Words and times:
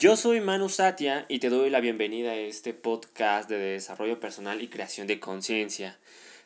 Yo 0.00 0.14
soy 0.14 0.40
Manu 0.40 0.68
Satya 0.68 1.26
y 1.28 1.40
te 1.40 1.48
doy 1.48 1.70
la 1.70 1.80
bienvenida 1.80 2.30
a 2.30 2.36
este 2.36 2.72
podcast 2.72 3.50
de 3.50 3.58
desarrollo 3.58 4.20
personal 4.20 4.62
y 4.62 4.68
creación 4.68 5.08
de 5.08 5.18
conciencia, 5.18 5.98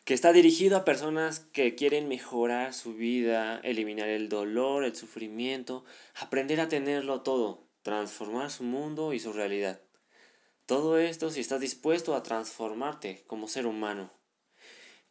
que 0.05 0.15
está 0.15 0.33
dirigido 0.33 0.75
a 0.75 0.85
personas 0.85 1.41
que 1.41 1.75
quieren 1.75 2.07
mejorar 2.07 2.73
su 2.73 2.95
vida, 2.95 3.59
eliminar 3.63 4.09
el 4.09 4.27
dolor, 4.27 4.83
el 4.83 4.95
sufrimiento, 4.95 5.85
aprender 6.15 6.61
a 6.61 6.67
tenerlo 6.67 7.21
todo, 7.21 7.67
transformar 7.83 8.49
su 8.49 8.63
mundo 8.63 9.13
y 9.13 9.19
su 9.19 9.33
realidad. 9.33 9.79
Todo 10.65 10.97
esto 10.97 11.29
si 11.29 11.39
estás 11.39 11.59
dispuesto 11.59 12.15
a 12.15 12.23
transformarte 12.23 13.23
como 13.27 13.47
ser 13.47 13.67
humano. 13.67 14.11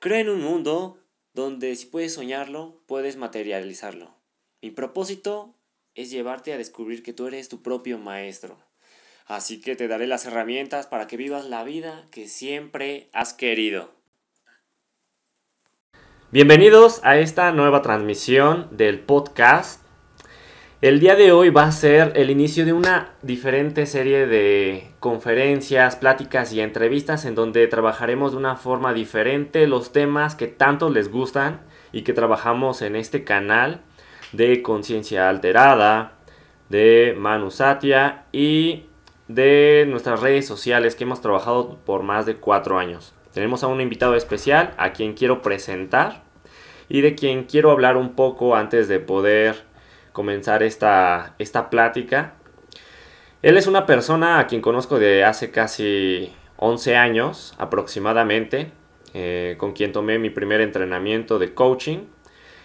Creo 0.01 0.19
en 0.19 0.29
un 0.29 0.41
mundo 0.41 0.99
donde 1.33 1.77
si 1.77 1.87
puedes 1.87 2.15
soñarlo, 2.15 2.83
puedes 2.87 3.17
materializarlo. 3.17 4.17
Mi 4.61 4.73
propósito 4.73 5.55
es 5.95 6.11
llevarte 6.11 6.53
a 6.53 6.59
descubrir 6.59 7.03
que 7.03 7.13
tú 7.13 7.27
eres 7.27 7.49
tu 7.49 7.63
propio 7.63 7.99
maestro. 7.99 8.57
Así 9.27 9.61
que 9.61 9.77
te 9.77 9.89
daré 9.89 10.07
las 10.07 10.25
herramientas 10.25 10.87
para 10.87 11.07
que 11.07 11.17
vivas 11.17 11.45
la 11.45 11.65
vida 11.65 12.07
que 12.11 12.29
siempre 12.29 13.09
has 13.13 13.35
querido. 13.35 13.91
Bienvenidos 16.31 17.01
a 17.05 17.19
esta 17.19 17.53
nueva 17.53 17.83
transmisión 17.83 18.69
del 18.71 19.01
podcast. 19.01 19.83
El 20.81 20.99
día 20.99 21.15
de 21.15 21.31
hoy 21.31 21.51
va 21.51 21.65
a 21.65 21.73
ser 21.73 22.15
el 22.17 22.31
inicio 22.31 22.65
de 22.65 22.73
una 22.73 23.15
diferente 23.23 23.85
serie 23.87 24.27
de 24.27 24.89
conferencias, 24.99 25.95
pláticas 25.95 26.53
y 26.55 26.61
entrevistas 26.61 27.27
en 27.27 27.35
donde 27.35 27.69
trabajaremos 27.69 28.33
de 28.33 28.39
una 28.39 28.57
forma 28.57 28.95
diferente 28.95 29.67
los 29.67 29.93
temas 29.93 30.35
que 30.35 30.49
tanto 30.49 30.89
les 30.91 31.09
gustan 31.11 31.61
y 31.93 32.03
que 32.03 32.15
trabajamos 32.15 32.81
en 32.81 32.97
este 32.97 33.25
canal 33.25 33.83
de 34.33 34.63
Conciencia 34.63 35.29
Alterada, 35.29 36.13
de 36.69 37.15
Manu 37.19 37.51
Satya 37.51 38.25
y 38.33 38.87
de 39.29 39.87
nuestras 39.89 40.21
redes 40.21 40.47
sociales 40.47 40.95
que 40.95 41.05
hemos 41.05 41.21
trabajado 41.21 41.79
por 41.85 42.03
más 42.03 42.27
de 42.27 42.37
cuatro 42.37 42.79
años. 42.79 43.15
Tenemos 43.33 43.63
a 43.63 43.67
un 43.67 43.81
invitado 43.81 44.15
especial 44.15 44.75
a 44.77 44.93
quien 44.93 45.15
quiero 45.15 45.43
presentar 45.43 46.23
y 46.89 47.01
de 47.01 47.15
quien 47.15 47.45
quiero 47.45 47.71
hablar 47.71 47.97
un 47.97 48.15
poco 48.15 48.57
antes 48.57 48.89
de 48.89 49.01
poder 49.01 49.65
comenzar 50.13 50.63
esta, 50.63 51.35
esta 51.39 51.71
plática. 51.71 52.35
Él 53.43 53.57
es 53.57 53.67
una 53.67 53.87
persona 53.87 54.39
a 54.39 54.47
quien 54.47 54.61
conozco 54.61 54.99
de 54.99 55.25
hace 55.25 55.51
casi 55.51 56.33
11 56.57 56.97
años 56.97 57.55
aproximadamente, 57.59 58.73
eh, 59.15 59.57
con 59.59 59.73
quien 59.73 59.93
tomé 59.93 60.19
mi 60.19 60.31
primer 60.31 60.61
entrenamiento 60.61 61.39
de 61.39 61.55
coaching 61.55 62.01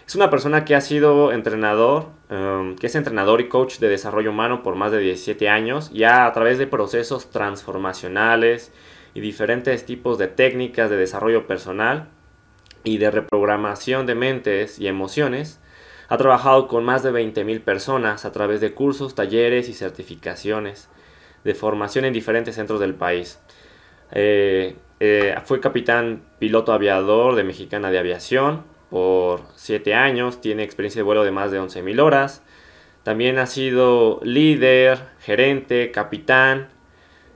es 0.08 0.14
una 0.14 0.30
persona 0.30 0.64
que 0.64 0.74
ha 0.74 0.80
sido 0.80 1.32
entrenador, 1.32 2.06
um, 2.30 2.76
que 2.76 2.86
es 2.86 2.94
entrenador 2.94 3.42
y 3.42 3.48
coach 3.48 3.78
de 3.78 3.90
desarrollo 3.90 4.30
humano 4.30 4.62
por 4.62 4.74
más 4.74 4.90
de 4.90 5.00
17 5.00 5.50
años, 5.50 5.90
ya 5.92 6.24
a 6.24 6.32
través 6.32 6.56
de 6.56 6.66
procesos 6.66 7.28
transformacionales 7.28 8.72
y 9.12 9.20
diferentes 9.20 9.84
tipos 9.84 10.16
de 10.16 10.28
técnicas 10.28 10.88
de 10.88 10.96
desarrollo 10.96 11.46
personal 11.46 12.08
y 12.84 12.96
de 12.96 13.10
reprogramación 13.10 14.06
de 14.06 14.14
mentes 14.14 14.78
y 14.78 14.86
emociones. 14.86 15.60
Ha 16.08 16.16
trabajado 16.16 16.68
con 16.68 16.86
más 16.86 17.02
de 17.02 17.12
20.000 17.12 17.60
personas 17.60 18.24
a 18.24 18.32
través 18.32 18.62
de 18.62 18.72
cursos, 18.72 19.14
talleres 19.14 19.68
y 19.68 19.74
certificaciones 19.74 20.88
de 21.44 21.54
formación 21.54 22.06
en 22.06 22.14
diferentes 22.14 22.54
centros 22.54 22.80
del 22.80 22.94
país. 22.94 23.40
Eh, 24.12 24.74
eh, 25.00 25.36
fue 25.44 25.60
capitán 25.60 26.22
piloto 26.38 26.72
aviador 26.72 27.34
de 27.34 27.44
Mexicana 27.44 27.90
de 27.90 27.98
Aviación, 27.98 28.77
por 28.90 29.42
7 29.54 29.94
años, 29.94 30.40
tiene 30.40 30.62
experiencia 30.62 31.00
de 31.00 31.04
vuelo 31.04 31.24
de 31.24 31.30
más 31.30 31.50
de 31.50 31.60
11.000 31.60 32.00
horas. 32.00 32.42
También 33.02 33.38
ha 33.38 33.46
sido 33.46 34.20
líder, 34.22 34.98
gerente, 35.20 35.90
capitán, 35.90 36.68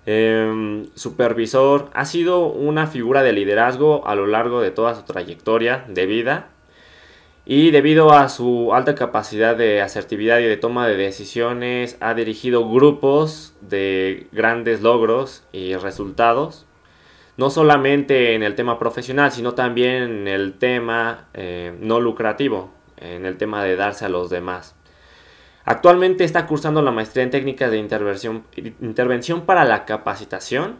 em, 0.06 0.86
supervisor. 0.94 1.90
Ha 1.94 2.04
sido 2.04 2.46
una 2.46 2.86
figura 2.86 3.22
de 3.22 3.32
liderazgo 3.32 4.06
a 4.06 4.14
lo 4.14 4.26
largo 4.26 4.60
de 4.60 4.70
toda 4.70 4.94
su 4.94 5.02
trayectoria 5.04 5.84
de 5.88 6.06
vida. 6.06 6.48
Y 7.44 7.70
debido 7.70 8.12
a 8.12 8.28
su 8.28 8.72
alta 8.72 8.94
capacidad 8.94 9.56
de 9.56 9.80
asertividad 9.82 10.38
y 10.38 10.44
de 10.44 10.56
toma 10.56 10.86
de 10.86 10.96
decisiones, 10.96 11.96
ha 12.00 12.14
dirigido 12.14 12.68
grupos 12.68 13.54
de 13.60 14.28
grandes 14.32 14.80
logros 14.80 15.44
y 15.52 15.74
resultados 15.74 16.66
no 17.36 17.50
solamente 17.50 18.34
en 18.34 18.42
el 18.42 18.54
tema 18.54 18.78
profesional, 18.78 19.32
sino 19.32 19.54
también 19.54 20.02
en 20.02 20.28
el 20.28 20.54
tema 20.54 21.28
eh, 21.34 21.74
no 21.80 22.00
lucrativo, 22.00 22.70
en 22.96 23.26
el 23.26 23.36
tema 23.36 23.64
de 23.64 23.76
darse 23.76 24.04
a 24.04 24.08
los 24.08 24.30
demás. 24.30 24.76
Actualmente 25.64 26.24
está 26.24 26.46
cursando 26.46 26.82
la 26.82 26.90
maestría 26.90 27.22
en 27.22 27.30
técnicas 27.30 27.70
de 27.70 27.78
intervención, 27.78 28.44
intervención 28.80 29.42
para 29.42 29.64
la 29.64 29.84
capacitación, 29.84 30.76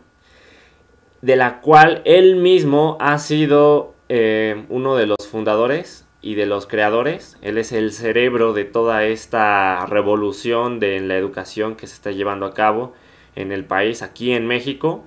de 1.20 1.36
la 1.36 1.60
cual 1.60 2.02
él 2.04 2.36
mismo 2.36 2.96
ha 3.00 3.18
sido 3.18 3.94
eh, 4.08 4.66
uno 4.68 4.96
de 4.96 5.06
los 5.06 5.28
fundadores 5.30 6.06
y 6.20 6.34
de 6.34 6.46
los 6.46 6.66
creadores. 6.66 7.38
Él 7.42 7.58
es 7.58 7.70
el 7.70 7.92
cerebro 7.92 8.52
de 8.52 8.64
toda 8.64 9.04
esta 9.04 9.86
revolución 9.86 10.80
de 10.80 10.98
la 11.00 11.16
educación 11.16 11.76
que 11.76 11.86
se 11.86 11.94
está 11.94 12.10
llevando 12.10 12.44
a 12.46 12.54
cabo 12.54 12.92
en 13.36 13.52
el 13.52 13.64
país, 13.64 14.02
aquí 14.02 14.32
en 14.32 14.46
México. 14.46 15.04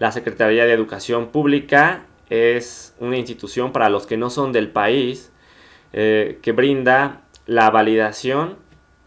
La 0.00 0.12
Secretaría 0.12 0.64
de 0.64 0.72
Educación 0.72 1.28
Pública 1.28 2.06
es 2.30 2.96
una 3.00 3.18
institución 3.18 3.70
para 3.70 3.90
los 3.90 4.06
que 4.06 4.16
no 4.16 4.30
son 4.30 4.50
del 4.50 4.70
país 4.70 5.30
eh, 5.92 6.38
que 6.40 6.52
brinda 6.52 7.20
la 7.44 7.68
validación 7.68 8.56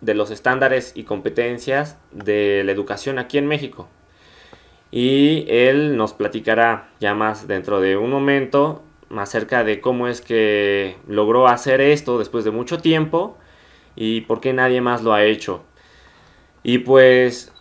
de 0.01 0.13
los 0.13 0.29
estándares 0.29 0.91
y 0.95 1.05
competencias 1.05 1.97
de 2.11 2.61
la 2.63 2.71
educación 2.71 3.17
aquí 3.17 3.39
en 3.39 3.47
México. 3.47 3.89
Y 4.91 5.45
él 5.47 5.97
nos 5.97 6.13
platicará 6.13 6.91
ya 6.99 7.15
más 7.15 7.47
dentro 7.47 7.81
de 7.81 7.97
un 7.97 8.11
momento 8.11 8.83
acerca 9.17 9.63
de 9.63 9.81
cómo 9.81 10.07
es 10.07 10.21
que 10.21 10.97
logró 11.07 11.47
hacer 11.47 11.81
esto 11.81 12.19
después 12.19 12.45
de 12.45 12.51
mucho 12.51 12.77
tiempo 12.77 13.39
y 13.95 14.21
por 14.21 14.41
qué 14.41 14.53
nadie 14.53 14.79
más 14.79 15.01
lo 15.01 15.13
ha 15.13 15.23
hecho. 15.23 15.63
Y 16.61 16.79
pues 16.79 17.52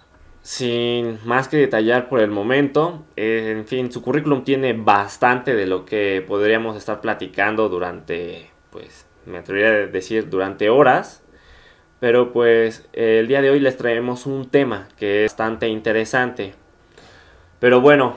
sin 0.42 1.18
más 1.24 1.48
que 1.48 1.56
detallar 1.56 2.08
por 2.08 2.20
el 2.20 2.30
momento, 2.30 3.04
eh, 3.16 3.54
en 3.56 3.66
fin, 3.66 3.92
su 3.92 4.02
currículum 4.02 4.44
tiene 4.44 4.72
bastante 4.72 5.54
de 5.54 5.66
lo 5.66 5.84
que 5.84 6.24
podríamos 6.26 6.76
estar 6.76 7.00
platicando 7.00 7.68
durante, 7.68 8.50
pues, 8.70 9.06
me 9.24 9.38
atrevería 9.38 9.84
a 9.84 9.86
decir 9.86 10.28
durante 10.28 10.68
horas. 10.68 11.22
Pero 12.00 12.32
pues 12.32 12.88
el 12.92 13.28
día 13.28 13.40
de 13.42 13.50
hoy 13.50 13.60
les 13.60 13.76
traemos 13.76 14.26
un 14.26 14.50
tema 14.50 14.88
que 14.96 15.24
es 15.24 15.30
bastante 15.30 15.68
interesante. 15.68 16.52
Pero 17.60 17.80
bueno, 17.80 18.16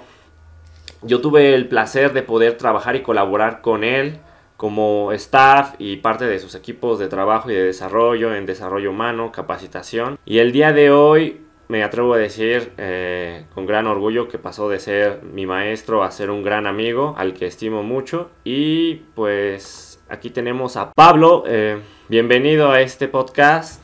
yo 1.04 1.22
tuve 1.22 1.54
el 1.54 1.68
placer 1.68 2.12
de 2.12 2.24
poder 2.24 2.58
trabajar 2.58 2.96
y 2.96 3.04
colaborar 3.04 3.62
con 3.62 3.84
él 3.84 4.18
como 4.58 5.12
staff 5.12 5.76
y 5.78 5.98
parte 5.98 6.26
de 6.26 6.40
sus 6.40 6.56
equipos 6.56 6.98
de 6.98 7.10
trabajo 7.10 7.52
y 7.52 7.54
de 7.54 7.64
desarrollo 7.64 8.34
en 8.34 8.48
desarrollo 8.48 8.90
humano, 8.90 9.32
capacitación. 9.32 10.18
Y 10.26 10.40
el 10.40 10.52
día 10.52 10.74
de 10.74 10.90
hoy 10.90 11.45
me 11.68 11.84
atrevo 11.84 12.14
a 12.14 12.18
decir 12.18 12.74
eh, 12.78 13.46
con 13.54 13.66
gran 13.66 13.88
orgullo 13.88 14.28
que 14.28 14.38
pasó 14.38 14.70
de 14.70 14.80
ser 14.80 15.24
mi 15.24 15.46
maestro 15.46 16.04
a 16.04 16.12
ser 16.12 16.30
un 16.30 16.44
gran 16.44 16.68
amigo 16.68 17.16
al 17.18 17.34
que 17.34 17.48
estimo 17.48 17.84
mucho. 17.84 18.32
Y 18.44 18.96
pues 19.16 20.00
aquí 20.08 20.30
tenemos 20.30 20.78
a 20.78 20.92
Pablo. 20.92 21.44
Eh, 21.48 21.82
bienvenido 22.08 22.72
a 22.72 22.82
este 22.82 23.08
podcast. 23.08 23.82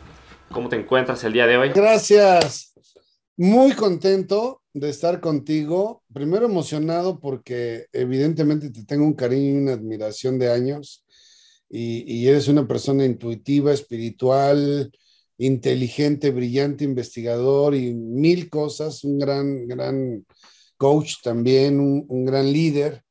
¿Cómo 0.52 0.70
te 0.70 0.76
encuentras 0.76 1.24
el 1.24 1.34
día 1.34 1.48
de 1.48 1.58
hoy? 1.58 1.70
Gracias. 1.70 2.74
Muy 3.36 3.74
contento 3.74 4.62
de 4.74 4.90
estar 4.90 5.20
contigo. 5.20 6.04
Primero 6.14 6.46
emocionado 6.46 7.20
porque 7.20 7.88
evidentemente 7.94 8.70
te 8.70 8.86
tengo 8.86 9.06
un 9.06 9.14
cariño 9.14 9.56
y 9.56 9.62
una 9.64 9.74
admiración 9.74 10.38
de 10.38 10.52
años. 10.52 11.04
Y, 11.68 12.04
y 12.06 12.28
eres 12.28 12.48
una 12.48 12.68
persona 12.68 13.06
intuitiva, 13.06 13.72
espiritual, 13.72 14.92
inteligente, 15.42 16.30
brillante 16.30 16.84
investigador 16.84 17.74
y 17.74 17.94
mil 17.94 18.50
cosas, 18.50 19.04
un 19.04 19.18
gran, 19.18 19.68
gran 19.68 20.26
coach 20.78 21.16
también, 21.24 21.80
un, 21.80 22.26
gran 22.26 22.52
líder. 22.52 23.04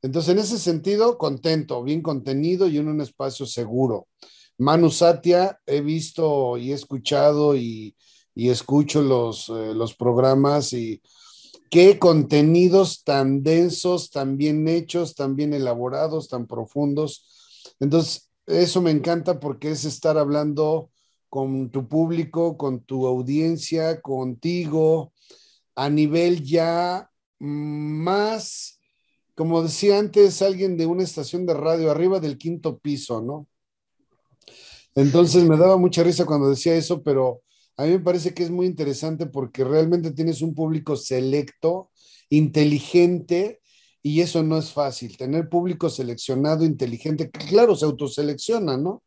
Entonces, 0.00 0.32
en 0.32 0.38
ese 0.38 0.58
sentido, 0.58 1.18
contento, 1.18 1.82
bien 1.82 2.00
contenido 2.00 2.66
y 2.66 2.78
en 2.78 2.88
un 2.88 3.02
espacio 3.02 3.44
seguro. 3.44 4.08
Manu 4.56 4.90
Satya, 4.90 5.58
he 5.66 5.82
visto 5.82 6.56
y 6.56 6.72
he 6.72 6.74
escuchado 6.74 7.54
y, 7.56 7.94
escucho 8.34 9.02
los, 9.02 9.50
eh, 9.50 9.74
los 9.74 9.94
programas 9.94 10.72
y 10.72 11.02
qué 11.70 11.98
contenidos 11.98 13.04
tan 13.04 13.42
densos, 13.42 14.10
tan 14.10 14.38
bien 14.38 14.66
hechos, 14.66 15.14
tan 15.14 15.36
bien 15.36 15.52
elaborados, 15.52 16.28
tan 16.28 16.46
profundos. 16.46 17.26
Entonces, 17.80 18.30
eso 18.46 18.80
me 18.80 18.92
encanta 18.92 19.38
porque 19.40 19.70
es 19.72 19.84
estar 19.84 20.16
hablando 20.16 20.90
con 21.30 21.70
tu 21.70 21.88
público, 21.88 22.58
con 22.58 22.80
tu 22.80 23.06
audiencia, 23.06 24.02
contigo, 24.02 25.12
a 25.76 25.88
nivel 25.88 26.42
ya 26.42 27.10
más, 27.38 28.78
como 29.34 29.62
decía 29.62 29.98
antes 29.98 30.42
alguien 30.42 30.76
de 30.76 30.86
una 30.86 31.04
estación 31.04 31.46
de 31.46 31.54
radio, 31.54 31.90
arriba 31.90 32.20
del 32.20 32.36
quinto 32.36 32.78
piso, 32.78 33.22
¿no? 33.22 33.46
Entonces 34.94 35.44
me 35.44 35.56
daba 35.56 35.76
mucha 35.78 36.02
risa 36.02 36.26
cuando 36.26 36.50
decía 36.50 36.74
eso, 36.74 37.02
pero 37.02 37.42
a 37.76 37.84
mí 37.84 37.92
me 37.92 38.00
parece 38.00 38.34
que 38.34 38.42
es 38.42 38.50
muy 38.50 38.66
interesante 38.66 39.26
porque 39.26 39.64
realmente 39.64 40.10
tienes 40.10 40.42
un 40.42 40.54
público 40.54 40.96
selecto, 40.96 41.90
inteligente, 42.28 43.60
y 44.02 44.20
eso 44.20 44.42
no 44.42 44.58
es 44.58 44.72
fácil. 44.72 45.16
Tener 45.16 45.48
público 45.48 45.88
seleccionado, 45.88 46.64
inteligente, 46.64 47.30
claro, 47.30 47.76
se 47.76 47.84
autoselecciona, 47.84 48.76
¿no? 48.76 49.02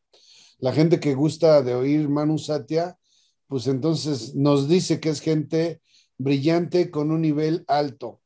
La 0.64 0.72
gente 0.72 1.02
que 1.02 1.14
gusta 1.14 1.62
de 1.62 1.76
oír 1.76 2.08
Manu 2.08 2.38
Satia, 2.38 2.98
pues 3.50 3.68
entonces 3.68 4.34
nos 4.34 4.70
dice 4.70 5.02
que 5.02 5.10
es 5.10 5.20
gente 5.20 5.82
brillante 6.18 6.90
con 6.90 7.12
un 7.12 7.20
nivel 7.20 7.66
alto. 7.68 8.22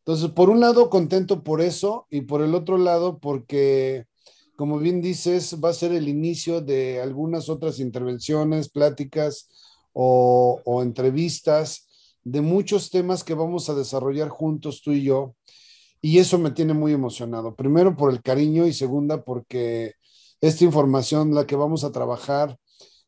Entonces, 0.00 0.28
por 0.32 0.50
un 0.50 0.60
lado, 0.60 0.90
contento 0.90 1.42
por 1.42 1.62
eso 1.62 2.06
y 2.10 2.20
por 2.20 2.42
el 2.42 2.54
otro 2.54 2.76
lado, 2.76 3.18
porque, 3.20 4.04
como 4.54 4.78
bien 4.78 5.00
dices, 5.00 5.56
va 5.64 5.70
a 5.70 5.72
ser 5.72 5.92
el 5.92 6.10
inicio 6.10 6.60
de 6.60 7.00
algunas 7.00 7.48
otras 7.48 7.80
intervenciones, 7.80 8.68
pláticas 8.68 9.48
o, 9.94 10.82
entrevistas 10.82 11.88
de 12.22 12.42
muchos 12.42 12.90
temas 12.90 13.24
que 13.24 13.32
vamos 13.32 13.70
a 13.70 13.74
desarrollar 13.74 14.28
juntos 14.28 14.82
tú 14.82 14.92
y 14.92 15.04
yo. 15.04 15.34
Y 16.02 16.18
eso 16.18 16.36
me 16.36 16.50
tiene 16.50 16.74
muy 16.74 16.92
emocionado. 16.92 17.54
Primero 17.54 17.96
por 17.96 18.12
el 18.12 18.20
cariño 18.20 18.66
y 18.66 18.74
segunda 18.74 19.24
porque 19.24 19.94
esta 20.40 20.64
información, 20.64 21.34
la 21.34 21.46
que 21.46 21.56
vamos 21.56 21.84
a 21.84 21.92
trabajar, 21.92 22.58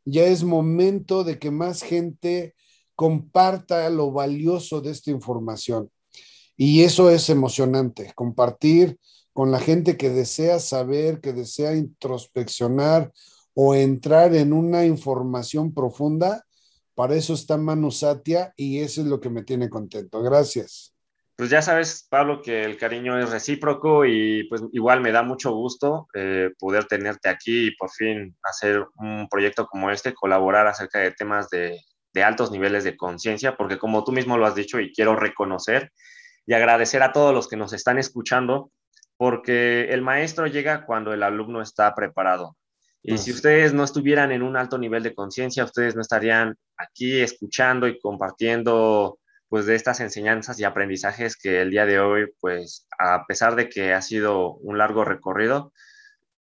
ya 0.05 0.25
es 0.25 0.45
momento 0.45 1.25
de 1.25 1.39
que 1.39 1.51
más 1.51 1.83
gente 1.83 2.55
comparta 2.95 3.89
lo 3.91 4.11
valioso 4.13 4.81
de 4.81 4.91
esta 4.91 5.11
información. 5.11 5.91
Y 6.57 6.83
eso 6.83 7.11
es 7.11 7.31
emocionante, 7.31 8.13
compartir 8.15 8.99
con 9.33 9.51
la 9.51 9.61
gente 9.61 9.97
que 9.97 10.11
desea 10.11 10.59
saber, 10.59 11.21
que 11.21 11.33
desea 11.33 11.75
introspeccionar 11.75 13.13
o 13.55 13.75
entrar 13.75 14.35
en 14.35 14.53
una 14.53 14.85
información 14.85 15.73
profunda. 15.73 16.45
Para 16.95 17.15
eso 17.15 17.33
está 17.35 17.57
Manu 17.57 17.91
Satia 17.91 18.53
y 18.57 18.81
eso 18.81 19.01
es 19.01 19.07
lo 19.07 19.21
que 19.21 19.31
me 19.31 19.43
tiene 19.43 19.71
contento. 19.71 20.23
Gracias. 20.23 20.93
Pues 21.41 21.49
ya 21.49 21.63
sabes, 21.63 22.07
Pablo, 22.11 22.43
que 22.43 22.65
el 22.65 22.77
cariño 22.77 23.19
es 23.19 23.31
recíproco 23.31 24.05
y 24.05 24.45
pues 24.51 24.63
igual 24.73 25.01
me 25.01 25.11
da 25.11 25.23
mucho 25.23 25.53
gusto 25.53 26.07
eh, 26.13 26.51
poder 26.59 26.85
tenerte 26.85 27.31
aquí 27.31 27.69
y 27.69 27.77
por 27.77 27.89
fin 27.89 28.37
hacer 28.43 28.85
un 28.97 29.27
proyecto 29.27 29.67
como 29.67 29.91
este, 29.91 30.13
colaborar 30.13 30.67
acerca 30.67 30.99
de 30.99 31.13
temas 31.13 31.49
de, 31.49 31.81
de 32.13 32.23
altos 32.23 32.51
niveles 32.51 32.85
de 32.85 32.95
conciencia, 32.95 33.57
porque 33.57 33.79
como 33.79 34.05
tú 34.05 34.13
mismo 34.13 34.37
lo 34.37 34.45
has 34.45 34.55
dicho 34.55 34.81
y 34.81 34.93
quiero 34.93 35.17
reconocer 35.17 35.93
y 36.45 36.53
agradecer 36.53 37.03
a 37.03 37.15
todos 37.15 37.33
los 37.33 37.49
que 37.49 37.57
nos 37.57 37.73
están 37.73 37.97
escuchando, 37.97 38.71
porque 39.17 39.85
el 39.95 40.03
maestro 40.03 40.47
llega 40.47 40.85
cuando 40.85 41.15
el 41.15 41.23
alumno 41.23 41.63
está 41.63 41.95
preparado. 41.95 42.55
Y 43.03 43.17
si 43.17 43.33
ustedes 43.33 43.73
no 43.73 43.83
estuvieran 43.83 44.31
en 44.31 44.43
un 44.43 44.59
alto 44.59 44.77
nivel 44.77 45.03
de 45.03 45.15
conciencia, 45.15 45.65
ustedes 45.65 45.97
no 45.97 46.03
estarían 46.03 46.55
aquí 46.77 47.19
escuchando 47.19 47.89
y 47.89 47.99
compartiendo 47.99 49.20
pues 49.51 49.67
de 49.67 49.75
estas 49.75 49.99
enseñanzas 49.99 50.61
y 50.61 50.65
aprendizajes 50.65 51.37
que 51.37 51.61
el 51.61 51.71
día 51.71 51.85
de 51.85 51.99
hoy, 51.99 52.33
pues 52.41 52.87
a 52.99 53.27
pesar 53.27 53.57
de 53.57 53.69
que 53.69 53.93
ha 53.93 54.01
sido 54.01 54.55
un 54.55 54.79
largo 54.79 55.05
recorrido, 55.05 55.73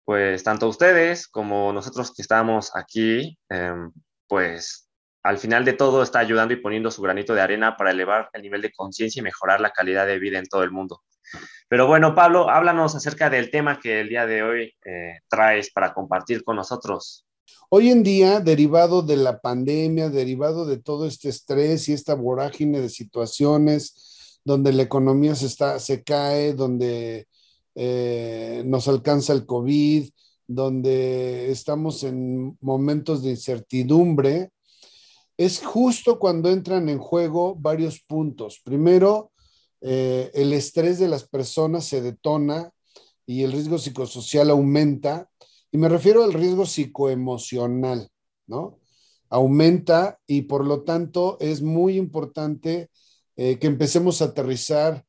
pues 0.03 0.43
tanto 0.43 0.67
ustedes 0.67 1.27
como 1.27 1.71
nosotros 1.71 2.13
que 2.13 2.21
estamos 2.21 2.75
aquí, 2.75 3.39
em, 3.49 3.93
pues 4.27 4.89
al 5.23 5.37
final 5.37 5.63
de 5.63 5.73
todo 5.73 6.03
está 6.03 6.19
ayudando 6.19 6.53
y 6.53 6.57
poniendo 6.57 6.91
su 6.91 7.01
granito 7.01 7.33
de 7.33 7.41
arena 7.41 7.77
para 7.77 7.91
elevar 7.91 8.29
el 8.33 8.41
nivel 8.41 8.61
de 8.61 8.73
conciencia 8.73 9.21
y 9.21 9.23
mejorar 9.23 9.61
la 9.61 9.71
calidad 9.71 10.05
de 10.05 10.19
vida 10.19 10.39
en 10.39 10.47
todo 10.47 10.63
el 10.63 10.71
mundo. 10.71 11.01
Pero 11.69 11.87
bueno, 11.87 12.15
Pablo, 12.15 12.49
háblanos 12.49 12.95
acerca 12.95 13.29
del 13.29 13.51
tema 13.51 13.79
que 13.79 14.01
el 14.01 14.09
día 14.09 14.25
de 14.25 14.43
hoy 14.43 14.75
eh, 14.85 15.19
traes 15.29 15.71
para 15.71 15.93
compartir 15.93 16.43
con 16.43 16.57
nosotros. 16.57 17.26
Hoy 17.69 17.89
en 17.89 18.03
día, 18.03 18.39
derivado 18.39 19.01
de 19.01 19.17
la 19.17 19.39
pandemia, 19.39 20.09
derivado 20.09 20.65
de 20.65 20.77
todo 20.77 21.05
este 21.05 21.29
estrés 21.29 21.89
y 21.89 21.93
esta 21.93 22.15
vorágine 22.15 22.79
de 22.79 22.89
situaciones 22.89 24.39
donde 24.45 24.71
la 24.71 24.83
economía 24.83 25.35
se, 25.35 25.47
está, 25.47 25.79
se 25.79 26.03
cae, 26.03 26.53
donde 26.53 27.27
eh, 27.75 28.63
nos 28.65 28.87
alcanza 28.87 29.33
el 29.33 29.45
COVID, 29.45 30.09
donde 30.47 31.51
estamos 31.51 32.03
en 32.03 32.57
momentos 32.61 33.21
de 33.21 33.31
incertidumbre, 33.31 34.51
es 35.37 35.63
justo 35.63 36.17
cuando 36.17 36.49
entran 36.49 36.89
en 36.89 36.97
juego 36.97 37.55
varios 37.55 37.99
puntos. 37.99 38.61
Primero, 38.63 39.31
eh, 39.81 40.31
el 40.33 40.53
estrés 40.53 40.97
de 40.97 41.09
las 41.09 41.27
personas 41.27 41.85
se 41.85 42.01
detona 42.01 42.71
y 43.25 43.43
el 43.43 43.51
riesgo 43.51 43.77
psicosocial 43.77 44.49
aumenta 44.49 45.29
y 45.71 45.77
me 45.77 45.89
refiero 45.89 46.23
al 46.23 46.33
riesgo 46.33 46.65
psicoemocional, 46.65 48.09
¿no? 48.47 48.79
Aumenta 49.29 50.19
y 50.25 50.43
por 50.43 50.65
lo 50.65 50.83
tanto 50.83 51.37
es 51.41 51.61
muy 51.61 51.97
importante 51.97 52.89
eh, 53.35 53.59
que 53.59 53.67
empecemos 53.67 54.21
a 54.21 54.25
aterrizar 54.25 55.03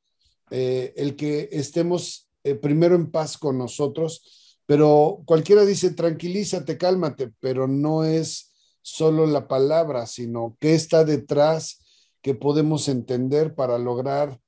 eh, 0.51 0.93
el 0.97 1.15
que 1.15 1.49
estemos 1.53 2.29
eh, 2.43 2.55
primero 2.55 2.97
en 2.97 3.11
paz 3.11 3.39
con 3.39 3.57
nosotros, 3.57 4.59
pero 4.67 5.23
cualquiera 5.25 5.65
dice 5.65 5.93
tranquilízate, 5.93 6.77
cálmate, 6.77 7.33
pero 7.39 7.69
no 7.69 8.05
es 8.05 8.53
solo 8.83 9.27
la 9.27 9.47
palabra, 9.47 10.07
sino 10.07 10.57
qué 10.59 10.75
está 10.75 11.05
detrás 11.05 11.85
que 12.21 12.35
podemos 12.35 12.89
entender 12.89 13.55
para 13.55 13.79
lograr 13.79 14.41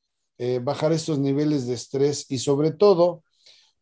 bajar 0.63 0.91
estos 0.95 1.19
niveles 1.19 1.67
de 1.67 1.75
estrés 1.75 2.25
y 2.31 2.39
sobre 2.39 2.71
todo 2.71 3.23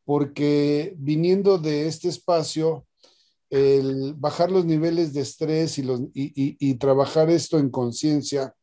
porque 0.09 0.95
viniendo 0.97 1.59
de 1.59 1.87
este 1.87 2.09
espacio, 2.09 2.87
el 3.51 4.15
bajar 4.15 4.51
los 4.51 4.65
niveles 4.65 5.13
de 5.13 5.21
estrés 5.21 5.77
y, 5.77 6.75
trabajar 6.77 7.29
esto 7.29 7.59
en 7.59 7.69
conciencia 7.69 8.55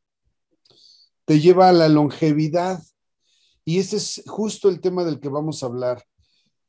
te 1.24 1.40
lleva 1.40 1.70
a 1.70 1.72
la 1.72 1.88
longevidad. 1.88 2.82
Y 3.64 3.78
ese 3.78 3.98
es 3.98 4.24
justo 4.26 4.70
el 4.70 4.82
tema 4.82 5.04
del 5.04 5.20
que 5.20 5.30
vamos 5.30 5.62
a 5.62 5.68
hablar. 5.68 6.04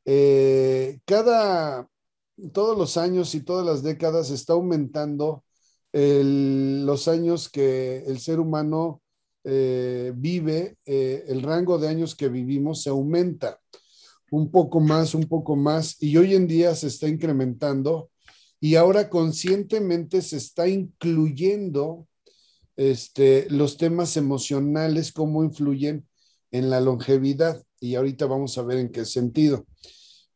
Eh, 0.04 0.98
cada, 1.06 1.88
todos 2.52 2.76
los 2.76 2.98
años 2.98 3.34
y 3.34 3.40
todas 3.40 3.64
las 3.64 3.82
décadas 3.82 4.28
está 4.28 4.52
aumentando 4.52 5.42
los 5.90 7.08
años 7.08 7.48
que 7.48 8.04
el 8.06 8.20
ser 8.20 8.40
humano 8.40 9.00
eh, 9.42 10.12
vive, 10.14 10.76
eh, 10.84 11.24
el 11.28 11.40
rango 11.40 11.78
de 11.78 11.88
años 11.88 12.14
que 12.14 12.28
vivimos 12.28 12.82
se 12.82 12.90
aumenta 12.90 13.58
un 14.30 14.50
poco 14.50 14.80
más, 14.80 15.14
un 15.14 15.24
poco 15.24 15.56
más, 15.56 15.96
y 16.02 16.16
hoy 16.16 16.34
en 16.34 16.46
día 16.46 16.74
se 16.74 16.88
está 16.88 17.08
incrementando 17.08 18.10
y 18.60 18.74
ahora 18.74 19.10
conscientemente 19.10 20.22
se 20.22 20.38
está 20.38 20.68
incluyendo 20.68 22.06
este, 22.76 23.46
los 23.50 23.76
temas 23.76 24.16
emocionales, 24.16 25.12
cómo 25.12 25.44
influyen 25.44 26.06
en 26.50 26.70
la 26.70 26.80
longevidad. 26.80 27.62
Y 27.80 27.94
ahorita 27.94 28.26
vamos 28.26 28.56
a 28.56 28.62
ver 28.62 28.78
en 28.78 28.90
qué 28.90 29.04
sentido. 29.04 29.66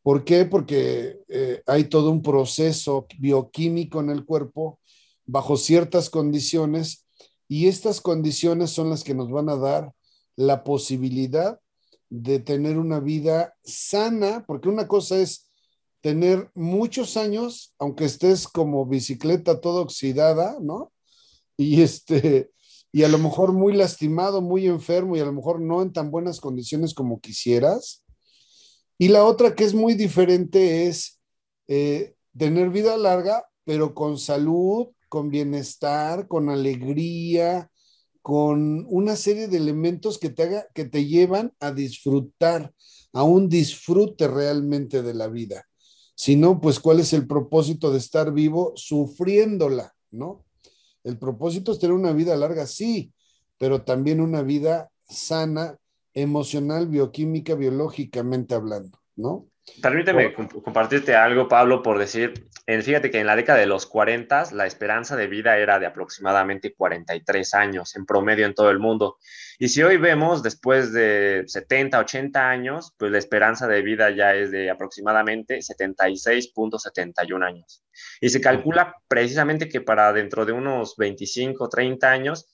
¿Por 0.03 0.23
qué? 0.23 0.45
Porque 0.45 1.19
eh, 1.27 1.61
hay 1.65 1.85
todo 1.85 2.11
un 2.11 2.21
proceso 2.21 3.07
bioquímico 3.19 3.99
en 3.99 4.09
el 4.09 4.25
cuerpo 4.25 4.79
bajo 5.25 5.57
ciertas 5.57 6.09
condiciones 6.09 7.05
y 7.47 7.67
estas 7.67 8.01
condiciones 8.01 8.71
son 8.71 8.89
las 8.89 9.03
que 9.03 9.13
nos 9.13 9.29
van 9.29 9.49
a 9.49 9.55
dar 9.55 9.91
la 10.35 10.63
posibilidad 10.63 11.59
de 12.11 12.39
tener 12.39 12.77
una 12.77 12.99
vida 12.99 13.55
sana, 13.63 14.43
porque 14.45 14.67
una 14.67 14.85
cosa 14.87 15.17
es 15.17 15.49
tener 16.01 16.51
muchos 16.53 17.15
años, 17.15 17.73
aunque 17.79 18.03
estés 18.03 18.49
como 18.49 18.85
bicicleta 18.85 19.61
toda 19.61 19.81
oxidada, 19.81 20.57
¿no? 20.61 20.91
Y 21.55 21.81
este, 21.81 22.51
y 22.91 23.03
a 23.03 23.07
lo 23.07 23.17
mejor 23.17 23.53
muy 23.53 23.73
lastimado, 23.73 24.41
muy 24.41 24.67
enfermo 24.67 25.15
y 25.15 25.21
a 25.21 25.25
lo 25.25 25.31
mejor 25.31 25.61
no 25.61 25.81
en 25.81 25.93
tan 25.93 26.11
buenas 26.11 26.41
condiciones 26.41 26.93
como 26.93 27.21
quisieras. 27.21 28.03
Y 28.97 29.07
la 29.07 29.23
otra 29.23 29.55
que 29.55 29.63
es 29.63 29.73
muy 29.73 29.93
diferente 29.93 30.87
es 30.87 31.21
eh, 31.69 32.15
tener 32.37 32.71
vida 32.71 32.97
larga, 32.97 33.45
pero 33.63 33.93
con 33.93 34.17
salud, 34.17 34.89
con 35.07 35.29
bienestar, 35.29 36.27
con 36.27 36.49
alegría, 36.49 37.70
con 38.21 38.85
una 38.89 39.15
serie 39.15 39.47
de 39.47 39.57
elementos 39.57 40.19
que 40.19 40.29
te, 40.29 40.43
haga, 40.43 40.67
que 40.73 40.85
te 40.85 41.05
llevan 41.05 41.53
a 41.59 41.71
disfrutar, 41.71 42.73
a 43.13 43.23
un 43.23 43.49
disfrute 43.49 44.27
realmente 44.27 45.01
de 45.01 45.13
la 45.13 45.27
vida. 45.27 45.65
Si 46.15 46.35
no, 46.35 46.61
pues 46.61 46.79
cuál 46.79 46.99
es 46.99 47.13
el 47.13 47.27
propósito 47.27 47.91
de 47.91 47.97
estar 47.97 48.31
vivo 48.31 48.73
sufriéndola, 48.75 49.93
¿no? 50.11 50.45
El 51.03 51.17
propósito 51.17 51.71
es 51.71 51.79
tener 51.79 51.95
una 51.95 52.13
vida 52.13 52.35
larga, 52.35 52.67
sí, 52.67 53.11
pero 53.57 53.83
también 53.83 54.21
una 54.21 54.43
vida 54.43 54.91
sana, 55.03 55.77
emocional, 56.13 56.87
bioquímica, 56.87 57.55
biológicamente 57.55 58.55
hablando, 58.55 58.99
¿no? 59.15 59.47
Permíteme 59.81 60.33
compartirte 60.33 61.15
algo, 61.15 61.47
Pablo, 61.47 61.83
por 61.83 61.99
decir, 61.99 62.49
fíjate 62.65 63.11
que 63.11 63.19
en 63.19 63.27
la 63.27 63.35
década 63.35 63.59
de 63.59 63.67
los 63.67 63.85
40 63.85 64.53
la 64.53 64.65
esperanza 64.65 65.15
de 65.15 65.27
vida 65.27 65.57
era 65.57 65.79
de 65.79 65.85
aproximadamente 65.85 66.73
43 66.73 67.53
años 67.53 67.95
en 67.95 68.05
promedio 68.05 68.45
en 68.45 68.55
todo 68.55 68.71
el 68.71 68.79
mundo. 68.79 69.17
Y 69.59 69.69
si 69.69 69.83
hoy 69.83 69.97
vemos, 69.97 70.41
después 70.41 70.91
de 70.93 71.43
70, 71.45 71.99
80 71.99 72.49
años, 72.49 72.93
pues 72.97 73.11
la 73.11 73.19
esperanza 73.19 73.67
de 73.67 73.83
vida 73.83 74.09
ya 74.09 74.33
es 74.33 74.49
de 74.49 74.71
aproximadamente 74.71 75.59
76.71 75.59 77.45
años. 77.45 77.83
Y 78.19 78.29
se 78.29 78.41
calcula 78.41 78.95
precisamente 79.07 79.69
que 79.69 79.81
para 79.81 80.11
dentro 80.11 80.45
de 80.45 80.53
unos 80.53 80.95
25, 80.97 81.69
30 81.69 82.09
años, 82.09 82.47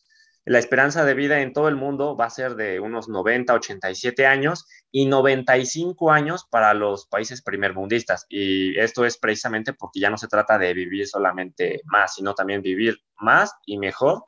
la 0.48 0.60
esperanza 0.60 1.04
de 1.04 1.13
vida 1.13 1.42
en 1.42 1.51
todo 1.51 1.68
el 1.68 1.75
mundo 1.75 2.16
va 2.16 2.25
a 2.25 2.30
ser 2.30 2.56
de 2.56 2.80
unos 2.80 3.10
90, 3.10 3.54
87 3.54 4.25
años 4.25 4.66
y 4.92 5.06
95 5.06 6.10
años 6.10 6.48
para 6.50 6.74
los 6.74 7.06
países 7.08 7.42
primermundistas. 7.42 8.25
Y 8.30 8.80
esto 8.80 9.06
es 9.06 9.18
precisamente 9.18 9.74
porque 9.74 10.00
ya 10.00 10.10
no 10.10 10.18
se 10.18 10.30
trata 10.30 10.58
de 10.58 10.74
vivir 10.74 11.06
solamente 11.06 11.82
más, 11.84 12.16
sino 12.16 12.34
también 12.34 12.62
vivir 12.62 12.98
más 13.18 13.54
y 13.66 13.77
mejor. 13.77 14.24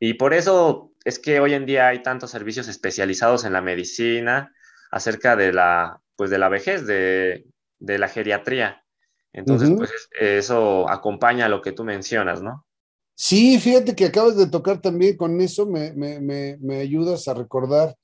Y 0.00 0.14
por 0.14 0.32
eso 0.32 0.92
es 1.04 1.18
que 1.18 1.40
hoy 1.40 1.52
en 1.52 1.66
día 1.66 1.88
hay 1.88 2.02
tantos 2.02 2.30
servicios 2.30 2.66
especializados 2.68 3.44
en 3.44 3.52
la 3.52 3.60
medicina 3.60 4.50
acerca 4.90 5.36
de 5.36 5.52
la, 5.52 6.00
pues 6.16 6.30
de 6.30 6.38
la 6.38 6.48
vejez, 6.48 6.86
de, 6.86 7.44
de 7.78 7.98
la 7.98 8.08
geriatría. 8.08 8.82
Entonces, 9.34 9.70
pues 9.76 10.08
eso 10.18 10.88
acompaña 10.88 11.46
a 11.46 11.48
lo 11.50 11.60
que 11.60 11.72
tú 11.72 11.84
mencionas, 11.84 12.40
¿no? 12.40 12.64
Sí, 13.16 13.58
fíjate 13.60 13.94
que 13.94 14.06
acabas 14.06 14.36
de 14.36 14.48
tocar 14.48 14.80
también 14.80 15.16
con 15.16 15.40
eso, 15.40 15.66
me, 15.66 15.92
me, 15.92 16.76
ayudas 16.80 17.28
a 17.28 17.34
recordar 17.34 17.96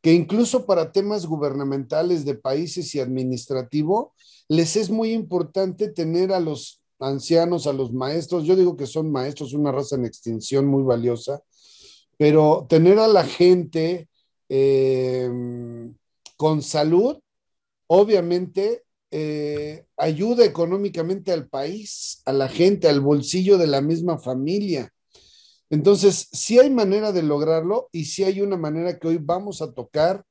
que 0.00 0.12
incluso 0.12 0.66
para 0.66 0.92
temas 0.92 1.26
gubernamentales 1.26 2.24
de 2.24 2.36
países 2.36 2.94
y 2.94 3.00
administrativo, 3.00 4.14
les 4.48 4.76
es 4.76 4.88
muy 4.88 5.12
importante 5.12 5.88
tener 5.88 6.32
a 6.32 6.38
los 6.38 6.80
ancianos, 7.00 7.66
a 7.66 7.72
los 7.72 7.92
maestros, 7.92 8.44
yo 8.44 8.54
digo 8.54 8.76
que 8.76 8.86
son 8.86 9.10
maestros, 9.10 9.52
una 9.52 9.72
raza 9.72 9.96
en 9.96 10.04
extinción 10.04 10.66
muy 10.66 10.84
valiosa, 10.84 11.42
pero 12.16 12.66
tener 12.68 13.00
a 13.00 13.08
la 13.08 13.24
gente 13.24 14.08
eh, 14.48 15.28
con 16.36 16.62
salud, 16.62 17.18
obviamente 17.88 18.85
eh, 19.10 19.86
ayuda 19.96 20.44
económicamente 20.44 21.32
al 21.32 21.48
país, 21.48 22.22
a 22.24 22.32
la 22.32 22.48
gente, 22.48 22.88
al 22.88 23.00
bolsillo 23.00 23.58
de 23.58 23.66
la 23.66 23.80
misma 23.80 24.18
familia. 24.18 24.92
Entonces, 25.70 26.28
sí 26.32 26.58
hay 26.58 26.70
manera 26.70 27.12
de 27.12 27.22
lograrlo 27.22 27.88
y 27.92 28.06
sí 28.06 28.24
hay 28.24 28.40
una 28.40 28.56
manera 28.56 28.98
que 28.98 29.08
hoy 29.08 29.18
vamos 29.20 29.62
a 29.62 29.72
tocar 29.72 30.24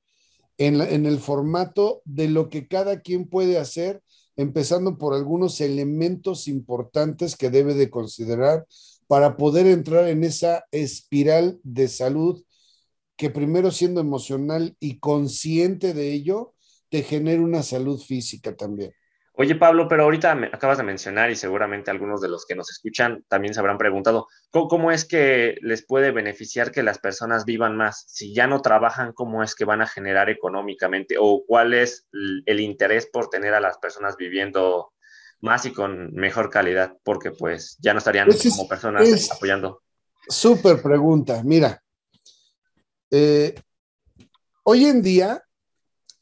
en, 0.57 0.79
en 0.81 1.05
el 1.05 1.19
formato 1.19 2.01
de 2.05 2.29
lo 2.29 2.49
que 2.49 2.67
cada 2.67 3.01
quien 3.01 3.27
puede 3.27 3.57
hacer, 3.57 4.01
empezando 4.37 4.97
por 4.97 5.13
algunos 5.13 5.61
elementos 5.61 6.47
importantes 6.47 7.35
que 7.35 7.49
debe 7.49 7.73
de 7.73 7.89
considerar 7.89 8.65
para 9.07 9.37
poder 9.37 9.67
entrar 9.67 10.07
en 10.07 10.23
esa 10.23 10.65
espiral 10.71 11.59
de 11.63 11.87
salud 11.87 12.43
que 13.17 13.29
primero 13.29 13.71
siendo 13.71 14.01
emocional 14.01 14.75
y 14.79 14.99
consciente 14.99 15.93
de 15.93 16.11
ello, 16.13 16.54
te 16.89 17.03
genera 17.03 17.41
una 17.41 17.63
salud 17.63 17.99
física 17.99 18.55
también. 18.55 18.93
Oye, 19.37 19.55
Pablo, 19.55 19.89
pero 19.89 20.03
ahorita 20.03 20.33
me 20.33 20.47
acabas 20.47 20.77
de 20.77 20.85
mencionar 20.85 21.29
y 21.29 21.35
seguramente 21.35 21.91
algunos 21.91 22.21
de 22.21 22.29
los 22.29 22.45
que 22.45 22.55
nos 22.55 22.69
escuchan 22.71 23.25
también 23.27 23.53
se 23.53 23.59
habrán 23.59 23.77
preguntado, 23.77 24.27
¿cómo, 24.49 24.91
es 24.91 25.03
que 25.03 25.57
les 25.61 25.85
puede 25.85 26.11
beneficiar 26.11 26.71
que 26.71 26.83
las 26.83 26.99
personas 26.99 27.43
vivan 27.43 27.75
más? 27.75 28.05
Si 28.07 28.33
ya 28.33 28.47
no 28.47 28.61
trabajan, 28.61 29.11
¿cómo 29.11 29.43
es 29.43 29.53
que 29.53 29.65
van 29.65 29.81
a 29.81 29.87
generar 29.87 30.29
económicamente? 30.29 31.17
¿O 31.19 31.43
cuál 31.45 31.73
es 31.73 32.07
el 32.13 32.59
interés 32.61 33.07
por 33.07 33.29
tener 33.29 33.53
a 33.53 33.59
las 33.59 33.77
personas 33.77 34.15
viviendo 34.15 34.93
más 35.41 35.65
y 35.65 35.73
con 35.73 36.13
mejor 36.13 36.49
calidad? 36.49 36.93
Porque 37.03 37.31
pues 37.31 37.77
ya 37.81 37.91
no 37.91 37.99
estarían 37.99 38.27
pues 38.27 38.49
como 38.49 38.69
personas 38.69 39.29
apoyando. 39.31 39.81
Súper 40.29 40.81
pregunta. 40.81 41.41
Mira, 41.43 41.83
eh, 43.11 43.53
hoy 44.63 44.85
en 44.85 45.01
día 45.01 45.44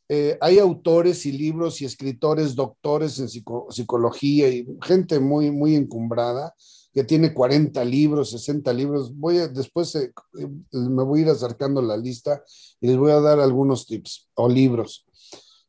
eh, 0.10 0.38
hay 0.42 0.60
autores 0.60 1.26
y 1.26 1.32
libros 1.32 1.82
y 1.82 1.86
escritores, 1.86 2.56
doctores 2.56 3.20
en 3.20 3.30
psicología 3.30 4.50
y 4.50 4.68
gente 4.82 5.20
muy, 5.20 5.52
muy 5.52 5.76
encumbrada 5.76 6.54
que 6.94 7.04
tiene 7.04 7.34
40 7.34 7.84
libros, 7.86 8.32
60 8.32 8.72
libros. 8.74 9.16
Voy 9.16 9.40
a, 9.40 9.48
después 9.48 9.96
eh, 9.96 10.12
eh, 10.40 10.48
me 10.72 11.04
voy 11.04 11.20
a 11.20 11.24
ir 11.24 11.30
acercando 11.30 11.82
la 11.82 11.98
lista 11.98 12.44
y 12.80 12.88
les 12.88 12.98
voy 12.98 13.12
a 13.12 13.20
dar 13.20 13.40
algunos 13.40 13.88
tips 13.88 14.30
o 14.36 14.48
libros. 14.48 15.06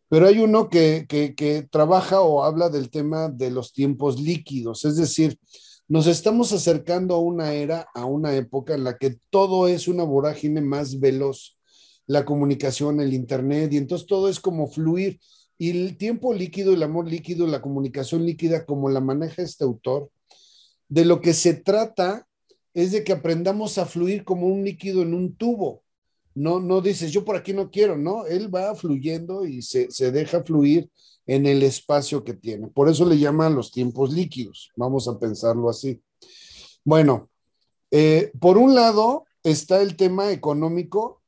Pero 0.09 0.27
hay 0.27 0.41
uno 0.41 0.69
que, 0.69 1.07
que, 1.09 1.35
que 1.35 1.67
trabaja 1.71 2.21
o 2.21 2.45
habla 2.45 2.69
del 2.69 2.91
tema 2.91 3.29
de 3.29 3.51
los 3.51 3.73
tiempos 3.73 4.21
líquidos, 4.21 4.85
es 4.85 4.97
decir, 4.97 5.39
nos 5.89 6.07
estamos 6.07 6.53
acercando 6.53 7.15
a 7.15 7.21
una 7.21 7.53
era, 7.53 7.89
a 7.95 8.05
una 8.05 8.35
época 8.35 8.75
en 8.75 8.85
la 8.85 8.97
que 8.97 9.19
todo 9.31 9.69
es 9.69 9.89
una 9.89 10.03
vorágine 10.03 10.61
más 10.61 10.99
veloz 10.99 11.54
la 12.07 12.25
comunicación, 12.25 13.01
el 13.01 13.15
Internet, 13.15 13.73
y 13.73 13.77
entonces 13.77 14.07
todo 14.07 14.29
es 14.29 14.41
como 14.41 14.69
fluir. 14.69 15.21
Y 15.57 15.71
el 15.71 15.97
tiempo 15.97 16.35
líquido, 16.35 16.73
el 16.73 16.83
amor 16.83 17.09
líquido, 17.09 17.47
la 17.47 17.63
comunicación 17.63 18.27
líquida, 18.27 18.67
como 18.67 18.91
la 18.91 19.01
maneja 19.01 19.43
este 19.43 19.65
autor, 19.65 20.11
de 20.89 21.05
lo 21.05 21.21
que 21.21 21.33
se 21.33 21.55
trata 21.55 22.27
es 22.75 22.91
de 22.93 23.05
que 23.05 23.13
aprendamos 23.13 23.79
a 23.79 23.87
fluir 23.87 24.25
como 24.25 24.49
un 24.49 24.65
líquido 24.65 25.03
en 25.03 25.15
un 25.15 25.37
tubo. 25.37 25.83
No, 26.35 26.59
no 26.59 26.81
dices, 26.81 27.13
yo 27.13 27.25
por 27.25 27.37
aquí 27.37 27.53
no 27.53 27.71
quiero, 27.71 27.97
no, 27.97 28.27
él 28.27 28.53
va 28.53 28.75
fluyendo 28.75 29.47
y 29.47 29.63
se, 29.63 29.89
deja 30.11 30.43
fluir 30.43 30.91
en 31.27 31.47
el 31.47 31.63
espacio 31.63 32.25
que 32.25 32.35
tiene. 32.35 32.67
Por 32.67 32.89
eso 32.89 33.07
le 33.07 33.19
llaman 33.19 33.55
los 33.55 33.71
tiempos 33.71 34.13
líquidos, 34.13 34.73
vamos 34.77 35.07
a 35.07 35.19
pensarlo 35.19 35.71
así. 35.71 36.03
Bueno, 36.85 37.31
eh, 37.93 38.33
por 38.41 38.59
un 38.59 38.75
lado 38.75 39.25
está 39.45 39.81
el 39.81 39.97
tema 39.97 40.33
económico 40.33 41.23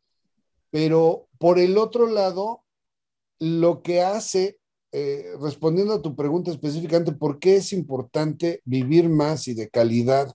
pero 0.70 1.28
por 1.38 1.58
el 1.58 1.78
otro 1.78 2.06
lado, 2.06 2.62
lo 3.38 3.82
que 3.82 4.02
hace, 4.02 4.58
eh, 4.92 5.32
respondiendo 5.40 5.94
a 5.94 6.02
tu 6.02 6.16
pregunta 6.16 6.50
específicamente, 6.50 7.12
¿por 7.12 7.38
qué 7.38 7.56
es 7.56 7.72
importante 7.72 8.62
vivir 8.64 9.08
más 9.08 9.48
y 9.48 9.54
de 9.54 9.68
calidad? 9.68 10.32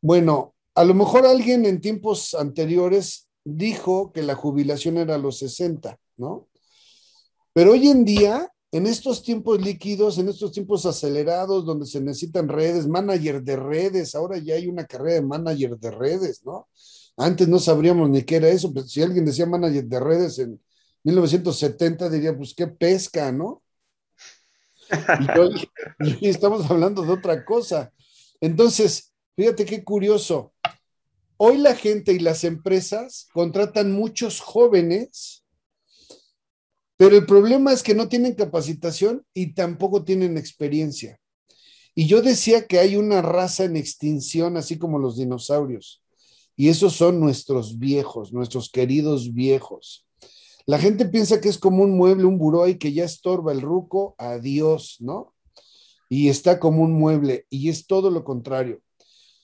Bueno, 0.00 0.54
a 0.74 0.84
lo 0.84 0.94
mejor 0.94 1.26
alguien 1.26 1.66
en 1.66 1.80
tiempos 1.80 2.34
anteriores 2.34 3.28
dijo 3.44 4.12
que 4.12 4.22
la 4.22 4.34
jubilación 4.34 4.98
era 4.98 5.14
a 5.14 5.18
los 5.18 5.38
60, 5.38 5.98
¿no? 6.16 6.48
Pero 7.52 7.72
hoy 7.72 7.88
en 7.88 8.04
día, 8.04 8.52
en 8.72 8.86
estos 8.86 9.22
tiempos 9.22 9.60
líquidos, 9.62 10.18
en 10.18 10.28
estos 10.28 10.52
tiempos 10.52 10.84
acelerados, 10.84 11.64
donde 11.64 11.86
se 11.86 12.00
necesitan 12.00 12.48
redes, 12.48 12.86
manager 12.86 13.42
de 13.42 13.56
redes, 13.56 14.14
ahora 14.14 14.38
ya 14.38 14.56
hay 14.56 14.66
una 14.66 14.84
carrera 14.84 15.14
de 15.14 15.22
manager 15.22 15.78
de 15.78 15.90
redes, 15.90 16.44
¿no? 16.44 16.68
Antes 17.16 17.48
no 17.48 17.58
sabríamos 17.58 18.10
ni 18.10 18.22
qué 18.22 18.36
era 18.36 18.48
eso, 18.48 18.72
pero 18.72 18.86
si 18.86 19.02
alguien 19.02 19.24
decía 19.24 19.46
manager 19.46 19.84
de 19.84 20.00
redes 20.00 20.38
en 20.38 20.60
1970, 21.02 22.10
diría, 22.10 22.36
pues 22.36 22.54
qué 22.54 22.66
pesca, 22.66 23.32
¿no? 23.32 23.62
Y, 26.20 26.28
estamos 26.28 26.70
hablando 26.70 27.02
de 27.02 27.12
otra 27.12 27.44
cosa. 27.44 27.92
Entonces, 28.40 29.12
fíjate 29.36 29.64
qué 29.64 29.82
curioso. 29.82 30.52
Hoy 31.38 31.58
la 31.58 31.74
gente 31.74 32.12
y 32.12 32.18
las 32.18 32.44
empresas 32.44 33.28
contratan 33.32 33.92
muchos 33.92 34.40
jóvenes, 34.40 35.44
pero 36.96 37.16
el 37.16 37.26
problema 37.26 37.72
es 37.72 37.82
que 37.82 37.94
no 37.94 38.08
tienen 38.08 38.34
capacitación 38.34 39.24
y 39.34 39.54
tampoco 39.54 40.04
tienen 40.04 40.38
experiencia. 40.38 41.20
Y 41.94 42.06
yo 42.06 42.22
decía 42.22 42.66
que 42.66 42.78
hay 42.78 42.96
una 42.96 43.22
raza 43.22 43.64
en 43.64 43.76
extinción, 43.76 44.56
así 44.56 44.78
como 44.78 44.98
los 44.98 45.16
dinosaurios. 45.16 46.02
Y 46.56 46.68
esos 46.68 46.94
son 46.94 47.20
nuestros 47.20 47.78
viejos, 47.78 48.32
nuestros 48.32 48.70
queridos 48.70 49.34
viejos. 49.34 50.06
La 50.64 50.78
gente 50.78 51.06
piensa 51.06 51.40
que 51.40 51.48
es 51.48 51.58
como 51.58 51.84
un 51.84 51.96
mueble, 51.96 52.24
un 52.24 52.38
buró 52.38 52.66
y 52.66 52.76
que 52.76 52.92
ya 52.92 53.04
estorba 53.04 53.52
el 53.52 53.60
ruco, 53.60 54.16
adiós, 54.18 54.96
¿no? 55.00 55.34
Y 56.08 56.28
está 56.28 56.58
como 56.58 56.82
un 56.82 56.92
mueble 56.92 57.46
y 57.50 57.68
es 57.68 57.86
todo 57.86 58.10
lo 58.10 58.24
contrario. 58.24 58.80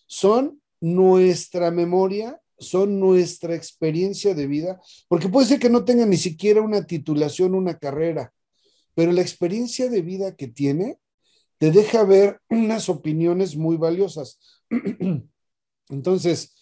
Son 0.06 0.60
nuestra 0.80 1.70
memoria, 1.70 2.40
son 2.58 2.98
nuestra 2.98 3.54
experiencia 3.54 4.34
de 4.34 4.46
vida, 4.46 4.80
porque 5.08 5.28
puede 5.28 5.46
ser 5.46 5.60
que 5.60 5.70
no 5.70 5.84
tengan 5.84 6.10
ni 6.10 6.16
siquiera 6.16 6.60
una 6.62 6.86
titulación, 6.86 7.54
una 7.54 7.78
carrera, 7.78 8.32
pero 8.94 9.12
la 9.12 9.22
experiencia 9.22 9.88
de 9.88 10.02
vida 10.02 10.34
que 10.34 10.48
tiene 10.48 10.98
te 11.58 11.70
deja 11.70 12.02
ver 12.02 12.40
unas 12.50 12.88
opiniones 12.88 13.56
muy 13.56 13.76
valiosas. 13.76 14.40
Entonces, 15.88 16.54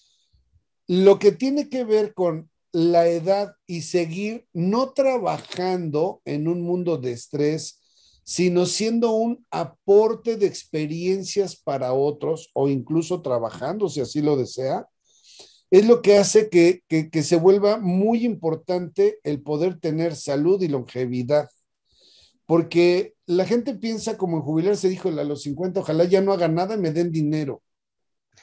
lo 0.90 1.20
que 1.20 1.30
tiene 1.30 1.68
que 1.68 1.84
ver 1.84 2.14
con 2.14 2.50
la 2.72 3.06
edad 3.06 3.54
y 3.68 3.82
seguir 3.82 4.48
no 4.52 4.90
trabajando 4.92 6.20
en 6.24 6.48
un 6.48 6.62
mundo 6.62 6.96
de 6.98 7.12
estrés, 7.12 7.80
sino 8.24 8.66
siendo 8.66 9.12
un 9.12 9.46
aporte 9.52 10.36
de 10.36 10.46
experiencias 10.46 11.54
para 11.54 11.92
otros 11.92 12.50
o 12.54 12.68
incluso 12.68 13.22
trabajando, 13.22 13.88
si 13.88 14.00
así 14.00 14.20
lo 14.20 14.36
desea, 14.36 14.88
es 15.70 15.86
lo 15.86 16.02
que 16.02 16.18
hace 16.18 16.48
que, 16.48 16.82
que, 16.88 17.22
se 17.22 17.36
vuelva 17.36 17.78
muy 17.78 18.24
importante 18.24 19.20
el 19.22 19.42
poder 19.42 19.78
tener 19.78 20.16
salud 20.16 20.60
y 20.60 20.66
longevidad. 20.66 21.48
porque 22.46 23.14
la 23.26 23.46
gente 23.46 23.76
piensa 23.76 24.18
como 24.18 24.38
en 24.38 24.42
jubilarse, 24.42 24.88
dijo 24.88 25.08
a 25.08 25.22
los 25.22 25.42
50, 25.42 25.78
ojalá 25.78 26.02
ya 26.02 26.20
no 26.20 26.32
haga 26.32 26.48
nada 26.48 26.74
y 26.74 26.78
me 26.78 26.90
den 26.90 27.12
dinero, 27.12 27.62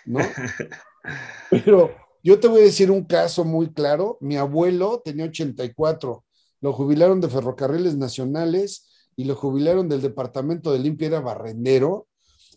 ¿no? 0.05 0.19
Pero 1.51 2.06
yo 2.27 2.41
te 2.41 2.49
voy 2.49 2.59
a 2.59 2.65
decir 2.65 2.91
un 2.91 3.05
caso 3.05 3.45
muy 3.45 3.71
claro. 3.71 4.17
Mi 4.19 4.35
abuelo 4.35 5.01
tenía 5.05 5.27
84, 5.27 6.25
lo 6.59 6.73
jubilaron 6.73 7.21
de 7.21 7.29
Ferrocarriles 7.29 7.95
Nacionales 7.95 8.85
y 9.15 9.23
lo 9.23 9.33
jubilaron 9.37 9.87
del 9.87 10.01
Departamento 10.01 10.73
de 10.73 10.79
Limpia, 10.79 11.07
era 11.07 11.21
barrendero, 11.21 12.09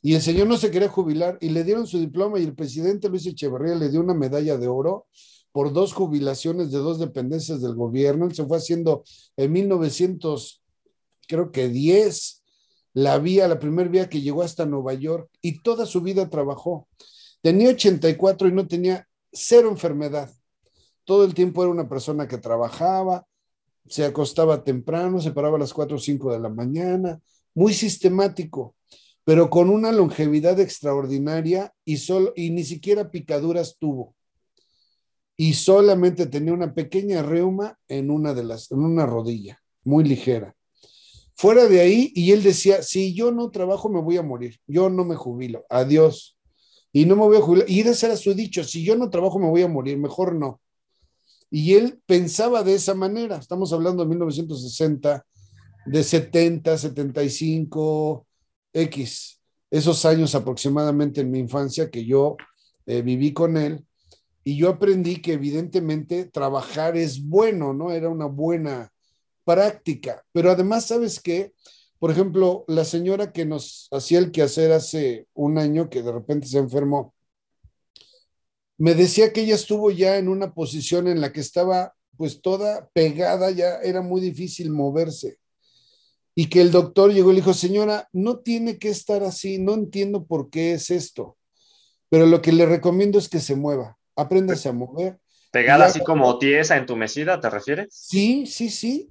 y 0.03 0.17
el 0.17 0.23
señor 0.23 0.49
no 0.49 0.57
se 0.57 0.73
quería 0.73 0.89
jubilar 0.89 1.39
y 1.41 1.51
le 1.51 1.63
dieron 1.63 1.87
su 1.87 2.01
diploma 2.01 2.41
y 2.41 2.43
el 2.43 2.57
presidente 2.57 3.09
Luis 3.09 3.25
Echeverría 3.27 3.77
le 3.77 3.91
dio 3.91 4.01
una 4.01 4.13
medalla 4.13 4.59
de 4.59 4.67
oro 4.67 5.07
por 5.53 5.73
dos 5.73 5.93
jubilaciones 5.93 6.73
de 6.73 6.79
dos 6.79 6.99
dependencias 6.99 7.63
del 7.63 7.77
gobierno. 7.77 8.27
Él 8.27 8.35
se 8.35 8.45
fue 8.47 8.57
haciendo 8.57 9.05
en 9.37 9.53
1900, 9.53 10.65
creo 11.29 11.53
que 11.53 11.69
10, 11.69 12.43
la 12.95 13.19
vía, 13.19 13.47
la 13.47 13.61
primera 13.61 13.89
vía 13.89 14.09
que 14.09 14.21
llegó 14.21 14.43
hasta 14.43 14.67
Nueva 14.67 14.95
York 14.95 15.31
y 15.41 15.63
toda 15.63 15.87
su 15.87 16.01
vida 16.01 16.29
trabajó. 16.29 16.89
Tenía 17.41 17.71
84 17.71 18.49
y 18.49 18.53
no 18.53 18.67
tenía 18.67 19.07
cero 19.33 19.69
enfermedad. 19.69 20.31
Todo 21.05 21.25
el 21.25 21.35
tiempo 21.35 21.63
era 21.63 21.73
una 21.73 21.89
persona 21.89 22.29
que 22.29 22.39
trabajaba, 22.39 23.27
se 23.87 24.05
acostaba 24.05 24.63
temprano, 24.65 25.21
se 25.21 25.33
paraba 25.33 25.57
a 25.57 25.61
las 25.61 25.73
4 25.73 25.97
o 25.97 26.01
5 26.01 26.33
de 26.33 26.41
la 26.41 26.49
mañana, 26.49 27.21
muy 27.55 27.75
sistemático, 27.75 28.75
pero 29.25 29.51
con 29.51 29.71
una 29.71 29.93
longevidad 29.93 30.61
extraordinaria 30.61 31.75
y, 31.85 31.97
solo, 31.97 32.33
y 32.37 32.51
ni 32.51 32.65
siquiera 32.65 33.11
picaduras 33.11 33.77
tuvo 33.79 34.15
y 35.41 35.55
solamente 35.55 36.27
tenía 36.27 36.53
una 36.53 36.75
pequeña 36.75 37.23
reuma 37.23 37.79
en 37.89 38.11
una 38.11 38.35
de 38.35 38.45
las, 38.45 38.71
en 38.71 38.81
una 38.81 39.07
rodilla, 39.07 39.59
muy 39.85 40.05
ligera. 40.05 40.55
Fuera 41.35 41.67
de 41.67 41.81
ahí, 41.81 42.13
y 42.15 42.33
él 42.33 42.43
decía, 42.43 42.83
si 42.83 43.15
yo 43.15 43.33
no 43.33 43.51
trabajo 43.51 43.89
me 43.89 44.03
voy 44.03 44.19
a 44.19 44.23
morir, 44.23 44.61
yo 44.67 44.91
no 44.91 45.03
me 45.03 45.15
jubilo, 45.15 45.65
adiós. 45.71 46.39
Y 46.93 47.05
no 47.07 47.17
me 47.17 47.23
voy 47.23 47.37
a 47.37 47.41
jubilar. 47.41 47.71
Y 47.71 47.81
ese 47.81 48.07
era 48.07 48.17
su 48.17 48.35
dicho, 48.35 48.65
si 48.65 48.85
yo 48.85 48.97
no 48.97 49.11
trabajo 49.11 49.39
me 49.39 49.49
voy 49.49 49.63
a 49.63 49.69
morir, 49.69 49.97
mejor 49.99 50.35
no. 50.35 50.61
Y 51.51 51.75
él 51.75 52.01
pensaba 52.07 52.63
de 52.63 52.75
esa 52.75 52.95
manera, 52.95 53.37
estamos 53.37 53.73
hablando 53.73 54.03
de 54.03 54.09
1960, 54.11 55.27
de 55.87 56.05
70, 56.05 56.79
75, 56.79 58.27
X, 58.73 59.41
esos 59.71 60.05
años 60.05 60.35
aproximadamente 60.35 61.21
en 61.21 61.31
mi 61.31 61.41
infancia 61.41 61.91
que 61.91 62.05
yo 62.05 62.37
eh, 62.87 63.03
viví 63.03 63.33
con 63.33 63.57
él 63.57 63.85
y 64.45 64.57
yo 64.57 64.69
aprendí 64.69 65.21
que 65.21 65.35
evidentemente 65.35 66.25
trabajar 66.25 66.97
es 66.97 67.23
bueno, 67.25 67.73
¿no? 67.73 67.93
Era 67.93 68.09
una 68.09 68.27
buena 68.27 68.93
práctica, 69.45 70.25
pero 70.33 70.51
además, 70.51 70.87
¿sabes 70.87 71.21
qué? 71.21 71.53
Por 72.01 72.11
ejemplo, 72.11 72.65
la 72.67 72.85
señora 72.85 73.31
que 73.31 73.45
nos 73.45 73.87
hacía 73.93 74.19
el 74.19 74.33
quehacer 74.33 74.73
hace 74.73 75.29
un 75.35 75.59
año, 75.59 75.89
que 75.89 76.03
de 76.03 76.11
repente 76.11 76.49
se 76.49 76.59
enfermó, 76.59 77.15
me 78.77 78.97
decía 78.97 79.33
que 79.33 79.43
ella 79.43 79.55
estuvo 79.55 79.93
ya 79.93 80.17
en 80.17 80.29
una 80.29 80.53
posición 80.53 81.07
en 81.07 81.21
la 81.21 81.33
que 81.33 81.41
estaba 81.41 81.95
pues 82.17 82.43
toda 82.43 82.89
pegada, 82.93 83.53
ya 83.53 83.77
era 83.83 84.03
muy 84.03 84.21
difícil 84.21 84.71
moverse. 84.71 85.39
Y 86.35 86.49
que 86.49 86.61
el 86.61 86.73
doctor 86.73 87.13
llegó 87.13 87.31
y 87.31 87.35
le 87.35 87.41
dijo, 87.41 87.55
señora, 87.55 88.09
no 88.13 88.39
tiene 88.39 88.79
que 88.79 88.89
estar 88.89 89.23
así, 89.23 89.59
no 89.59 89.75
entiendo 89.75 90.25
por 90.25 90.51
qué 90.51 90.73
es 90.73 90.91
esto, 90.91 91.37
pero 92.09 92.27
lo 92.27 92.43
que 92.43 92.53
le 92.53 92.67
recomiendo 92.67 93.19
es 93.19 93.29
que 93.29 93.39
se 93.39 93.55
mueva 93.55 93.99
apréndase 94.21 94.69
a 94.69 94.73
mover. 94.73 95.19
¿Pegada 95.51 95.87
así 95.87 96.01
como 96.01 96.39
tiesa, 96.39 96.77
entumecida, 96.77 97.41
te 97.41 97.51
refieres? 97.51 97.89
Sí, 97.91 98.47
sí, 98.47 98.71
sí. 98.71 99.11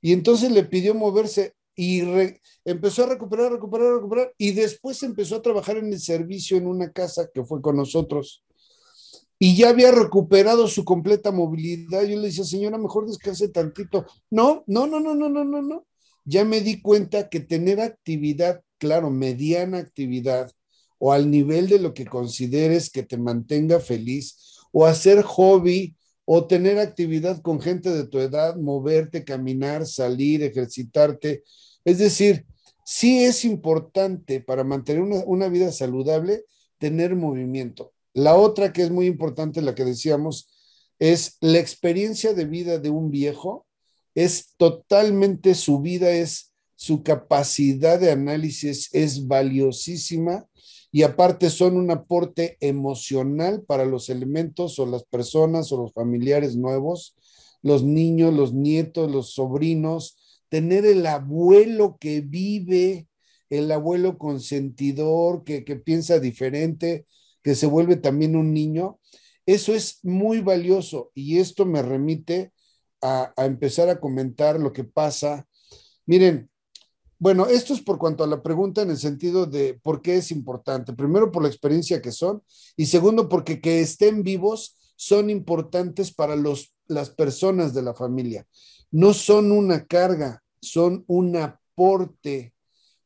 Y 0.00 0.12
entonces 0.12 0.50
le 0.50 0.64
pidió 0.64 0.94
moverse 0.94 1.54
y 1.76 2.02
empezó 2.64 3.04
a 3.04 3.08
recuperar, 3.08 3.52
recuperar, 3.52 3.94
recuperar. 3.94 4.32
Y 4.38 4.52
después 4.52 5.02
empezó 5.02 5.36
a 5.36 5.42
trabajar 5.42 5.76
en 5.76 5.92
el 5.92 6.00
servicio 6.00 6.56
en 6.56 6.66
una 6.66 6.90
casa 6.90 7.28
que 7.32 7.44
fue 7.44 7.60
con 7.60 7.76
nosotros. 7.76 8.42
Y 9.38 9.54
ya 9.54 9.68
había 9.68 9.92
recuperado 9.92 10.66
su 10.66 10.84
completa 10.84 11.30
movilidad. 11.30 12.04
Yo 12.04 12.16
le 12.16 12.28
decía, 12.28 12.44
señora, 12.44 12.78
mejor 12.78 13.06
descanse 13.06 13.48
tantito. 13.50 14.06
No, 14.30 14.64
no, 14.66 14.86
no, 14.86 14.98
no, 14.98 15.14
no, 15.14 15.28
no, 15.28 15.44
no, 15.44 15.60
no. 15.60 15.86
Ya 16.24 16.46
me 16.46 16.62
di 16.62 16.80
cuenta 16.80 17.28
que 17.28 17.40
tener 17.40 17.80
actividad, 17.80 18.62
claro, 18.78 19.10
mediana 19.10 19.78
actividad, 19.78 20.50
o 20.98 21.12
al 21.12 21.30
nivel 21.30 21.68
de 21.68 21.78
lo 21.78 21.92
que 21.92 22.06
consideres 22.06 22.88
que 22.88 23.02
te 23.02 23.18
mantenga 23.18 23.80
feliz, 23.80 24.56
o 24.72 24.86
hacer 24.86 25.22
hobby, 25.22 25.94
o 26.26 26.46
tener 26.46 26.78
actividad 26.78 27.40
con 27.40 27.60
gente 27.60 27.90
de 27.90 28.06
tu 28.06 28.18
edad, 28.18 28.56
moverte, 28.56 29.24
caminar, 29.24 29.86
salir, 29.86 30.42
ejercitarte. 30.42 31.42
Es 31.84 31.98
decir, 31.98 32.44
sí 32.84 33.24
es 33.24 33.46
importante 33.46 34.40
para 34.40 34.64
mantener 34.64 35.02
una, 35.02 35.24
una 35.24 35.48
vida 35.48 35.72
saludable 35.72 36.44
tener 36.78 37.16
movimiento. 37.16 37.94
La 38.12 38.34
otra 38.34 38.72
que 38.72 38.82
es 38.82 38.90
muy 38.90 39.06
importante, 39.06 39.62
la 39.62 39.74
que 39.74 39.84
decíamos, 39.84 40.50
es 40.98 41.38
la 41.40 41.58
experiencia 41.58 42.34
de 42.34 42.44
vida 42.44 42.78
de 42.78 42.90
un 42.90 43.10
viejo, 43.10 43.66
es 44.14 44.54
totalmente 44.58 45.54
su 45.54 45.80
vida, 45.80 46.10
es 46.10 46.52
su 46.76 47.02
capacidad 47.02 47.98
de 47.98 48.10
análisis 48.10 48.90
es 48.92 49.26
valiosísima 49.26 50.46
y 50.96 51.02
aparte 51.02 51.50
son 51.50 51.76
un 51.76 51.90
aporte 51.90 52.56
emocional 52.58 53.62
para 53.66 53.84
los 53.84 54.08
elementos 54.08 54.78
o 54.78 54.86
las 54.86 55.04
personas 55.04 55.70
o 55.70 55.76
los 55.76 55.92
familiares 55.92 56.56
nuevos, 56.56 57.14
los 57.60 57.84
niños, 57.84 58.32
los 58.32 58.54
nietos, 58.54 59.10
los 59.10 59.34
sobrinos, 59.34 60.16
tener 60.48 60.86
el 60.86 61.06
abuelo 61.06 61.98
que 62.00 62.22
vive, 62.22 63.08
el 63.50 63.70
abuelo 63.72 64.16
consentidor, 64.16 65.44
que, 65.44 65.60
piensa 65.60 66.18
diferente, 66.18 67.04
que 67.42 67.54
se 67.54 67.66
vuelve 67.66 67.96
también 67.96 68.34
un 68.34 68.54
niño, 68.54 68.98
eso 69.44 69.74
es 69.74 69.98
muy 70.02 70.40
valioso 70.40 71.10
y 71.12 71.40
esto 71.40 71.66
me 71.66 71.82
remite 71.82 72.52
a, 73.02 73.34
a 73.36 73.44
empezar 73.44 73.90
a 73.90 74.00
comentar 74.00 74.58
lo 74.58 74.72
que 74.72 74.84
pasa. 74.84 75.46
Miren, 76.06 76.48
bueno, 77.18 77.46
esto 77.46 77.72
es 77.72 77.80
por 77.80 77.98
cuanto 77.98 78.24
a 78.24 78.26
la 78.26 78.42
pregunta 78.42 78.82
en 78.82 78.90
el 78.90 78.98
sentido 78.98 79.46
de 79.46 79.74
por 79.82 80.02
qué 80.02 80.16
es 80.16 80.30
importante. 80.30 80.92
Primero, 80.92 81.32
por 81.32 81.42
la 81.42 81.48
experiencia 81.48 82.02
que 82.02 82.12
son 82.12 82.42
y 82.76 82.86
segundo, 82.86 83.28
porque 83.28 83.60
que 83.60 83.80
estén 83.80 84.22
vivos 84.22 84.76
son 84.96 85.30
importantes 85.30 86.12
para 86.12 86.36
los, 86.36 86.74
las 86.86 87.10
personas 87.10 87.72
de 87.72 87.82
la 87.82 87.94
familia. 87.94 88.46
No 88.90 89.14
son 89.14 89.50
una 89.50 89.86
carga, 89.86 90.42
son 90.60 91.04
un 91.06 91.36
aporte, 91.36 92.52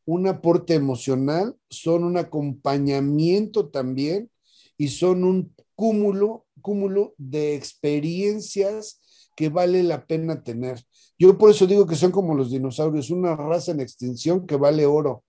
un 0.05 0.27
aporte 0.27 0.75
emocional, 0.75 1.57
son 1.69 2.05
un 2.05 2.17
acompañamiento 2.17 3.69
también 3.69 4.31
y 4.77 4.89
son 4.89 5.25
un 5.25 5.55
cúmulo, 5.77 6.47
cúmulo 6.61 7.15
de 7.17 7.55
experiencias 7.55 9.01
que 9.37 9.49
vale 9.49 9.83
la 9.83 10.07
pena 10.07 10.43
tener. 10.43 10.85
Yo 11.19 11.37
por 11.39 11.51
eso 11.51 11.67
digo 11.67 11.87
que 11.87 11.97
son 11.97 12.11
como 12.11 12.35
los 12.35 12.51
dinosaurios, 12.51 13.11
una 13.11 13.37
raza 13.37 13.73
en 13.73 13.81
extinción 13.81 14.47
que 14.47 14.57
vale 14.57 14.87
oro. 14.87 15.25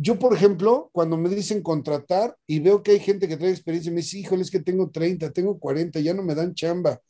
Yo, 0.00 0.18
por 0.18 0.32
ejemplo, 0.32 0.90
cuando 0.92 1.16
me 1.16 1.28
dicen 1.28 1.60
contratar 1.60 2.36
y 2.46 2.60
veo 2.60 2.84
que 2.84 2.92
hay 2.92 3.00
gente 3.00 3.26
que 3.26 3.36
trae 3.36 3.50
experiencia, 3.50 3.90
me 3.90 4.02
dice, 4.02 4.18
híjole, 4.18 4.42
es 4.42 4.50
que 4.50 4.60
tengo 4.60 4.90
30, 4.90 5.32
tengo 5.32 5.58
40, 5.58 5.98
ya 5.98 6.14
no 6.14 6.22
me 6.22 6.36
dan 6.36 6.54
chamba. 6.54 7.00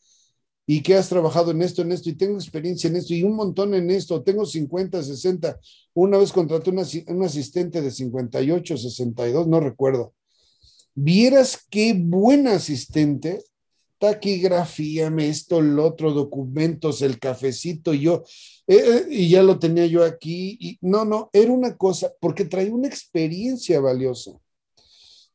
Y 0.67 0.83
que 0.83 0.95
has 0.95 1.09
trabajado 1.09 1.51
en 1.51 1.61
esto, 1.63 1.83
en 1.83 1.93
esto, 1.93 2.09
y 2.09 2.15
tengo 2.15 2.35
experiencia 2.35 2.89
en 2.89 2.97
esto, 2.97 3.13
y 3.13 3.25
un 3.25 3.37
montón 3.37 3.75
en 3.75 3.91
esto, 3.91 4.23
tengo 4.23 4.47
50, 4.47 5.03
60. 5.03 5.59
Una 5.95 6.19
vez 6.19 6.33
contraté 6.33 6.71
un 6.71 7.23
asistente 7.23 7.83
de 7.83 7.91
58, 7.91 8.77
62, 8.77 9.49
no 9.49 9.61
recuerdo. 9.61 10.15
Vieras 10.95 11.67
qué 11.71 11.95
buen 11.95 12.49
asistente, 12.49 13.43
taquigrafíame 13.99 15.29
esto, 15.29 15.59
el 15.59 15.79
otro, 15.79 16.13
documentos, 16.13 17.03
el 17.03 17.19
cafecito, 17.19 17.93
yo, 17.93 18.25
eh, 18.67 19.07
y 19.11 19.29
ya 19.29 19.43
lo 19.43 19.59
tenía 19.59 19.87
yo 19.87 20.05
aquí, 20.05 20.57
y 20.61 20.79
no, 20.81 21.05
no, 21.05 21.31
era 21.33 21.53
una 21.53 21.77
cosa, 21.77 22.13
porque 22.21 22.45
traía 22.45 22.73
una 22.73 22.89
experiencia 22.89 23.81
valiosa. 23.81 24.33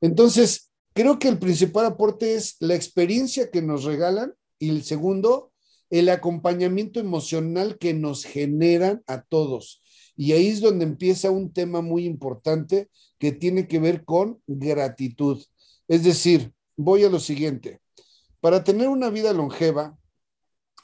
Entonces, 0.02 0.72
creo 0.94 1.20
que 1.20 1.28
el 1.28 1.40
principal 1.40 1.86
aporte 1.86 2.36
es 2.36 2.56
la 2.60 2.76
experiencia 2.76 3.50
que 3.52 3.62
nos 3.62 3.84
regalan 3.84 4.34
y 4.60 4.70
el 4.70 4.84
segundo, 4.84 5.52
el 5.90 6.10
acompañamiento 6.10 7.00
emocional 7.00 7.78
que 7.78 7.94
nos 7.94 8.24
generan 8.24 9.04
a 9.08 9.22
todos. 9.22 9.82
Y 10.16 10.34
ahí 10.34 10.48
es 10.48 10.62
donde 10.62 10.86
empieza 10.86 11.32
un 11.32 11.52
tema 11.52 11.82
muy 11.82 12.06
importante 12.06 12.90
que 13.18 13.32
tiene 13.32 13.68
que 13.68 13.80
ver 13.80 14.04
con 14.04 14.42
gratitud. 14.48 15.44
Es 15.88 16.04
decir, 16.04 16.54
voy 16.76 17.04
a 17.04 17.10
lo 17.10 17.20
siguiente. 17.20 17.83
Para 18.44 18.66
tener 18.66 18.90
una 18.90 19.10
vida 19.10 19.32
longeva, 19.32 19.98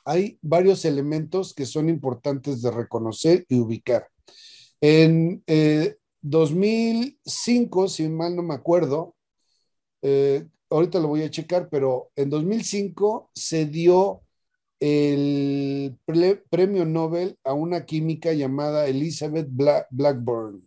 hay 0.05 0.39
varios 0.41 0.85
elementos 0.85 1.53
que 1.53 1.65
son 1.65 1.89
importantes 1.89 2.61
de 2.61 2.71
reconocer 2.71 3.45
y 3.49 3.59
ubicar. 3.59 4.07
En 4.79 5.43
2005, 6.21 7.83
eh, 7.83 7.89
si 7.89 8.07
mal 8.07 8.33
no 8.37 8.43
me 8.43 8.53
acuerdo, 8.53 9.13
eh, 10.01 10.47
ahorita 10.69 11.01
lo 11.01 11.09
voy 11.09 11.23
a 11.23 11.29
checar, 11.29 11.67
pero 11.69 12.11
en 12.15 12.29
2005 12.29 13.29
se 13.35 13.65
dio 13.65 14.21
el 14.79 15.97
premio 16.49 16.85
Nobel 16.85 17.37
a 17.43 17.51
una 17.51 17.85
química 17.85 18.31
llamada 18.31 18.87
Elizabeth 18.87 19.49
Blackburn. 19.89 20.65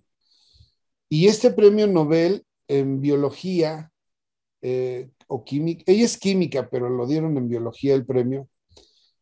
Y 1.09 1.29
este 1.29 1.53
premio 1.53 1.87
Nobel 1.87 2.45
en 2.69 3.01
biología 3.01 3.91
eh, 4.61 5.09
ella 5.47 6.05
es 6.05 6.19
química, 6.19 6.69
pero 6.71 6.89
lo 6.89 7.07
dieron 7.07 7.37
en 7.37 7.49
biología 7.49 7.95
el 7.95 8.05
premio, 8.05 8.49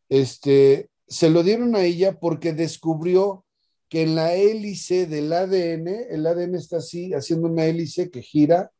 este, 0.09 0.89
se 1.07 1.29
lo 1.29 1.43
dieron 1.43 1.75
a 1.75 1.83
ella 1.83 2.19
porque 2.19 2.53
descubrió 2.53 3.45
que 3.89 4.03
en 4.03 4.15
la 4.15 4.33
hélice 4.33 5.05
del 5.05 5.33
ADN, 5.33 5.87
el 6.09 6.25
ADN 6.25 6.55
está 6.55 6.77
así, 6.77 7.13
haciendo 7.13 7.49
una 7.49 7.65
hélice 7.65 8.09
que 8.09 8.21
gira, 8.21 8.71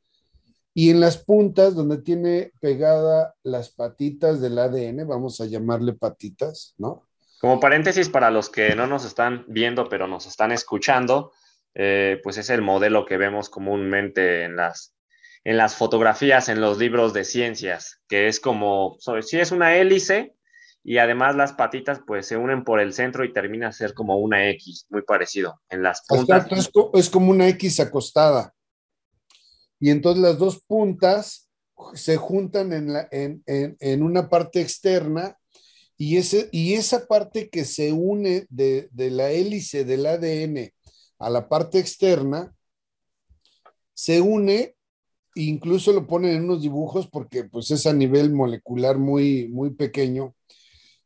y 0.74 0.90
en 0.90 1.02
las 1.02 1.18
puntas 1.18 1.76
donde 1.76 1.98
tiene 1.98 2.52
pegada 2.62 3.36
las 3.44 3.72
patitas 3.72 4.40
del 4.40 4.58
ADN, 4.58 5.06
vamos 5.06 5.42
a 5.42 5.46
llamarle 5.46 5.94
patitas, 5.94 6.76
¿no? 6.78 7.08
Como 7.42 7.60
paréntesis 7.60 8.08
para 8.08 8.32
los 8.32 8.50
que 8.50 8.76
no 8.76 8.88
nos 8.88 9.04
están 9.04 9.44
viendo, 9.48 9.90
pero 9.90 10.08
nos 10.08 10.28
están 10.28 10.52
escuchando, 10.52 11.34
eh, 11.74 12.22
pues 12.24 12.38
es 12.38 12.50
el 12.50 12.62
modelo 12.62 13.06
que 13.06 13.18
vemos 13.18 13.50
comúnmente 13.50 14.44
en 14.44 14.56
las, 14.56 14.94
en 15.44 15.58
las 15.58 15.76
fotografías, 15.76 16.50
en 16.50 16.62
los 16.62 16.78
libros 16.78 17.14
de 17.14 17.24
ciencias, 17.24 18.00
que 18.08 18.28
es 18.28 18.40
como, 18.40 18.98
si 19.22 19.40
es 19.40 19.52
una 19.52 19.76
hélice, 19.76 20.36
y 20.84 20.98
además 20.98 21.36
las 21.36 21.54
patitas 21.54 22.02
pues 22.06 22.28
se 22.28 22.38
unen 22.38 22.64
por 22.64 22.80
el 22.80 22.94
centro 22.94 23.24
y 23.24 23.34
termina 23.34 23.68
a 23.68 23.72
ser 23.72 23.94
como 23.94 24.18
una 24.18 24.50
X, 24.50 24.88
muy 24.90 25.04
parecido 25.04 25.62
en 25.70 25.84
las 25.84 26.04
puntas. 26.08 26.48
es, 26.94 27.10
como 27.10 27.32
una 27.32 27.48
X 27.50 27.80
acostada. 27.80 28.54
Y 29.80 29.90
entonces 29.90 30.24
las 30.24 30.38
dos 30.38 30.64
puntas 30.66 31.50
se 31.94 32.18
juntan 32.18 32.74
en, 32.74 32.94
la, 32.94 33.08
en, 33.12 34.04
una 34.04 34.30
parte 34.30 34.62
externa 34.62 35.38
y, 35.98 36.18
ese, 36.18 36.50
y 36.52 36.74
esa 36.74 37.08
parte 37.08 37.50
que 37.50 37.66
se 37.66 37.92
une 37.92 38.46
de, 38.50 38.90
de 38.92 39.12
la 39.12 39.32
hélice 39.32 39.84
del 39.86 40.06
ADN 40.06 40.72
a 41.20 41.30
la 41.30 41.48
parte 41.48 41.80
externa 41.80 42.54
se 43.94 44.22
une 44.22 44.76
incluso 45.36 45.94
lo 45.94 46.08
ponen 46.08 46.36
en 46.36 46.44
unos 46.44 46.62
dibujos 46.62 47.08
porque 47.08 47.44
pues 47.46 47.72
es 47.72 47.86
a 47.86 47.94
nivel 47.94 48.34
molecular 48.34 48.98
muy, 48.98 49.48
muy 49.50 49.72
pequeño 49.72 50.36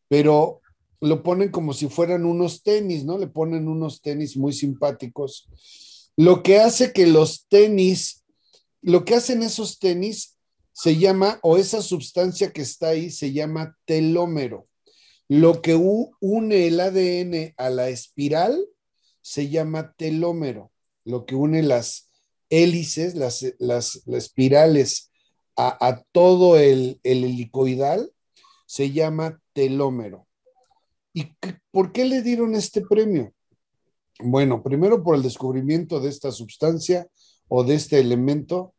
pero 0.07 0.61
lo 1.01 1.23
ponen 1.23 1.49
como 1.49 1.73
si 1.73 1.87
fueran 1.87 2.25
unos 2.25 2.63
tenis, 2.63 3.05
¿no? 3.05 3.17
Le 3.17 3.27
ponen 3.27 3.67
unos 3.67 4.01
tenis 4.01 4.37
muy 4.37 4.53
simpáticos. 4.53 5.47
Lo 6.15 6.41
que 6.41 6.59
hace 6.59 6.93
que 6.93 7.07
los 7.07 7.47
tenis, 7.47 8.23
lo 8.81 9.05
que 9.05 9.15
hacen 9.15 9.43
esos 9.43 9.79
tenis 9.79 10.37
se 10.71 10.97
llama, 10.97 11.39
o 11.41 11.57
esa 11.57 11.81
sustancia 11.81 12.51
que 12.51 12.61
está 12.61 12.89
ahí 12.89 13.09
se 13.09 13.33
llama 13.33 13.77
telómero. 13.85 14.67
Lo 15.27 15.61
que 15.61 15.75
une 15.75 16.67
el 16.67 16.79
ADN 16.79 17.53
a 17.57 17.69
la 17.69 17.89
espiral 17.89 18.65
se 19.21 19.49
llama 19.49 19.93
telómero. 19.97 20.71
Lo 21.03 21.25
que 21.25 21.35
une 21.35 21.63
las 21.63 22.04
hélices, 22.49 23.15
las, 23.15 23.43
espirales 24.07 25.11
a, 25.57 26.03
todo 26.11 26.57
el, 26.57 26.99
el 27.03 27.23
helicoidal 27.23 28.11
se 28.65 28.91
llama 28.91 29.39
telómero. 29.53 30.27
¿Y 31.13 31.33
por 31.71 31.91
qué 31.91 32.05
le 32.05 32.21
dieron 32.21 32.55
este 32.55 32.81
premio? 32.81 33.33
Bueno, 34.19 34.63
primero 34.63 35.03
por 35.03 35.15
el 35.15 35.23
descubrimiento 35.23 35.99
de 35.99 36.09
esta 36.09 36.31
sustancia 36.31 37.07
o 37.47 37.63
de 37.63 37.75
este 37.75 37.99
elemento 37.99 38.73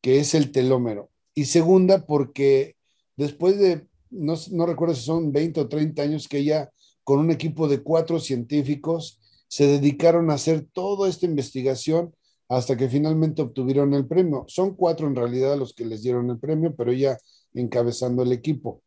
que 0.00 0.20
es 0.20 0.34
el 0.34 0.52
telómero. 0.52 1.10
Y 1.34 1.46
segunda, 1.46 2.06
porque 2.06 2.76
después 3.16 3.58
de, 3.58 3.86
no, 4.10 4.34
no 4.50 4.66
recuerdo 4.66 4.94
si 4.94 5.02
son 5.02 5.32
20 5.32 5.60
o 5.60 5.68
30 5.68 6.02
años 6.02 6.28
que 6.28 6.38
ella, 6.38 6.70
con 7.04 7.20
un 7.20 7.30
equipo 7.30 7.68
de 7.68 7.82
cuatro 7.82 8.20
científicos, 8.20 9.20
se 9.48 9.66
dedicaron 9.66 10.30
a 10.30 10.34
hacer 10.34 10.66
toda 10.72 11.08
esta 11.08 11.26
investigación 11.26 12.14
hasta 12.48 12.76
que 12.76 12.88
finalmente 12.88 13.42
obtuvieron 13.42 13.92
el 13.94 14.06
premio. 14.06 14.44
Son 14.48 14.74
cuatro 14.74 15.06
en 15.06 15.16
realidad 15.16 15.56
los 15.56 15.74
que 15.74 15.84
les 15.84 16.02
dieron 16.02 16.30
el 16.30 16.38
premio, 16.38 16.74
pero 16.74 16.92
ella 16.92 17.18
encabezando 17.54 18.22
el 18.22 18.32
equipo. 18.32 18.82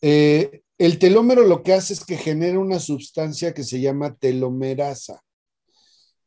Eh, 0.00 0.62
el 0.78 0.98
telómero 0.98 1.46
lo 1.46 1.62
que 1.62 1.74
hace 1.74 1.92
es 1.92 2.04
que 2.04 2.16
genera 2.16 2.58
una 2.58 2.80
sustancia 2.80 3.54
que 3.54 3.62
se 3.62 3.80
llama 3.80 4.16
telomerasa. 4.16 5.22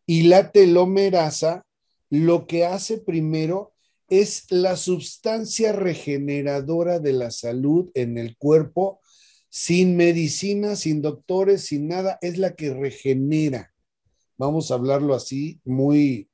Y 0.05 0.23
la 0.23 0.51
telomerasa 0.51 1.65
lo 2.09 2.47
que 2.47 2.65
hace 2.65 2.99
primero 2.99 3.73
es 4.07 4.45
la 4.49 4.77
sustancia 4.77 5.73
regeneradora 5.73 6.99
de 6.99 7.13
la 7.13 7.31
salud 7.31 7.89
en 7.95 8.17
el 8.17 8.37
cuerpo, 8.37 9.01
sin 9.49 9.97
medicina, 9.97 10.75
sin 10.75 11.01
doctores, 11.01 11.65
sin 11.65 11.87
nada, 11.87 12.17
es 12.21 12.37
la 12.37 12.55
que 12.55 12.73
regenera. 12.73 13.74
Vamos 14.37 14.71
a 14.71 14.75
hablarlo 14.75 15.13
así, 15.13 15.59
muy, 15.63 16.29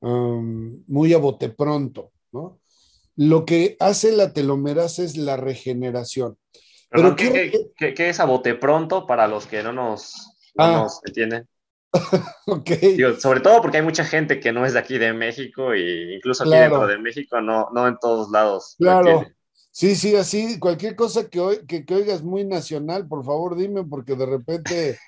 um, 0.00 0.82
muy 0.86 1.14
a 1.14 1.18
bote 1.18 1.48
pronto, 1.48 2.12
¿no? 2.32 2.60
Lo 3.16 3.44
que 3.44 3.76
hace 3.80 4.12
la 4.12 4.32
telomerasa 4.32 5.02
es 5.02 5.16
la 5.16 5.36
regeneración. 5.36 6.38
Pero 6.90 7.16
¿qué, 7.16 7.52
es 7.78 8.20
a 8.20 8.24
bote 8.24 8.54
pronto 8.54 9.06
para 9.06 9.26
los 9.26 9.46
que 9.46 9.62
no 9.62 9.72
nos, 9.72 10.14
ah. 10.56 10.86
entienden? 11.04 11.48
ok. 12.46 12.70
sobre 13.18 13.40
todo 13.40 13.62
porque 13.62 13.78
hay 13.78 13.82
mucha 13.82 14.04
gente 14.04 14.40
que 14.40 14.52
no 14.52 14.66
es 14.66 14.74
de 14.74 14.78
aquí 14.78 14.98
de 14.98 15.14
México 15.14 15.72
e 15.72 16.14
incluso 16.16 16.44
aquí 16.44 16.52
dentro 16.52 16.86
de 16.86 16.98
México 16.98 17.40
no, 17.40 17.68
no 17.72 17.88
en 17.88 17.98
todos 17.98 18.30
lados. 18.30 18.76
Claro. 18.78 19.26
Sí, 19.70 19.94
sí, 19.94 20.16
así, 20.16 20.58
cualquier 20.58 20.96
cosa 20.96 21.28
que, 21.28 21.60
que, 21.66 21.84
que, 21.84 21.94
oigas 21.94 22.22
muy 22.22 22.44
nacional, 22.44 23.06
por 23.06 23.24
favor 23.24 23.56
dime, 23.56 23.84
porque 23.84 24.16
de 24.16 24.26
repente 24.26 24.98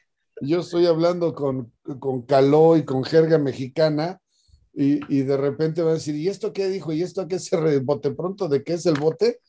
yo 0.41 0.61
estoy 0.61 0.87
hablando 0.87 1.35
con, 1.35 1.73
con 1.99 2.23
caló 2.23 2.77
y 2.77 2.85
con 2.85 3.05
jerga 3.05 3.39
mexicana 3.39 4.21
y, 4.73 5.01
y, 5.15 5.23
de 5.23 5.37
repente 5.37 5.83
va 5.83 5.91
a 5.91 5.95
decir, 5.95 6.15
¿y 6.15 6.29
esto 6.29 6.53
qué 6.53 6.69
dijo? 6.69 6.93
¿Y 6.93 7.03
esto 7.03 7.27
qué 7.27 7.39
se 7.39 7.79
bote 7.81 8.13
pronto? 8.13 8.49
¿De 8.49 8.63
qué 8.63 8.75
es 8.75 8.87
el 8.87 8.95
bote? 8.95 9.41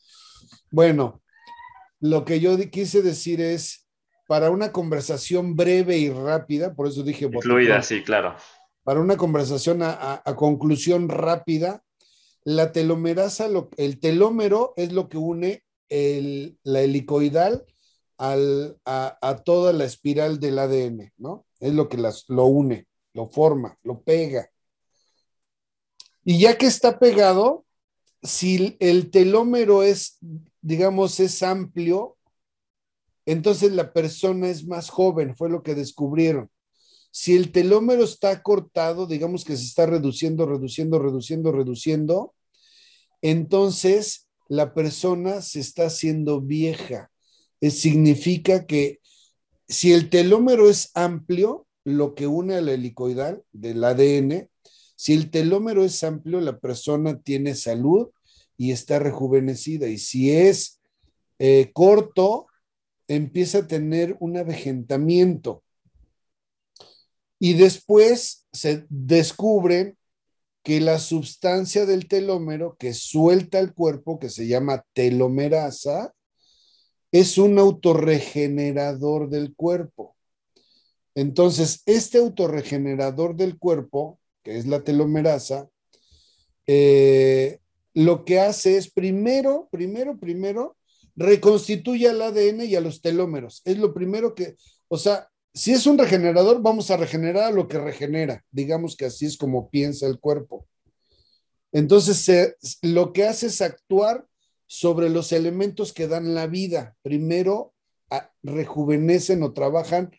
Bueno, 0.70 1.22
lo 2.00 2.24
que 2.24 2.40
yo 2.40 2.58
quise 2.70 3.02
decir 3.02 3.40
es, 3.40 3.88
para 4.26 4.50
una 4.50 4.72
conversación 4.72 5.56
breve 5.56 5.98
y 5.98 6.10
rápida, 6.10 6.74
por 6.74 6.88
eso 6.88 7.02
dije... 7.02 7.28
Fluida, 7.40 7.82
sí, 7.82 8.02
claro. 8.02 8.34
Para 8.82 9.00
una 9.00 9.16
conversación 9.16 9.80
a, 9.82 10.22
conclusión 10.36 11.08
rápida, 11.08 11.82
la 12.44 12.72
telomerasa, 12.72 13.48
el 13.76 14.00
telómero 14.00 14.74
es 14.76 14.92
lo 14.92 15.08
que 15.08 15.18
une 15.18 15.62
la 15.88 16.80
helicoidal 16.80 17.64
a, 18.24 19.42
toda 19.44 19.72
la 19.72 19.84
espiral 19.84 20.38
del 20.38 20.58
ADN, 20.58 21.12
¿no? 21.16 21.46
Es 21.60 21.72
lo 21.72 21.88
que 21.88 21.96
las, 21.96 22.24
lo 22.28 22.46
une, 22.46 22.86
lo 23.14 23.28
forma, 23.28 23.78
lo 23.82 24.02
pega. 24.02 24.48
Y 26.24 26.38
ya 26.38 26.56
que 26.56 26.66
está 26.66 26.98
pegado, 26.98 27.64
si 28.22 28.76
el 28.78 29.10
telómero 29.10 29.82
es 29.82 30.18
digamos, 30.62 31.18
es 31.20 31.42
amplio, 31.42 32.16
entonces 33.26 33.72
la 33.72 33.92
persona 33.92 34.48
es 34.48 34.66
más 34.66 34.88
joven, 34.88 35.36
fue 35.36 35.50
lo 35.50 35.62
que 35.62 35.74
descubrieron. 35.74 36.48
Si 37.10 37.36
el 37.36 37.52
telómero 37.52 38.04
está 38.04 38.42
cortado, 38.42 39.06
digamos 39.06 39.44
que 39.44 39.56
se 39.56 39.64
está 39.64 39.84
reduciendo, 39.84 40.46
reduciendo, 40.46 40.98
reduciendo, 40.98 41.52
reduciendo, 41.52 42.34
entonces 43.20 44.28
la 44.48 44.72
persona 44.72 45.42
se 45.42 45.60
está 45.60 45.86
haciendo 45.86 46.40
vieja. 46.40 47.10
Significa 47.70 48.66
que 48.66 49.00
si 49.68 49.92
el 49.92 50.10
telómero 50.10 50.68
es 50.68 50.90
amplio, 50.94 51.66
lo 51.84 52.14
que 52.14 52.26
une 52.26 52.56
al 52.56 52.68
helicoidal 52.68 53.42
del 53.52 53.82
ADN, 53.82 54.48
si 54.96 55.14
el 55.14 55.30
telómero 55.30 55.84
es 55.84 56.02
amplio, 56.04 56.40
la 56.40 56.58
persona 56.58 57.20
tiene 57.20 57.54
salud 57.54 58.10
y 58.56 58.70
está 58.70 58.98
rejuvenecida. 58.98 59.88
Y 59.88 59.98
si 59.98 60.30
es 60.30 60.80
eh, 61.38 61.70
corto, 61.72 62.46
empieza 63.08 63.58
a 63.58 63.66
tener 63.66 64.16
un 64.20 64.36
avejentamiento. 64.36 65.64
Y 67.40 67.54
después 67.54 68.46
se 68.52 68.86
descubre 68.88 69.96
que 70.62 70.80
la 70.80 71.00
sustancia 71.00 71.86
del 71.86 72.06
telómero 72.06 72.76
que 72.78 72.94
suelta 72.94 73.58
el 73.58 73.74
cuerpo, 73.74 74.20
que 74.20 74.30
se 74.30 74.46
llama 74.46 74.84
telomerasa, 74.92 76.14
es 77.12 77.36
un 77.36 77.58
autorregenerador 77.58 79.28
del 79.28 79.54
cuerpo. 79.54 80.16
Entonces, 81.14 81.82
este 81.84 82.18
autorregenerador 82.18 83.36
del 83.36 83.58
cuerpo, 83.58 84.18
que 84.42 84.56
es 84.56 84.66
la 84.66 84.82
telomerasa, 84.82 85.68
eh, 86.66 87.58
lo 87.92 88.24
que 88.24 88.40
hace 88.40 88.78
es 88.78 88.90
primero, 88.90 89.68
primero, 89.70 90.18
primero, 90.18 90.76
reconstituye 91.14 92.08
al 92.08 92.22
ADN 92.22 92.64
y 92.64 92.74
a 92.74 92.80
los 92.80 93.02
telómeros. 93.02 93.60
Es 93.66 93.76
lo 93.76 93.92
primero 93.92 94.34
que, 94.34 94.56
o 94.88 94.96
sea, 94.96 95.28
si 95.52 95.72
es 95.72 95.86
un 95.86 95.98
regenerador, 95.98 96.62
vamos 96.62 96.90
a 96.90 96.96
regenerar 96.96 97.44
a 97.44 97.50
lo 97.50 97.68
que 97.68 97.78
regenera. 97.78 98.42
Digamos 98.50 98.96
que 98.96 99.04
así 99.04 99.26
es 99.26 99.36
como 99.36 99.68
piensa 99.68 100.06
el 100.06 100.18
cuerpo. 100.18 100.66
Entonces, 101.72 102.58
lo 102.80 103.12
que 103.12 103.24
hace 103.24 103.48
es 103.48 103.60
actuar 103.60 104.26
sobre 104.72 105.10
los 105.10 105.32
elementos 105.32 105.92
que 105.92 106.08
dan 106.08 106.34
la 106.34 106.46
vida. 106.46 106.96
Primero, 107.02 107.74
rejuvenecen 108.42 109.42
o 109.42 109.52
trabajan 109.52 110.12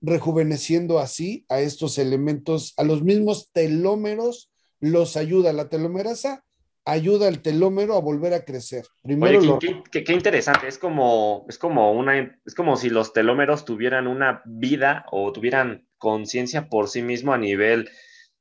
rejuveneciendo 0.00 0.98
así 0.98 1.46
a 1.48 1.60
estos 1.60 1.96
elementos, 1.98 2.74
a 2.76 2.82
los 2.82 3.04
mismos 3.04 3.52
telómeros, 3.52 4.50
los 4.80 5.16
ayuda. 5.16 5.52
La 5.52 5.68
telomerasa 5.68 6.44
ayuda 6.84 7.28
al 7.28 7.40
telómero 7.40 7.94
a 7.94 8.00
volver 8.00 8.34
a 8.34 8.44
crecer. 8.44 8.84
Primero 9.00 9.60
qué, 9.60 10.02
qué, 10.02 10.12
interesante, 10.12 10.66
es 10.66 10.76
como, 10.76 11.46
es, 11.48 11.56
como 11.56 11.92
una, 11.92 12.36
es 12.44 12.56
como 12.56 12.74
si 12.76 12.90
los 12.90 13.12
telómeros 13.12 13.64
tuvieran 13.64 14.08
una 14.08 14.42
vida 14.44 15.06
o 15.12 15.30
tuvieran 15.32 15.86
conciencia 15.98 16.68
por 16.68 16.88
sí 16.88 17.02
mismo 17.02 17.32
a 17.32 17.38
nivel 17.38 17.88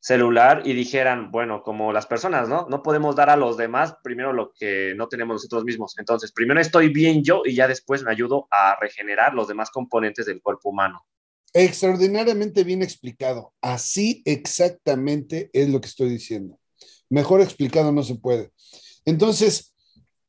celular 0.02 0.64
y 0.66 0.74
dijeran, 0.74 1.30
bueno, 1.30 1.62
como 1.62 1.94
las 1.94 2.08
personas, 2.08 2.50
¿no? 2.50 2.66
No 2.70 2.82
podemos 2.82 3.16
dar 3.16 3.30
a 3.30 3.36
los 3.36 3.56
demás 3.56 3.96
primero 4.04 4.34
lo 4.34 4.52
que 4.52 4.96
no 4.98 5.08
tenemos 5.08 5.36
nosotros 5.36 5.64
mismos. 5.64 5.96
Entonces, 6.00 6.32
primero 6.32 6.60
estoy 6.60 6.90
bien 6.90 7.24
yo 7.24 7.44
y 7.46 7.56
ya 7.56 7.68
después 7.68 8.04
me 8.04 8.12
ayudo 8.12 8.48
a 8.50 8.76
regenerar 8.82 9.36
los 9.36 9.48
demás 9.48 9.70
componentes 9.70 10.26
del 10.26 10.42
cuerpo 10.42 10.70
humano. 10.70 11.06
Extraordinariamente 11.54 12.64
bien 12.64 12.82
explicado. 12.82 13.54
Así 13.62 14.24
exactamente 14.26 15.52
es 15.54 15.70
lo 15.70 15.80
que 15.80 15.88
estoy 15.88 16.10
diciendo. 16.10 16.60
Mejor 17.10 17.42
explicado 17.42 17.92
no 17.92 18.02
se 18.02 18.16
puede. 18.16 18.52
Entonces, 19.06 19.76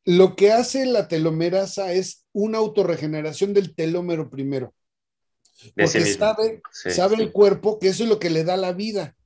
lo 0.05 0.37
que 0.37 0.53
hace 0.53 0.85
la 0.85 1.09
telomerasa 1.09 1.95
es 1.95 2.27
una 2.33 2.59
autorregeneración 2.59 3.55
del 3.55 3.75
telómero 3.75 4.29
primero. 4.29 4.75
Porque 5.77 6.05
sabe, 6.05 6.61
sabe 6.73 7.17
el 7.17 7.33
cuerpo 7.33 7.79
que 7.79 7.89
eso 7.89 8.03
es 8.03 8.11
lo 8.11 8.19
que 8.19 8.29
le 8.29 8.45
da 8.45 8.59
la 8.59 8.73
vida. 8.73 9.17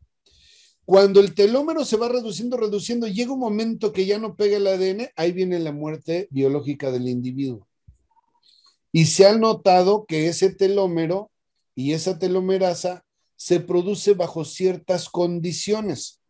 Cuando 0.86 1.18
el 1.18 1.34
telómero 1.34 1.84
se 1.84 1.96
va 1.96 2.08
reduciendo, 2.08 2.56
reduciendo, 2.56 3.08
llega 3.08 3.32
un 3.32 3.40
momento 3.40 3.92
que 3.92 4.06
ya 4.06 4.18
no 4.18 4.36
pega 4.36 4.56
el 4.56 4.68
ADN, 4.68 5.08
ahí 5.16 5.32
viene 5.32 5.58
la 5.58 5.72
muerte 5.72 6.28
biológica 6.30 6.92
del 6.92 7.08
individuo. 7.08 7.66
Y 8.92 9.06
se 9.06 9.26
ha 9.26 9.36
notado 9.36 10.06
que 10.06 10.28
ese 10.28 10.54
telómero 10.54 11.32
y 11.74 11.92
esa 11.92 12.20
telomerasa 12.20 13.04
se 13.34 13.58
produce 13.58 14.14
bajo 14.14 14.44
ciertas 14.44 15.08
condiciones. 15.10 16.22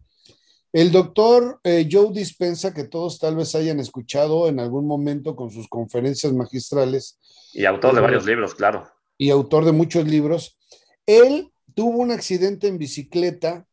El 0.73 0.91
doctor 0.91 1.61
eh, 1.63 1.89
Joe 1.91 2.13
Dispensa, 2.13 2.75
que 2.75 2.85
todos 2.85 3.19
tal 3.19 3.37
vez 3.37 3.55
hayan 3.55 3.79
escuchado 3.79 4.49
en 4.49 4.59
algún 4.59 4.87
momento 4.87 5.37
con 5.37 5.51
sus 5.51 5.69
conferencias 5.69 6.33
magistrales. 6.33 7.19
Y 7.53 7.67
autor 7.67 7.95
de 7.95 8.01
varios 8.01 8.27
libros, 8.27 8.55
claro. 8.55 8.89
Y 9.17 9.31
autor 9.31 9.65
de 9.65 9.73
muchos 9.73 10.07
libros. 10.07 10.59
Él 11.07 11.53
tuvo 11.75 11.99
un 11.99 12.11
accidente 12.11 12.69
en 12.69 12.79
bicicleta. 12.79 13.67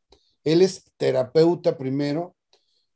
Él 0.44 0.62
es 0.62 0.86
terapeuta 0.98 1.78
primero 1.78 2.36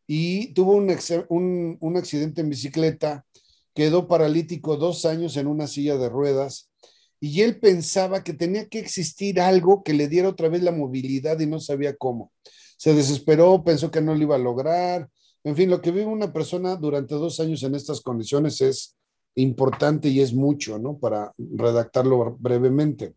y 0.05 0.53
tuvo 0.53 0.73
un, 0.73 1.77
un 1.79 1.97
accidente 1.97 2.41
en 2.41 2.49
bicicleta. 2.49 3.25
Quedó 3.73 4.07
paralítico 4.07 4.77
dos 4.77 5.05
años 5.05 5.37
en 5.37 5.47
una 5.47 5.67
silla 5.67 5.97
de 5.97 6.09
ruedas 6.09 6.69
y 7.19 7.41
él 7.41 7.59
pensaba 7.59 8.23
que 8.23 8.33
tenía 8.33 8.67
que 8.67 8.79
existir 8.79 9.39
algo 9.39 9.83
que 9.83 9.93
le 9.93 10.07
diera 10.07 10.29
otra 10.29 10.49
vez 10.49 10.61
la 10.61 10.71
movilidad 10.71 11.39
y 11.39 11.47
no 11.47 11.59
sabía 11.59 11.95
cómo. 11.95 12.31
Se 12.77 12.93
desesperó, 12.93 13.63
pensó 13.63 13.89
que 13.89 14.01
no 14.01 14.13
lo 14.13 14.21
iba 14.21 14.35
a 14.35 14.39
lograr. 14.39 15.09
En 15.43 15.55
fin, 15.55 15.69
lo 15.69 15.81
que 15.81 15.91
vive 15.91 16.05
una 16.05 16.31
persona 16.31 16.75
durante 16.75 17.15
dos 17.15 17.39
años 17.39 17.63
en 17.63 17.73
estas 17.73 18.01
condiciones 18.01 18.61
es 18.61 18.95
importante 19.35 20.09
y 20.09 20.21
es 20.21 20.33
mucho, 20.33 20.77
¿no? 20.77 20.97
Para 20.97 21.33
redactarlo 21.37 22.37
brevemente. 22.39 23.15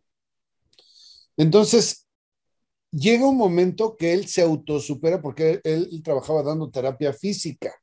Entonces, 1.36 2.06
llega 2.92 3.28
un 3.28 3.36
momento 3.36 3.96
que 3.96 4.12
él 4.12 4.26
se 4.26 4.42
autosupera 4.42 5.22
porque 5.22 5.60
él, 5.64 6.02
trabajaba 6.02 6.42
dando 6.42 6.70
terapia 6.70 7.12
física. 7.12 7.74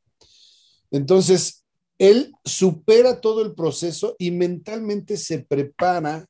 Entonces, 0.91 1.65
él 1.97 2.33
supera 2.45 3.21
todo 3.21 3.41
el 3.41 3.55
proceso 3.55 4.15
y 4.19 4.31
mentalmente 4.31 5.17
se 5.17 5.39
prepara 5.39 6.27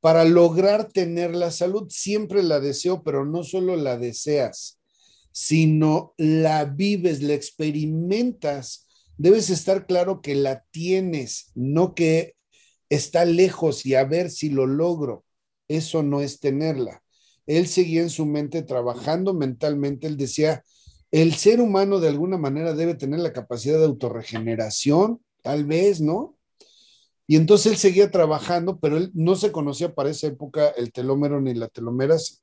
para 0.00 0.24
lograr 0.24 0.92
tener 0.92 1.34
la 1.34 1.50
salud. 1.50 1.86
Siempre 1.88 2.42
la 2.42 2.60
deseo, 2.60 3.02
pero 3.02 3.24
no 3.24 3.42
solo 3.42 3.76
la 3.76 3.98
deseas, 3.98 4.78
sino 5.32 6.14
la 6.16 6.64
vives, 6.64 7.22
la 7.22 7.34
experimentas. 7.34 8.86
Debes 9.16 9.50
estar 9.50 9.86
claro 9.86 10.20
que 10.20 10.34
la 10.34 10.64
tienes, 10.70 11.50
no 11.54 11.94
que 11.94 12.34
está 12.88 13.24
lejos 13.24 13.86
y 13.86 13.94
a 13.94 14.04
ver 14.04 14.30
si 14.30 14.50
lo 14.50 14.66
logro. 14.66 15.24
Eso 15.68 16.02
no 16.02 16.20
es 16.20 16.40
tenerla. 16.40 17.03
Él 17.46 17.66
seguía 17.66 18.02
en 18.02 18.10
su 18.10 18.26
mente 18.26 18.62
trabajando 18.62 19.34
mentalmente. 19.34 20.06
Él 20.06 20.16
decía, 20.16 20.64
el 21.10 21.34
ser 21.34 21.60
humano 21.60 22.00
de 22.00 22.08
alguna 22.08 22.38
manera 22.38 22.74
debe 22.74 22.94
tener 22.94 23.20
la 23.20 23.32
capacidad 23.32 23.78
de 23.78 23.84
autorregeneración, 23.84 25.20
tal 25.42 25.64
vez, 25.64 26.00
¿no? 26.00 26.36
Y 27.26 27.36
entonces 27.36 27.72
él 27.72 27.78
seguía 27.78 28.10
trabajando, 28.10 28.78
pero 28.80 28.96
él 28.96 29.10
no 29.14 29.36
se 29.36 29.52
conocía 29.52 29.94
para 29.94 30.10
esa 30.10 30.26
época 30.26 30.68
el 30.70 30.92
telómero 30.92 31.40
ni 31.40 31.54
la 31.54 31.68
telomeras. 31.68 32.42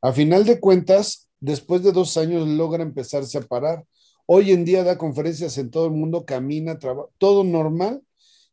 A 0.00 0.12
final 0.12 0.44
de 0.44 0.60
cuentas, 0.60 1.28
después 1.40 1.82
de 1.82 1.92
dos 1.92 2.16
años 2.16 2.46
logra 2.46 2.82
empezarse 2.82 3.38
a 3.38 3.42
parar. 3.42 3.84
Hoy 4.26 4.52
en 4.52 4.64
día 4.64 4.84
da 4.84 4.98
conferencias 4.98 5.58
en 5.58 5.70
todo 5.70 5.86
el 5.86 5.92
mundo, 5.92 6.24
camina, 6.24 6.78
trabaja, 6.78 7.08
todo 7.18 7.42
normal 7.42 8.02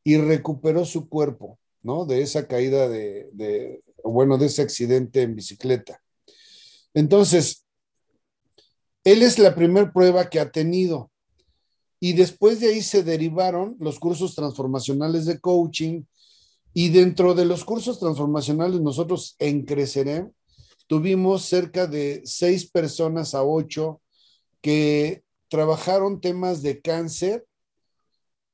y 0.04 0.18
recuperó 0.18 0.86
su 0.86 1.10
cuerpo, 1.10 1.60
¿no? 1.84 2.06
De 2.06 2.22
esa 2.22 2.48
caída 2.48 2.88
de 2.88 3.82
bueno, 4.04 4.38
de 4.38 4.48
ese 4.48 4.62
accidente 4.62 5.22
en 5.22 5.36
bicicleta. 5.36 6.02
Entonces, 6.94 7.66
él 9.04 9.22
es 9.22 9.40
la 9.40 9.56
primera 9.56 9.92
prueba 9.92 10.30
que 10.30 10.40
ha 10.40 10.52
tenido. 10.52 11.12
Y 12.00 12.14
después 12.14 12.60
de 12.60 12.68
ahí 12.68 12.82
se 12.82 13.04
derivaron 13.04 13.76
los 13.80 14.00
cursos 14.00 14.36
transformacionales 14.36 15.26
de 15.26 15.40
coaching. 15.40 16.04
Y 16.74 16.90
dentro 16.90 17.34
de 17.34 17.46
los 17.46 17.66
cursos 17.66 18.00
transformacionales, 18.00 18.80
nosotros 18.82 19.36
en 19.40 19.66
Creceré 19.66 20.30
tuvimos 20.88 21.44
cerca 21.44 21.88
de 21.88 22.22
seis 22.26 22.70
personas 22.70 23.36
a 23.36 23.44
ocho 23.44 24.02
que 24.62 25.24
trabajaron 25.50 26.22
temas 26.22 26.62
de 26.62 26.82
cáncer 26.82 27.46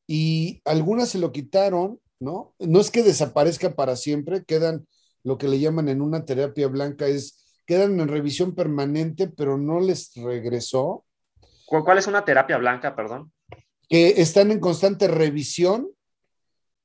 y 0.08 0.62
algunas 0.66 1.10
se 1.10 1.18
lo 1.18 1.32
quitaron, 1.32 2.00
¿no? 2.20 2.54
No 2.60 2.80
es 2.80 2.92
que 2.92 3.04
desaparezca 3.04 3.76
para 3.76 3.96
siempre, 3.96 4.44
quedan 4.46 4.88
lo 5.26 5.38
que 5.38 5.48
le 5.48 5.60
llaman 5.60 5.90
en 5.90 6.02
una 6.02 6.24
terapia 6.24 6.68
blanca, 6.68 7.08
es 7.08 7.46
quedan 7.66 8.00
en 8.00 8.08
revisión 8.08 8.54
permanente, 8.54 9.28
pero 9.28 9.58
no 9.58 9.80
les 9.80 10.14
regresó. 10.16 11.04
¿Cuál 11.66 11.98
es 11.98 12.06
una 12.06 12.24
terapia 12.24 12.58
blanca, 12.58 12.96
perdón? 12.96 13.34
Que 13.90 14.22
están 14.22 14.52
en 14.52 14.60
constante 14.60 15.08
revisión, 15.08 15.90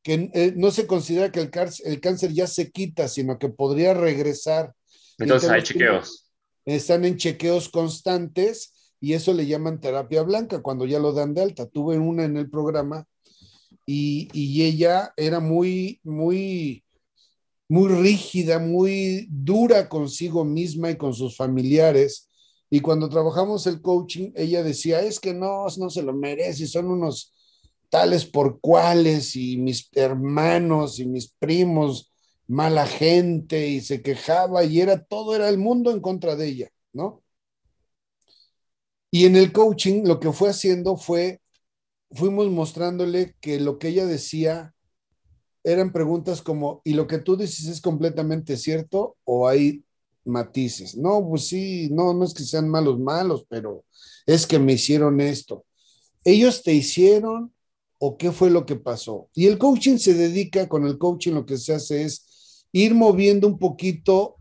que 0.02 0.30
eh, 0.32 0.54
no 0.56 0.70
se 0.70 0.86
considera 0.86 1.30
que 1.30 1.40
el, 1.40 1.50
el, 1.84 2.00
cáncer 2.00 2.32
ya 2.32 2.46
se 2.46 2.70
quita, 2.70 3.08
sino 3.08 3.38
que 3.38 3.50
podría 3.50 3.92
regresar. 3.92 4.72
Entonces 5.18 5.50
hay 5.50 5.62
chequeos. 5.62 6.32
Están 6.64 7.04
en 7.04 7.18
chequeos 7.18 7.68
constantes 7.68 8.94
y 9.00 9.12
eso 9.12 9.34
le 9.34 9.46
llaman 9.46 9.80
terapia 9.80 10.22
blanca 10.22 10.62
cuando 10.62 10.86
ya 10.86 10.98
lo 10.98 11.12
dan 11.12 11.34
de 11.34 11.42
alta. 11.42 11.66
Tuve 11.66 11.98
una 11.98 12.24
en 12.24 12.38
el 12.38 12.48
programa 12.48 13.04
y, 13.84 14.28
y 14.32 14.64
ella 14.64 15.12
era 15.18 15.40
muy, 15.40 16.00
muy 16.04 16.84
muy 17.70 17.86
rígida, 17.86 18.58
muy 18.58 19.28
dura 19.30 19.88
consigo 19.88 20.44
misma 20.44 20.90
y 20.90 20.96
con 20.96 21.14
sus 21.14 21.36
familiares. 21.36 22.28
Y 22.68 22.80
cuando 22.80 23.08
trabajamos 23.08 23.64
el 23.68 23.80
coaching, 23.80 24.32
ella 24.34 24.64
decía, 24.64 25.02
es 25.02 25.20
que 25.20 25.32
no, 25.34 25.66
no 25.78 25.88
se 25.88 26.02
lo 26.02 26.12
merece, 26.12 26.66
son 26.66 26.86
unos 26.90 27.32
tales 27.88 28.24
por 28.24 28.60
cuales 28.60 29.36
y 29.36 29.56
mis 29.56 29.88
hermanos 29.92 30.98
y 30.98 31.06
mis 31.06 31.28
primos, 31.38 32.12
mala 32.48 32.86
gente, 32.88 33.68
y 33.68 33.80
se 33.82 34.02
quejaba 34.02 34.64
y 34.64 34.80
era 34.80 35.04
todo, 35.04 35.36
era 35.36 35.48
el 35.48 35.58
mundo 35.58 35.92
en 35.92 36.00
contra 36.00 36.34
de 36.34 36.48
ella, 36.48 36.70
¿no? 36.92 37.22
Y 39.12 39.26
en 39.26 39.36
el 39.36 39.52
coaching 39.52 40.02
lo 40.04 40.18
que 40.18 40.32
fue 40.32 40.50
haciendo 40.50 40.96
fue, 40.96 41.40
fuimos 42.10 42.50
mostrándole 42.50 43.36
que 43.40 43.60
lo 43.60 43.78
que 43.78 43.88
ella 43.88 44.06
decía 44.06 44.74
eran 45.64 45.92
preguntas 45.92 46.42
como, 46.42 46.80
¿y 46.84 46.94
lo 46.94 47.06
que 47.06 47.18
tú 47.18 47.36
dices 47.36 47.66
es 47.66 47.80
completamente 47.80 48.56
cierto 48.56 49.16
o 49.24 49.48
hay 49.48 49.84
matices? 50.24 50.96
No, 50.96 51.26
pues 51.28 51.48
sí, 51.48 51.88
no, 51.90 52.14
no 52.14 52.24
es 52.24 52.34
que 52.34 52.44
sean 52.44 52.68
malos, 52.68 52.98
malos, 52.98 53.44
pero 53.48 53.84
es 54.26 54.46
que 54.46 54.58
me 54.58 54.74
hicieron 54.74 55.20
esto. 55.20 55.64
¿Ellos 56.24 56.62
te 56.62 56.72
hicieron 56.74 57.52
o 57.98 58.16
qué 58.16 58.32
fue 58.32 58.50
lo 58.50 58.66
que 58.66 58.76
pasó? 58.76 59.28
Y 59.34 59.46
el 59.46 59.58
coaching 59.58 59.98
se 59.98 60.14
dedica, 60.14 60.68
con 60.68 60.86
el 60.86 60.98
coaching 60.98 61.32
lo 61.32 61.46
que 61.46 61.58
se 61.58 61.74
hace 61.74 62.04
es 62.04 62.66
ir 62.72 62.94
moviendo 62.94 63.46
un 63.46 63.58
poquito 63.58 64.36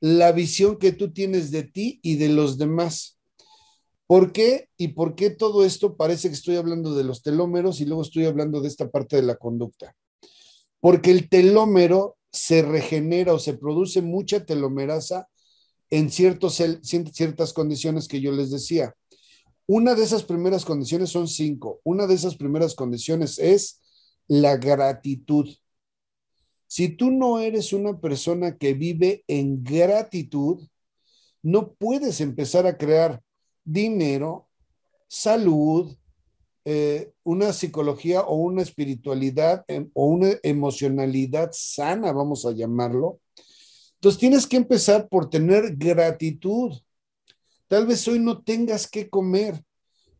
la 0.00 0.32
visión 0.32 0.76
que 0.76 0.92
tú 0.92 1.12
tienes 1.12 1.50
de 1.50 1.64
ti 1.64 2.00
y 2.02 2.16
de 2.16 2.28
los 2.28 2.58
demás. 2.58 3.18
¿Por 4.06 4.32
qué? 4.32 4.68
¿Y 4.76 4.88
por 4.88 5.14
qué 5.14 5.30
todo 5.30 5.64
esto 5.64 5.96
parece 5.96 6.28
que 6.28 6.34
estoy 6.34 6.56
hablando 6.56 6.94
de 6.94 7.04
los 7.04 7.22
telómeros 7.22 7.80
y 7.80 7.84
luego 7.84 8.02
estoy 8.02 8.24
hablando 8.24 8.60
de 8.60 8.68
esta 8.68 8.90
parte 8.90 9.16
de 9.16 9.22
la 9.22 9.36
conducta? 9.36 9.94
Porque 10.80 11.10
el 11.10 11.28
telómero 11.28 12.16
se 12.30 12.62
regenera 12.62 13.32
o 13.32 13.38
se 13.38 13.54
produce 13.54 14.02
mucha 14.02 14.44
telomerasa 14.44 15.28
en 15.90 16.10
ciertas 16.10 17.52
condiciones 17.52 18.08
que 18.08 18.20
yo 18.20 18.32
les 18.32 18.50
decía. 18.50 18.94
Una 19.66 19.94
de 19.94 20.04
esas 20.04 20.22
primeras 20.22 20.64
condiciones 20.64 21.10
son 21.10 21.28
cinco. 21.28 21.80
Una 21.84 22.06
de 22.06 22.14
esas 22.14 22.36
primeras 22.36 22.74
condiciones 22.74 23.38
es 23.38 23.80
la 24.26 24.56
gratitud. 24.56 25.48
Si 26.66 26.90
tú 26.90 27.10
no 27.10 27.38
eres 27.38 27.72
una 27.72 27.98
persona 27.98 28.56
que 28.56 28.74
vive 28.74 29.24
en 29.26 29.62
gratitud, 29.64 30.68
no 31.42 31.72
puedes 31.72 32.20
empezar 32.20 32.66
a 32.66 32.76
crear 32.76 33.22
dinero, 33.64 34.48
salud, 35.06 35.96
eh, 36.70 37.12
una 37.22 37.54
psicología 37.54 38.20
o 38.20 38.34
una 38.34 38.60
espiritualidad 38.60 39.64
em, 39.68 39.90
o 39.94 40.04
una 40.04 40.34
emocionalidad 40.42 41.48
sana, 41.50 42.12
vamos 42.12 42.44
a 42.44 42.52
llamarlo. 42.52 43.20
Entonces 43.94 44.20
tienes 44.20 44.46
que 44.46 44.58
empezar 44.58 45.08
por 45.08 45.30
tener 45.30 45.76
gratitud. 45.76 46.72
Tal 47.68 47.86
vez 47.86 48.06
hoy 48.06 48.18
no 48.18 48.42
tengas 48.42 48.86
que 48.86 49.08
comer 49.08 49.64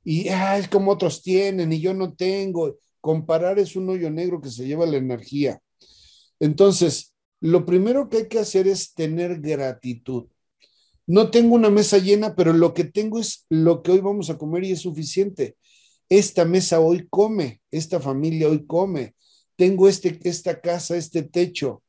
y 0.03 0.29
es 0.29 0.69
como 0.69 0.93
otros 0.93 1.23
tienen 1.23 1.71
y 1.71 1.81
yo 1.81 1.93
no 1.93 2.15
tengo. 2.15 2.79
Comparar 3.03 3.59
es 3.59 3.77
un 3.77 3.91
hoyo 3.91 4.11
negro 4.11 4.41
que 4.41 4.49
se 4.49 4.67
lleva 4.67 4.87
la 4.87 4.97
energía. 4.97 5.61
Entonces, 6.41 7.13
lo 7.43 7.67
primero 7.67 8.09
que 8.09 8.17
hay 8.17 8.29
que 8.29 8.39
hacer 8.39 8.67
es 8.67 8.95
tener 8.95 9.43
gratitud. 9.43 10.29
No 11.07 11.31
tengo 11.31 11.55
una 11.55 11.69
mesa 11.69 11.99
llena, 11.99 12.35
pero 12.35 12.55
lo 12.55 12.73
que 12.73 12.85
tengo 12.85 13.19
es 13.19 13.45
lo 13.51 13.83
que 13.83 13.91
hoy 13.93 14.01
vamos 14.01 14.31
a 14.31 14.39
comer 14.39 14.65
y 14.65 14.73
es 14.73 14.81
suficiente 14.81 15.59
esta 16.09 16.45
mesa 16.45 16.81
hoy 16.81 17.07
come, 17.09 17.61
esta 17.71 18.01
familia 18.01 18.49
hoy 18.49 18.67
come, 18.67 19.15
tengo 19.57 19.89
este, 19.89 20.19
esta 20.25 20.61
casa, 20.61 20.97
este 20.97 21.23
techo. 21.23 21.83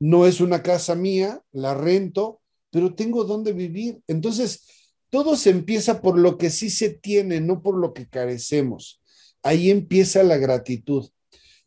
No 0.00 0.26
es 0.26 0.40
una 0.40 0.62
casa 0.62 0.94
mía, 0.94 1.42
la 1.52 1.74
rento, 1.74 2.40
pero 2.70 2.94
tengo 2.94 3.24
dónde 3.24 3.52
vivir. 3.52 4.00
Entonces, 4.06 4.66
todo 5.10 5.36
se 5.36 5.50
empieza 5.50 6.02
por 6.02 6.18
lo 6.18 6.36
que 6.36 6.50
sí 6.50 6.70
se 6.70 6.90
tiene, 6.90 7.40
no 7.40 7.62
por 7.62 7.76
lo 7.76 7.94
que 7.94 8.08
carecemos. 8.08 9.00
Ahí 9.42 9.70
empieza 9.70 10.22
la 10.22 10.36
gratitud. 10.36 11.08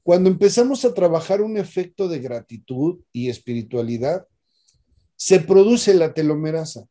Cuando 0.04 0.30
empezamos 0.30 0.86
a 0.86 0.94
trabajar 0.94 1.41
un 1.41 1.58
efecto 1.58 2.08
de 2.08 2.20
gratitud 2.20 3.00
y 3.12 3.30
espiritualidad, 3.30 4.28
se 5.15 5.39
produce 5.39 5.94
la 5.94 6.13
telomerasa. 6.13 6.86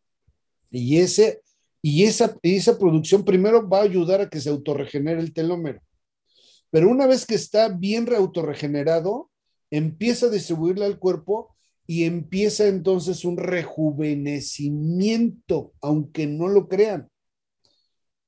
Y 0.71 0.99
ese 0.99 1.43
y 1.83 2.05
esa, 2.05 2.37
esa 2.43 2.79
producción 2.79 3.25
primero 3.25 3.69
va 3.69 3.79
a 3.79 3.85
ayudar 3.85 4.21
a 4.21 4.29
que 4.29 4.41
se 4.41 4.51
autorregenere 4.51 5.21
el 5.21 5.33
telómero. 5.33 5.81
Pero 6.71 6.89
una 6.89 7.07
vez 7.07 7.27
que 7.27 7.35
está 7.35 7.69
bien 7.69 8.07
reautorregenerado, 8.07 9.31
empieza 9.71 10.27
a 10.27 10.31
distribuirle 10.31 10.85
al 10.85 10.99
cuerpo 10.99 11.57
y 11.87 12.05
empieza 12.05 12.69
entonces 12.69 13.25
un 13.25 13.37
rejuvenecimiento, 13.37 15.73
aunque 15.81 16.27
no 16.27 16.49
lo 16.49 16.69
crean. 16.69 17.09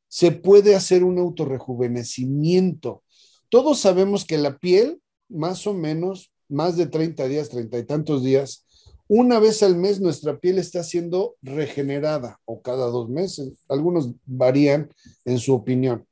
Se 0.09 0.33
puede 0.33 0.75
hacer 0.75 1.05
un 1.05 1.19
autorrejuvenecimiento. 1.19 3.05
Todos 3.49 3.79
sabemos 3.79 4.25
que 4.25 4.39
la 4.39 4.59
piel, 4.59 5.01
más 5.29 5.67
o 5.67 5.75
menos, 5.75 6.33
más 6.49 6.77
de 6.77 6.87
30 6.87 7.29
días, 7.29 7.51
30 7.51 7.79
y 7.79 7.85
tantos 7.85 8.25
días, 8.25 8.67
una 9.09 9.39
vez 9.39 9.63
al 9.63 9.77
mes 9.77 10.01
nuestra 10.01 10.39
piel 10.39 10.59
está 10.59 10.83
siendo 10.83 11.37
regenerada 11.43 12.41
o 12.45 12.63
cada 12.63 12.87
dos 12.87 13.09
meses. 13.09 13.53
Algunos 13.69 14.11
varían 14.25 14.91
en 15.25 15.39
su 15.39 15.55
opinión. 15.55 16.07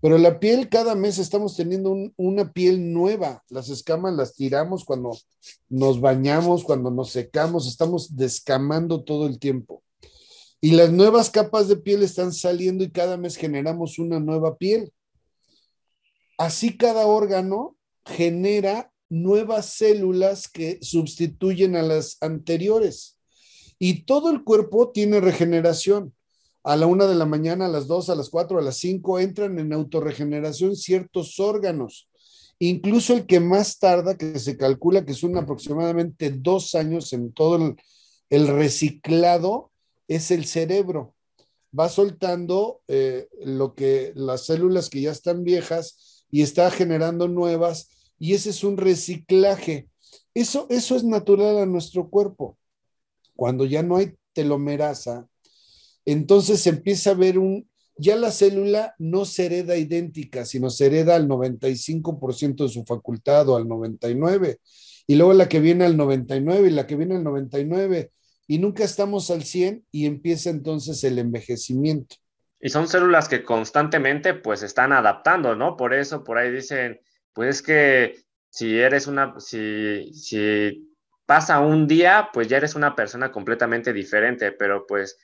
Pero 0.00 0.18
la 0.18 0.40
piel 0.40 0.68
cada 0.68 0.96
mes 0.96 1.18
estamos 1.18 1.56
teniendo 1.56 1.94
una 2.16 2.52
piel 2.52 2.92
nueva. 2.92 3.44
Las 3.48 3.68
escamas 3.68 4.14
las 4.14 4.34
tiramos 4.34 4.84
cuando 4.84 5.16
nos 5.68 6.00
bañamos, 6.00 6.64
cuando 6.64 6.90
nos 6.90 7.10
secamos, 7.10 7.68
estamos 7.68 8.16
descamando 8.16 9.04
todo 9.04 9.26
el 9.26 9.38
tiempo. 9.38 9.84
Y 10.60 10.72
las 10.72 10.90
nuevas 10.90 11.30
capas 11.30 11.68
de 11.68 11.76
piel 11.76 12.02
están 12.02 12.32
saliendo 12.32 12.82
y 12.82 12.90
cada 12.90 13.16
mes 13.16 13.36
generamos 13.36 13.98
una 14.00 14.18
nueva 14.18 14.56
piel. 14.56 14.92
Así 16.36 16.76
cada 16.76 17.06
órgano 17.06 17.76
genera 18.04 18.91
nuevas 19.12 19.66
células 19.66 20.48
que 20.48 20.78
sustituyen 20.80 21.76
a 21.76 21.82
las 21.82 22.16
anteriores. 22.22 23.18
Y 23.78 24.04
todo 24.04 24.30
el 24.30 24.42
cuerpo 24.42 24.90
tiene 24.90 25.20
regeneración. 25.20 26.14
A 26.64 26.76
la 26.76 26.86
una 26.86 27.06
de 27.06 27.14
la 27.14 27.26
mañana, 27.26 27.66
a 27.66 27.68
las 27.68 27.86
dos, 27.86 28.08
a 28.08 28.14
las 28.14 28.30
cuatro, 28.30 28.58
a 28.58 28.62
las 28.62 28.78
cinco, 28.78 29.18
entran 29.18 29.58
en 29.58 29.74
autorregeneración 29.74 30.76
ciertos 30.76 31.38
órganos. 31.40 32.08
Incluso 32.58 33.12
el 33.12 33.26
que 33.26 33.38
más 33.38 33.78
tarda, 33.78 34.16
que 34.16 34.38
se 34.38 34.56
calcula 34.56 35.04
que 35.04 35.12
son 35.12 35.36
aproximadamente 35.36 36.30
dos 36.30 36.74
años 36.74 37.12
en 37.12 37.32
todo 37.34 37.76
el, 38.30 38.48
reciclado, 38.48 39.72
es 40.08 40.30
el 40.30 40.46
cerebro. 40.46 41.14
Va 41.78 41.90
soltando 41.90 42.80
eh, 42.88 43.28
lo 43.44 43.74
que 43.74 44.12
las 44.14 44.46
células 44.46 44.88
que 44.88 45.02
ya 45.02 45.10
están 45.10 45.44
viejas 45.44 46.24
y 46.30 46.40
está 46.40 46.70
generando 46.70 47.28
nuevas 47.28 47.90
y 48.22 48.34
ese 48.34 48.50
es 48.50 48.62
un 48.62 48.76
reciclaje. 48.76 49.88
Eso, 50.32 50.68
eso 50.70 50.94
es 50.94 51.02
natural 51.02 51.58
a 51.58 51.66
nuestro 51.66 52.08
cuerpo. 52.08 52.56
Cuando 53.34 53.64
ya 53.64 53.82
no 53.82 53.96
hay 53.96 54.14
telomerasa, 54.32 55.26
entonces 56.04 56.60
se 56.60 56.70
empieza 56.70 57.10
a 57.10 57.14
ver 57.14 57.36
un, 57.36 57.68
ya 57.96 58.14
la 58.14 58.30
célula 58.30 58.94
no 59.00 59.24
se 59.24 59.46
hereda 59.46 59.76
idéntica, 59.76 60.44
sino 60.44 60.70
se 60.70 60.86
hereda 60.86 61.16
al 61.16 61.26
95% 61.26 62.62
de 62.62 62.68
su 62.68 62.84
facultad 62.84 63.48
o 63.48 63.56
al 63.56 63.64
99%, 63.64 64.56
y 65.08 65.16
luego 65.16 65.32
la 65.32 65.48
que 65.48 65.58
viene 65.58 65.84
al 65.84 65.96
99 65.96 66.68
y 66.68 66.70
la 66.70 66.86
que 66.86 66.94
viene 66.94 67.16
al 67.16 67.24
99, 67.24 68.12
y 68.46 68.58
nunca 68.58 68.84
estamos 68.84 69.32
al 69.32 69.42
100 69.42 69.84
y 69.90 70.06
empieza 70.06 70.48
entonces 70.48 71.02
el 71.02 71.18
envejecimiento. 71.18 72.14
Y 72.60 72.68
son 72.68 72.86
células 72.86 73.28
que 73.28 73.42
constantemente 73.42 74.34
pues 74.34 74.62
están 74.62 74.92
adaptando, 74.92 75.56
¿no? 75.56 75.76
Por 75.76 75.92
eso 75.92 76.22
por 76.22 76.38
ahí 76.38 76.52
dicen, 76.52 77.00
pues 77.32 77.62
que 77.62 78.24
si 78.50 78.78
eres 78.78 79.06
una, 79.06 79.38
si, 79.40 80.12
si 80.12 80.92
pasa 81.26 81.60
un 81.60 81.86
día, 81.86 82.28
pues 82.32 82.48
ya 82.48 82.58
eres 82.58 82.74
una 82.74 82.94
persona 82.94 83.32
completamente 83.32 83.92
diferente, 83.92 84.52
pero 84.52 84.86
pues, 84.86 85.18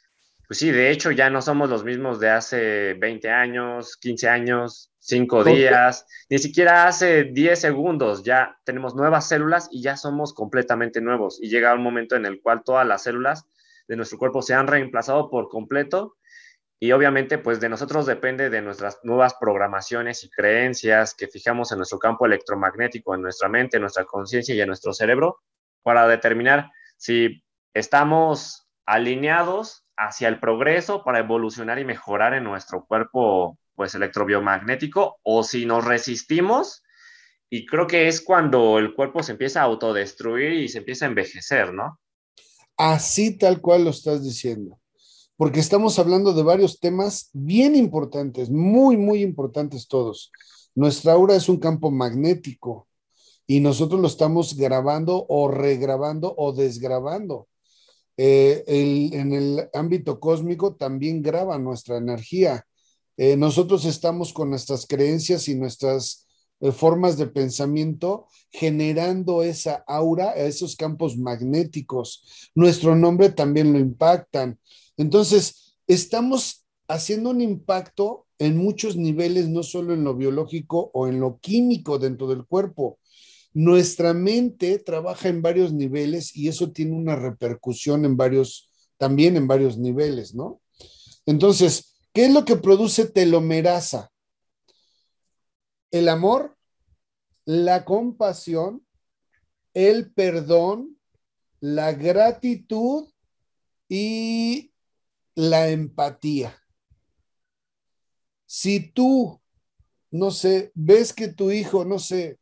pues 0.46 0.58
sí, 0.58 0.70
de 0.70 0.90
hecho 0.90 1.10
ya 1.10 1.28
no 1.28 1.42
somos 1.42 1.68
los 1.68 1.84
mismos 1.84 2.20
de 2.20 2.30
hace 2.30 2.94
20 2.94 3.28
años, 3.28 3.96
15 3.98 4.28
años, 4.28 4.90
5 5.00 5.44
días, 5.44 6.06
ni 6.30 6.38
siquiera 6.38 6.86
hace 6.86 7.24
10 7.24 7.60
segundos, 7.60 8.22
ya 8.22 8.58
tenemos 8.64 8.94
nuevas 8.94 9.28
células 9.28 9.68
y 9.70 9.82
ya 9.82 9.96
somos 9.96 10.32
completamente 10.32 11.00
nuevos. 11.00 11.38
Y 11.42 11.48
llega 11.48 11.74
un 11.74 11.82
momento 11.82 12.16
en 12.16 12.24
el 12.24 12.40
cual 12.40 12.62
todas 12.64 12.86
las 12.86 13.02
células 13.02 13.46
de 13.86 13.96
nuestro 13.96 14.18
cuerpo 14.18 14.42
se 14.42 14.54
han 14.54 14.66
reemplazado 14.66 15.30
por 15.30 15.48
completo 15.48 16.16
y 16.80 16.92
obviamente, 16.92 17.38
pues 17.38 17.58
de 17.58 17.68
nosotros 17.68 18.06
depende 18.06 18.50
de 18.50 18.62
nuestras 18.62 19.00
nuevas 19.02 19.34
programaciones 19.34 20.22
y 20.22 20.30
creencias 20.30 21.14
que 21.14 21.26
fijamos 21.26 21.72
en 21.72 21.78
nuestro 21.78 21.98
campo 21.98 22.24
electromagnético, 22.24 23.16
en 23.16 23.22
nuestra 23.22 23.48
mente, 23.48 23.78
en 23.78 23.80
nuestra 23.80 24.04
conciencia 24.04 24.54
y 24.54 24.60
en 24.60 24.68
nuestro 24.68 24.92
cerebro, 24.92 25.40
para 25.82 26.06
determinar 26.06 26.70
si 26.96 27.42
estamos 27.74 28.68
alineados 28.86 29.86
hacia 29.96 30.28
el 30.28 30.38
progreso 30.38 31.02
para 31.02 31.18
evolucionar 31.18 31.80
y 31.80 31.84
mejorar 31.84 32.34
en 32.34 32.44
nuestro 32.44 32.86
cuerpo, 32.86 33.58
pues 33.74 33.96
electrobiomagnético, 33.96 35.18
o 35.24 35.42
si 35.42 35.66
nos 35.66 35.84
resistimos. 35.84 36.84
Y 37.50 37.66
creo 37.66 37.88
que 37.88 38.06
es 38.06 38.20
cuando 38.20 38.78
el 38.78 38.94
cuerpo 38.94 39.24
se 39.24 39.32
empieza 39.32 39.62
a 39.62 39.64
autodestruir 39.64 40.52
y 40.52 40.68
se 40.68 40.78
empieza 40.78 41.06
a 41.06 41.08
envejecer, 41.08 41.74
¿no? 41.74 41.98
Así 42.76 43.36
tal 43.36 43.60
cual 43.60 43.82
lo 43.82 43.90
estás 43.90 44.22
diciendo 44.22 44.78
porque 45.38 45.60
estamos 45.60 46.00
hablando 46.00 46.32
de 46.32 46.42
varios 46.42 46.80
temas 46.80 47.30
bien 47.32 47.76
importantes, 47.76 48.50
muy, 48.50 48.96
muy 48.96 49.22
importantes 49.22 49.86
todos. 49.86 50.32
Nuestra 50.74 51.12
aura 51.12 51.36
es 51.36 51.48
un 51.48 51.58
campo 51.58 51.92
magnético 51.92 52.88
y 53.46 53.60
nosotros 53.60 54.00
lo 54.00 54.08
estamos 54.08 54.56
grabando 54.56 55.24
o 55.28 55.46
regrabando 55.48 56.34
o 56.36 56.52
desgrabando. 56.52 57.46
Eh, 58.16 58.64
en 58.66 59.32
el 59.32 59.68
ámbito 59.74 60.18
cósmico 60.18 60.74
también 60.74 61.22
graba 61.22 61.56
nuestra 61.56 61.98
energía. 61.98 62.66
Eh, 63.16 63.36
nosotros 63.36 63.84
estamos 63.84 64.32
con 64.32 64.50
nuestras 64.50 64.86
creencias 64.86 65.46
y 65.46 65.54
nuestras 65.54 66.26
eh, 66.58 66.72
formas 66.72 67.16
de 67.16 67.28
pensamiento 67.28 68.26
generando 68.50 69.44
esa 69.44 69.84
aura, 69.86 70.32
esos 70.32 70.74
campos 70.74 71.16
magnéticos. 71.16 72.50
Nuestro 72.56 72.96
nombre 72.96 73.30
también 73.30 73.72
lo 73.72 73.78
impactan. 73.78 74.58
Entonces, 74.98 75.78
estamos 75.86 76.66
haciendo 76.88 77.30
un 77.30 77.40
impacto 77.40 78.26
en 78.38 78.56
muchos 78.56 78.96
niveles, 78.96 79.48
no 79.48 79.62
solo 79.62 79.94
en 79.94 80.04
lo 80.04 80.14
biológico 80.14 80.90
o 80.92 81.08
en 81.08 81.20
lo 81.20 81.38
químico 81.38 81.98
dentro 81.98 82.26
del 82.26 82.44
cuerpo. 82.44 82.98
Nuestra 83.54 84.12
mente 84.12 84.78
trabaja 84.78 85.28
en 85.28 85.40
varios 85.42 85.72
niveles 85.72 86.36
y 86.36 86.48
eso 86.48 86.70
tiene 86.70 86.92
una 86.92 87.16
repercusión 87.16 88.04
en 88.04 88.16
varios, 88.16 88.70
también 88.96 89.36
en 89.36 89.48
varios 89.48 89.78
niveles, 89.78 90.34
¿no? 90.34 90.60
Entonces, 91.26 91.98
¿qué 92.12 92.26
es 92.26 92.32
lo 92.32 92.44
que 92.44 92.56
produce 92.56 93.06
telomerasa? 93.06 94.10
El 95.90 96.08
amor, 96.08 96.56
la 97.44 97.84
compasión, 97.84 98.86
el 99.74 100.12
perdón, 100.12 100.98
la 101.60 101.92
gratitud 101.92 103.08
y 103.88 104.67
la 105.38 105.68
empatía. 105.68 106.52
Si 108.44 108.90
tú, 108.90 109.40
no 110.10 110.32
sé, 110.32 110.72
ves 110.74 111.12
que 111.12 111.28
tu 111.28 111.52
hijo, 111.52 111.84
no 111.84 112.00
sé, 112.00 112.40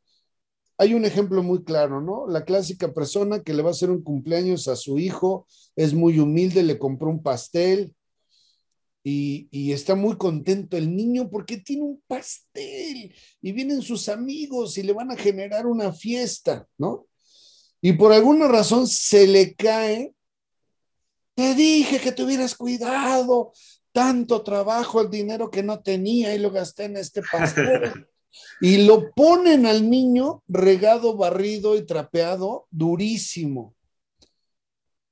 hay 0.78 0.94
un 0.94 1.04
ejemplo 1.04 1.42
muy 1.42 1.62
claro, 1.62 2.00
¿no? 2.00 2.26
La 2.26 2.46
clásica 2.46 2.94
persona 2.94 3.42
que 3.42 3.52
le 3.52 3.62
va 3.62 3.68
a 3.68 3.72
hacer 3.72 3.90
un 3.90 4.02
cumpleaños 4.02 4.66
a 4.68 4.76
su 4.76 4.98
hijo, 4.98 5.46
es 5.74 5.92
muy 5.92 6.18
humilde, 6.18 6.62
le 6.62 6.78
compró 6.78 7.10
un 7.10 7.22
pastel 7.22 7.94
y, 9.04 9.46
y, 9.50 9.72
está 9.72 9.94
muy 9.94 10.16
contento 10.16 10.78
el 10.78 10.96
niño 10.96 11.28
porque 11.30 11.58
tiene 11.58 11.82
un 11.82 12.02
pastel 12.06 13.14
y 13.42 13.52
vienen 13.52 13.82
sus 13.82 14.08
amigos 14.08 14.78
y 14.78 14.82
le 14.82 14.94
van 14.94 15.10
a 15.10 15.16
generar 15.16 15.66
una 15.66 15.92
fiesta, 15.92 16.66
¿no? 16.78 17.06
Y 17.82 17.92
por 17.92 18.14
alguna 18.14 18.48
razón 18.48 18.88
se 18.88 19.26
le 19.26 19.54
cae, 19.54 20.15
te 21.36 21.54
dije 21.54 22.00
que 22.00 22.12
tuvieras 22.12 22.54
cuidado, 22.54 23.52
tanto 23.92 24.42
trabajo, 24.42 25.02
el 25.02 25.10
dinero 25.10 25.50
que 25.50 25.62
no 25.62 25.80
tenía 25.80 26.34
y 26.34 26.38
lo 26.38 26.50
gasté 26.50 26.84
en 26.84 26.96
este 26.96 27.22
pastel. 27.30 28.08
y 28.60 28.86
lo 28.86 29.12
ponen 29.12 29.66
al 29.66 29.88
niño 29.88 30.42
regado, 30.48 31.14
barrido 31.14 31.76
y 31.76 31.84
trapeado 31.84 32.66
durísimo. 32.70 33.74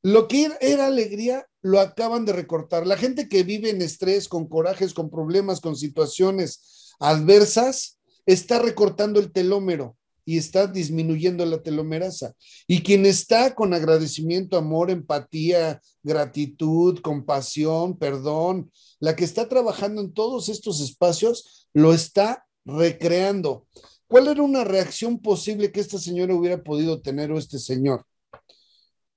Lo 0.02 0.26
que 0.26 0.50
era 0.60 0.86
alegría 0.86 1.46
lo 1.60 1.78
acaban 1.78 2.24
de 2.24 2.32
recortar. 2.32 2.86
La 2.86 2.96
gente 2.96 3.28
que 3.28 3.42
vive 3.42 3.68
en 3.68 3.82
estrés, 3.82 4.26
con 4.26 4.48
corajes, 4.48 4.94
con 4.94 5.10
problemas, 5.10 5.60
con 5.60 5.76
situaciones 5.76 6.94
adversas, 7.00 7.98
está 8.24 8.58
recortando 8.58 9.20
el 9.20 9.30
telómero 9.30 9.96
y 10.24 10.38
está 10.38 10.66
disminuyendo 10.66 11.44
la 11.44 11.62
telomerasa. 11.62 12.34
Y 12.66 12.82
quien 12.82 13.06
está 13.06 13.54
con 13.54 13.74
agradecimiento, 13.74 14.56
amor, 14.56 14.90
empatía, 14.90 15.80
gratitud, 16.02 17.00
compasión, 17.00 17.98
perdón, 17.98 18.70
la 19.00 19.16
que 19.16 19.24
está 19.24 19.48
trabajando 19.48 20.00
en 20.00 20.12
todos 20.12 20.48
estos 20.48 20.80
espacios, 20.80 21.68
lo 21.72 21.92
está 21.92 22.44
recreando. 22.64 23.66
¿Cuál 24.06 24.28
era 24.28 24.42
una 24.42 24.64
reacción 24.64 25.18
posible 25.18 25.72
que 25.72 25.80
esta 25.80 25.98
señora 25.98 26.34
hubiera 26.34 26.62
podido 26.62 27.00
tener 27.00 27.32
o 27.32 27.38
este 27.38 27.58
señor? 27.58 28.04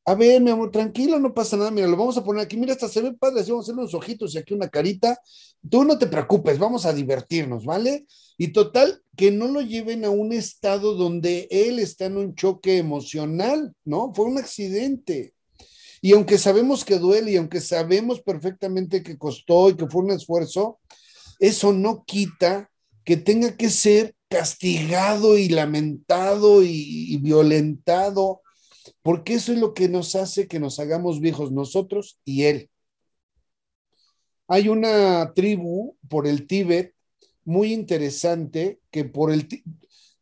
A 0.07 0.15
ver, 0.15 0.41
mi 0.41 0.49
amor, 0.51 0.71
tranquilo, 0.71 1.19
no 1.19 1.33
pasa 1.33 1.57
nada. 1.57 1.69
Mira, 1.69 1.85
lo 1.85 1.97
vamos 1.97 2.15
a 2.15 2.23
poner 2.23 2.41
aquí. 2.41 2.55
Mira, 2.55 2.71
hasta 2.71 2.87
se 2.87 3.01
ve 3.01 3.11
padre. 3.11 3.41
Así 3.41 3.51
vamos 3.51 3.65
a 3.65 3.71
hacer 3.71 3.77
unos 3.77 3.93
ojitos 3.93 4.33
y 4.33 4.37
aquí 4.37 4.53
una 4.53 4.69
carita. 4.69 5.19
Tú 5.69 5.83
no 5.83 5.97
te 5.97 6.07
preocupes, 6.07 6.57
vamos 6.57 6.85
a 6.85 6.93
divertirnos, 6.93 7.65
¿vale? 7.65 8.05
Y 8.37 8.53
total, 8.53 9.03
que 9.17 9.31
no 9.31 9.49
lo 9.49 9.59
lleven 9.59 10.05
a 10.05 10.09
un 10.09 10.31
estado 10.31 10.93
donde 10.93 11.49
él 11.51 11.79
está 11.79 12.05
en 12.05 12.15
un 12.15 12.35
choque 12.35 12.77
emocional, 12.77 13.73
¿no? 13.83 14.13
Fue 14.13 14.23
un 14.23 14.37
accidente. 14.37 15.33
Y 16.01 16.13
aunque 16.13 16.37
sabemos 16.37 16.85
que 16.85 16.99
duele 16.99 17.31
y 17.31 17.35
aunque 17.35 17.59
sabemos 17.59 18.21
perfectamente 18.21 19.03
que 19.03 19.17
costó 19.17 19.71
y 19.71 19.75
que 19.75 19.87
fue 19.87 20.03
un 20.03 20.11
esfuerzo, 20.11 20.79
eso 21.37 21.73
no 21.73 22.05
quita 22.05 22.71
que 23.03 23.17
tenga 23.17 23.57
que 23.57 23.69
ser 23.69 24.15
castigado 24.29 25.37
y 25.37 25.49
lamentado 25.49 26.63
y, 26.63 27.17
violentado, 27.17 28.41
porque 29.07 29.35
eso 29.35 29.53
es 29.53 29.59
lo 29.59 29.73
que 29.73 29.87
nos 29.87 30.15
hace 30.15 30.49
que 30.49 30.59
nos 30.59 30.81
hagamos 30.81 31.21
viejos 31.21 31.53
nosotros 31.53 32.19
y 32.25 32.43
él. 32.43 32.69
Hay 34.49 34.67
una 34.67 35.31
tribu 35.33 35.95
por 36.09 36.27
el 36.27 36.45
Tíbet 36.45 36.93
muy 37.45 37.71
interesante 37.71 38.81
que 38.91 39.05
por 39.05 39.31
el... 39.31 39.47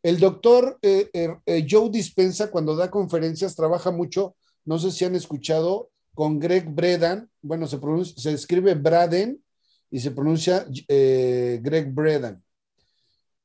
El 0.04 0.20
doctor 0.20 0.78
eh, 0.82 1.10
eh, 1.12 1.34
eh, 1.46 1.66
Joe 1.68 1.90
Dispensa, 1.90 2.48
cuando 2.48 2.76
da 2.76 2.88
conferencias, 2.88 3.56
trabaja 3.56 3.90
mucho, 3.90 4.36
no 4.64 4.78
sé 4.78 4.92
si 4.92 5.04
han 5.04 5.16
escuchado, 5.16 5.90
con 6.14 6.38
Greg 6.38 6.72
Bredan, 6.72 7.28
bueno, 7.42 7.66
se, 7.66 7.80
se 8.16 8.32
escribe 8.32 8.74
Braden 8.74 9.42
y 9.90 9.98
se 9.98 10.12
pronuncia 10.12 10.64
Greg 10.88 11.92
Bredan. 11.92 12.40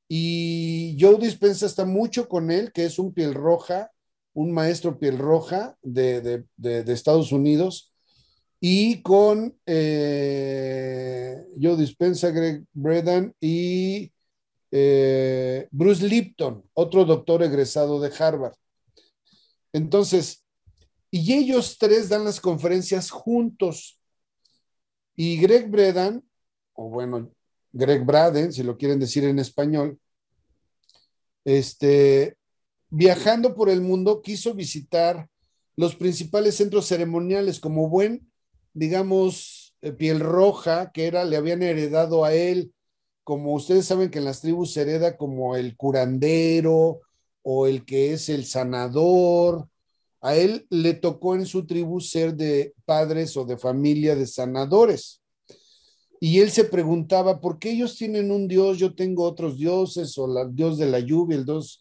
Y 0.08 0.96
Joe 1.00 1.18
Dispensa 1.18 1.66
está 1.66 1.84
mucho 1.84 2.30
con 2.30 2.52
él, 2.52 2.72
que 2.72 2.86
es 2.86 3.00
un 3.00 3.12
piel 3.12 3.34
roja, 3.34 3.90
un 4.34 4.52
maestro 4.52 4.98
piel 4.98 5.18
roja 5.18 5.78
de, 5.82 6.46
Estados 6.88 7.32
Unidos, 7.32 7.94
y 8.60 9.02
con 9.02 9.58
eh, 9.66 11.36
Joe 11.60 11.76
Dispensa, 11.78 12.30
Greg 12.30 12.64
Bredan 12.74 13.34
y 13.42 14.12
eh, 14.70 15.68
Bruce 15.72 16.08
Lipton, 16.08 16.64
otro 16.74 17.04
doctor 17.06 17.42
egresado 17.42 18.00
de 18.00 18.12
Harvard. 18.18 18.54
Entonces, 19.74 20.46
y 21.10 21.34
ellos 21.34 21.78
tres 21.78 22.08
dan 22.08 22.24
las 22.24 22.40
conferencias 22.40 23.10
juntos. 23.10 24.00
Y 25.16 25.38
Greg 25.38 25.70
Bredan, 25.70 26.24
o 26.74 26.90
bueno, 26.90 27.32
Greg 27.74 28.06
Braden, 28.06 28.54
si 28.54 28.64
lo 28.64 28.78
quieren 28.78 29.00
decir 29.00 29.26
en 29.26 29.40
español, 29.40 30.00
este, 31.44 32.38
viajando 32.92 33.56
por 33.56 33.70
el 33.70 33.82
mundo, 33.82 34.22
quiso 34.22 34.54
visitar 34.54 35.28
los 35.76 35.96
principales 35.96 36.56
centros 36.56 36.86
ceremoniales 36.86 37.60
como 37.60 37.90
buen, 37.90 38.30
digamos, 38.74 39.74
eh, 39.82 39.94
piel 39.94 40.20
roja, 40.20 40.92
que 40.92 41.08
era, 41.08 41.24
le 41.24 41.38
habían 41.38 41.64
heredado 41.64 42.24
a 42.24 42.34
él, 42.36 42.74
como 43.24 43.54
ustedes 43.54 43.86
saben 43.86 44.12
que 44.12 44.20
en 44.20 44.26
las 44.26 44.42
tribus 44.42 44.74
se 44.74 44.82
hereda 44.82 45.18
como 45.18 45.56
el 45.56 45.76
curandero 45.78 47.00
o 47.44 47.66
el 47.66 47.86
que 47.86 48.14
es 48.14 48.30
el 48.30 48.46
sanador. 48.46 49.68
A 50.20 50.36
él 50.36 50.68
le 50.70 50.94
tocó 50.94 51.36
en 51.36 51.46
su 51.46 51.66
tribu 51.66 52.00
ser 52.00 52.36
de 52.36 52.76
padres 52.86 53.36
o 53.38 53.46
de 53.46 53.58
familia 53.58 54.16
de 54.16 54.28
sanadores. 54.28 55.22
Y 56.20 56.40
él 56.40 56.52
se 56.52 56.66
preguntaba, 56.66 57.40
¿por 57.40 57.58
qué 57.58 57.72
ellos 57.72 57.96
tienen 57.96 58.32
un 58.32 58.48
dios, 58.48 58.78
yo 58.78 58.94
tengo 58.94 59.24
otros 59.24 59.58
dioses, 59.58 60.16
o 60.18 60.26
el 60.40 60.56
dios 60.56 60.78
de 60.78 60.86
la 60.86 61.00
lluvia, 61.00 61.38
el 61.38 61.46
dios, 61.46 61.80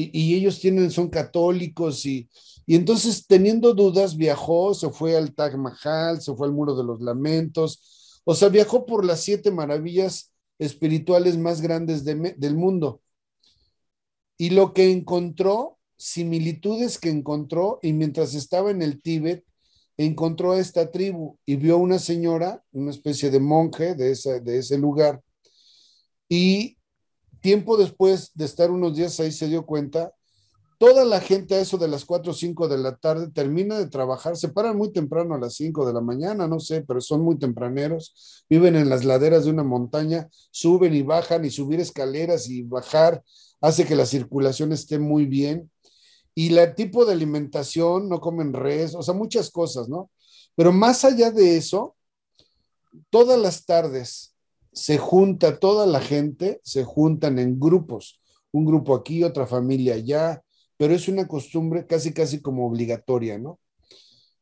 y, 0.00 0.34
ellos 0.34 0.60
tienen, 0.60 0.90
son 0.90 1.08
católicos, 1.08 2.06
y, 2.06 2.28
y 2.66 2.76
entonces 2.76 3.26
teniendo 3.26 3.74
dudas 3.74 4.16
viajó, 4.16 4.74
se 4.74 4.90
fue 4.90 5.16
al 5.16 5.34
Taj 5.34 5.56
Mahal, 5.56 6.20
se 6.20 6.34
fue 6.34 6.46
al 6.46 6.52
Muro 6.52 6.76
de 6.76 6.84
los 6.84 7.00
Lamentos, 7.00 8.20
o 8.24 8.34
sea, 8.34 8.48
viajó 8.48 8.86
por 8.86 9.04
las 9.04 9.20
siete 9.20 9.50
maravillas 9.50 10.32
espirituales 10.58 11.38
más 11.38 11.60
grandes 11.60 12.04
del 12.04 12.56
mundo. 12.56 13.00
Y 14.36 14.50
lo 14.50 14.72
que 14.72 14.90
encontró, 14.90 15.78
similitudes 15.96 16.98
que 16.98 17.10
encontró, 17.10 17.80
y 17.82 17.92
mientras 17.92 18.34
estaba 18.34 18.70
en 18.70 18.82
el 18.82 19.02
Tíbet, 19.02 19.44
encontró 19.96 20.52
a 20.52 20.60
esta 20.60 20.90
tribu 20.90 21.38
y 21.44 21.56
vio 21.56 21.74
a 21.74 21.78
una 21.78 21.98
señora, 21.98 22.62
una 22.72 22.92
especie 22.92 23.30
de 23.30 23.40
monje 23.40 23.94
de, 23.94 24.14
de 24.42 24.58
ese 24.58 24.78
lugar. 24.78 25.22
Y 26.28 26.77
tiempo 27.40 27.76
después 27.76 28.30
de 28.34 28.44
estar 28.44 28.70
unos 28.70 28.96
días 28.96 29.18
ahí 29.20 29.32
se 29.32 29.48
dio 29.48 29.64
cuenta, 29.64 30.12
toda 30.78 31.04
la 31.04 31.20
gente 31.20 31.56
a 31.56 31.60
eso 31.60 31.76
de 31.76 31.88
las 31.88 32.04
4 32.04 32.30
o 32.30 32.34
5 32.34 32.68
de 32.68 32.78
la 32.78 32.96
tarde 32.96 33.30
termina 33.30 33.76
de 33.78 33.88
trabajar, 33.88 34.36
se 34.36 34.48
paran 34.48 34.76
muy 34.76 34.92
temprano 34.92 35.34
a 35.34 35.38
las 35.38 35.54
5 35.54 35.86
de 35.86 35.92
la 35.92 36.00
mañana, 36.00 36.46
no 36.46 36.60
sé, 36.60 36.82
pero 36.82 37.00
son 37.00 37.22
muy 37.22 37.38
tempraneros, 37.38 38.44
viven 38.48 38.76
en 38.76 38.88
las 38.88 39.04
laderas 39.04 39.44
de 39.44 39.50
una 39.50 39.64
montaña, 39.64 40.28
suben 40.50 40.94
y 40.94 41.02
bajan 41.02 41.44
y 41.44 41.50
subir 41.50 41.80
escaleras 41.80 42.48
y 42.48 42.62
bajar 42.62 43.22
hace 43.60 43.84
que 43.84 43.96
la 43.96 44.06
circulación 44.06 44.72
esté 44.72 44.98
muy 45.00 45.26
bien 45.26 45.68
y 46.34 46.56
el 46.56 46.74
tipo 46.76 47.04
de 47.04 47.12
alimentación, 47.12 48.08
no 48.08 48.20
comen 48.20 48.52
res, 48.52 48.94
o 48.94 49.02
sea, 49.02 49.14
muchas 49.14 49.50
cosas, 49.50 49.88
¿no? 49.88 50.10
Pero 50.54 50.72
más 50.72 51.04
allá 51.04 51.32
de 51.32 51.56
eso, 51.56 51.96
todas 53.10 53.40
las 53.40 53.66
tardes 53.66 54.36
se 54.78 54.98
junta 54.98 55.58
toda 55.58 55.86
la 55.86 56.00
gente, 56.00 56.60
se 56.62 56.84
juntan 56.84 57.38
en 57.38 57.58
grupos, 57.58 58.20
un 58.52 58.64
grupo 58.64 58.94
aquí, 58.94 59.24
otra 59.24 59.46
familia 59.46 59.94
allá, 59.94 60.42
pero 60.76 60.94
es 60.94 61.08
una 61.08 61.26
costumbre 61.26 61.86
casi, 61.86 62.12
casi 62.12 62.40
como 62.40 62.66
obligatoria, 62.66 63.38
¿no? 63.38 63.58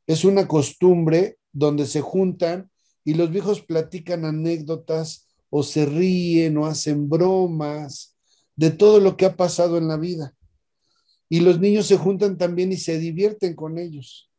Es 0.06 0.24
una 0.24 0.46
costumbre 0.46 1.38
donde 1.52 1.86
se 1.86 2.00
juntan 2.00 2.70
y 3.04 3.14
los 3.14 3.30
viejos 3.30 3.62
platican 3.62 4.24
anécdotas 4.24 5.28
o 5.50 5.62
se 5.62 5.86
ríen 5.86 6.56
o 6.58 6.66
hacen 6.66 7.08
bromas 7.08 8.16
de 8.54 8.70
todo 8.70 9.00
lo 9.00 9.16
que 9.16 9.26
ha 9.26 9.36
pasado 9.36 9.78
en 9.78 9.88
la 9.88 9.96
vida 9.96 10.34
y 11.28 11.40
los 11.40 11.58
niños 11.58 11.86
se 11.86 11.96
juntan 11.96 12.38
también 12.38 12.72
y 12.72 12.76
se 12.76 12.98
divierten 12.98 13.54
con 13.54 13.78
ellos. 13.78 14.30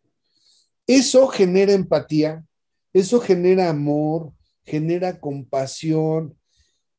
Eso 0.85 1.27
genera 1.27 1.73
empatía, 1.73 2.45
eso 2.93 3.19
genera 3.19 3.69
amor, 3.69 4.31
genera 4.68 5.20
compasión. 5.20 6.38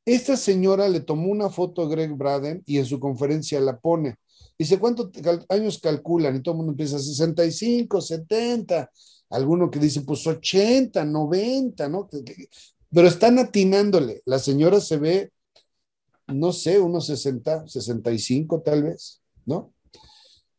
Esta 0.05 0.37
señora 0.37 0.89
le 0.89 1.01
tomó 1.01 1.31
una 1.31 1.51
foto 1.51 1.83
a 1.83 1.89
Greg 1.89 2.13
Braden 2.17 2.63
y 2.67 2.79
en 2.79 2.87
su 2.87 2.99
conferencia 2.99 3.61
la 3.61 3.79
pone. 3.79 4.17
Dice, 4.59 4.79
¿cuántos 4.79 5.11
años 5.51 5.79
calculan? 5.81 6.35
Y 6.35 6.43
todo 6.43 6.55
el 6.55 6.57
mundo 6.57 6.73
empieza 6.73 6.99
65, 6.99 8.01
70, 8.01 8.91
alguno 9.31 9.71
que 9.71 9.79
dice, 9.79 10.01
pues 10.01 10.27
80, 10.27 11.05
90, 11.05 11.89
¿no? 11.89 12.09
Pero 12.91 13.07
están 13.07 13.39
atinándole. 13.39 14.23
La 14.25 14.39
señora 14.39 14.81
se 14.81 14.97
ve, 14.97 15.33
no 16.27 16.53
sé, 16.53 16.81
unos 16.81 17.07
60, 17.07 17.69
65 17.69 18.63
tal 18.63 18.85
vez, 18.85 19.21
¿no? 19.45 19.75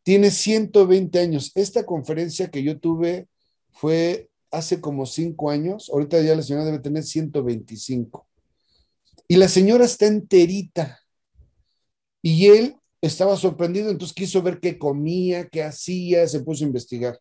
Tiene 0.03 0.29
120 0.29 1.19
años. 1.19 1.51
Esta 1.55 1.85
conferencia 1.85 2.49
que 2.49 2.63
yo 2.63 2.79
tuve 2.79 3.27
fue 3.71 4.28
hace 4.51 4.81
como 4.81 5.05
cinco 5.05 5.49
años. 5.49 5.89
Ahorita 5.91 6.21
ya 6.21 6.35
la 6.35 6.41
señora 6.41 6.65
debe 6.65 6.79
tener 6.79 7.03
125. 7.03 8.27
Y 9.27 9.35
la 9.35 9.47
señora 9.47 9.85
está 9.85 10.07
enterita. 10.07 10.99
Y 12.21 12.47
él 12.47 12.75
estaba 13.01 13.37
sorprendido, 13.37 13.89
entonces 13.89 14.13
quiso 14.13 14.41
ver 14.41 14.59
qué 14.59 14.77
comía, 14.77 15.47
qué 15.47 15.63
hacía, 15.63 16.27
se 16.27 16.41
puso 16.41 16.63
a 16.63 16.67
investigar. 16.67 17.19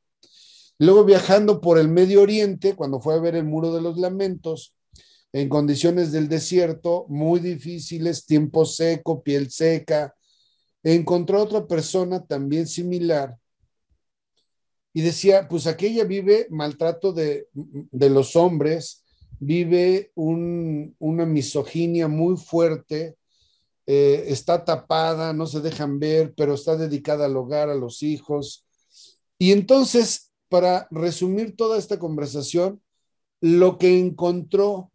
Luego 0.78 1.04
viajando 1.04 1.60
por 1.60 1.78
el 1.78 1.88
Medio 1.88 2.22
Oriente, 2.22 2.74
cuando 2.74 3.00
fue 3.00 3.14
a 3.14 3.20
ver 3.20 3.34
el 3.34 3.44
Muro 3.44 3.72
de 3.72 3.80
los 3.80 3.98
Lamentos, 3.98 4.74
en 5.32 5.48
condiciones 5.48 6.10
del 6.10 6.28
desierto, 6.28 7.06
muy 7.08 7.40
difíciles, 7.40 8.26
tiempo 8.26 8.64
seco, 8.64 9.22
piel 9.22 9.50
seca, 9.50 10.14
encontró 10.82 11.38
a 11.38 11.42
otra 11.42 11.66
persona 11.66 12.24
también 12.24 12.66
similar 12.66 13.36
y 14.92 15.02
decía, 15.02 15.48
pues 15.48 15.66
aquella 15.66 16.04
vive 16.04 16.46
maltrato 16.50 17.12
de, 17.12 17.48
los 17.92 18.36
hombres, 18.36 19.04
vive 19.38 20.10
una 20.14 21.26
misoginia 21.26 22.08
muy 22.08 22.36
fuerte, 22.36 23.16
eh, 23.86 24.24
está 24.28 24.64
tapada, 24.64 25.32
no 25.32 25.46
se 25.46 25.60
dejan 25.60 25.98
ver, 25.98 26.34
pero 26.36 26.54
está 26.54 26.76
dedicada 26.76 27.24
al 27.24 27.36
hogar, 27.36 27.70
a 27.70 27.74
los 27.74 28.02
hijos. 28.02 28.66
Y 29.38 29.52
entonces, 29.52 30.30
para 30.50 30.88
resumir 30.90 31.56
toda 31.56 31.78
esta 31.78 31.98
conversación, 31.98 32.82
lo 33.40 33.78
que 33.78 33.98
encontró 33.98 34.90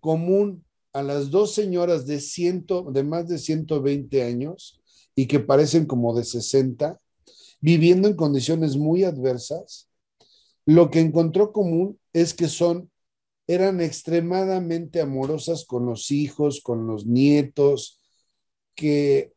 común 0.00 0.64
a 0.92 1.02
las 1.02 1.30
dos 1.30 1.52
señoras 1.52 2.06
de, 2.06 2.20
ciento, 2.20 2.90
de 2.90 3.02
más 3.02 3.28
de 3.28 3.38
120 3.38 4.22
años 4.22 4.80
y 5.14 5.26
que 5.26 5.40
parecen 5.40 5.84
como 5.84 6.14
de 6.14 6.24
60, 6.24 6.98
viviendo 7.62 8.08
en 8.08 8.16
condiciones 8.16 8.76
muy 8.76 9.04
adversas, 9.04 9.88
lo 10.66 10.90
que 10.90 11.00
encontró 11.00 11.52
común 11.52 11.98
es 12.12 12.34
que 12.34 12.48
son, 12.48 12.90
eran 13.46 13.80
extremadamente 13.80 15.00
amorosas 15.00 15.64
con 15.64 15.86
los 15.86 16.10
hijos, 16.10 16.60
con 16.60 16.86
los 16.86 17.06
nietos, 17.06 18.00
que 18.74 19.32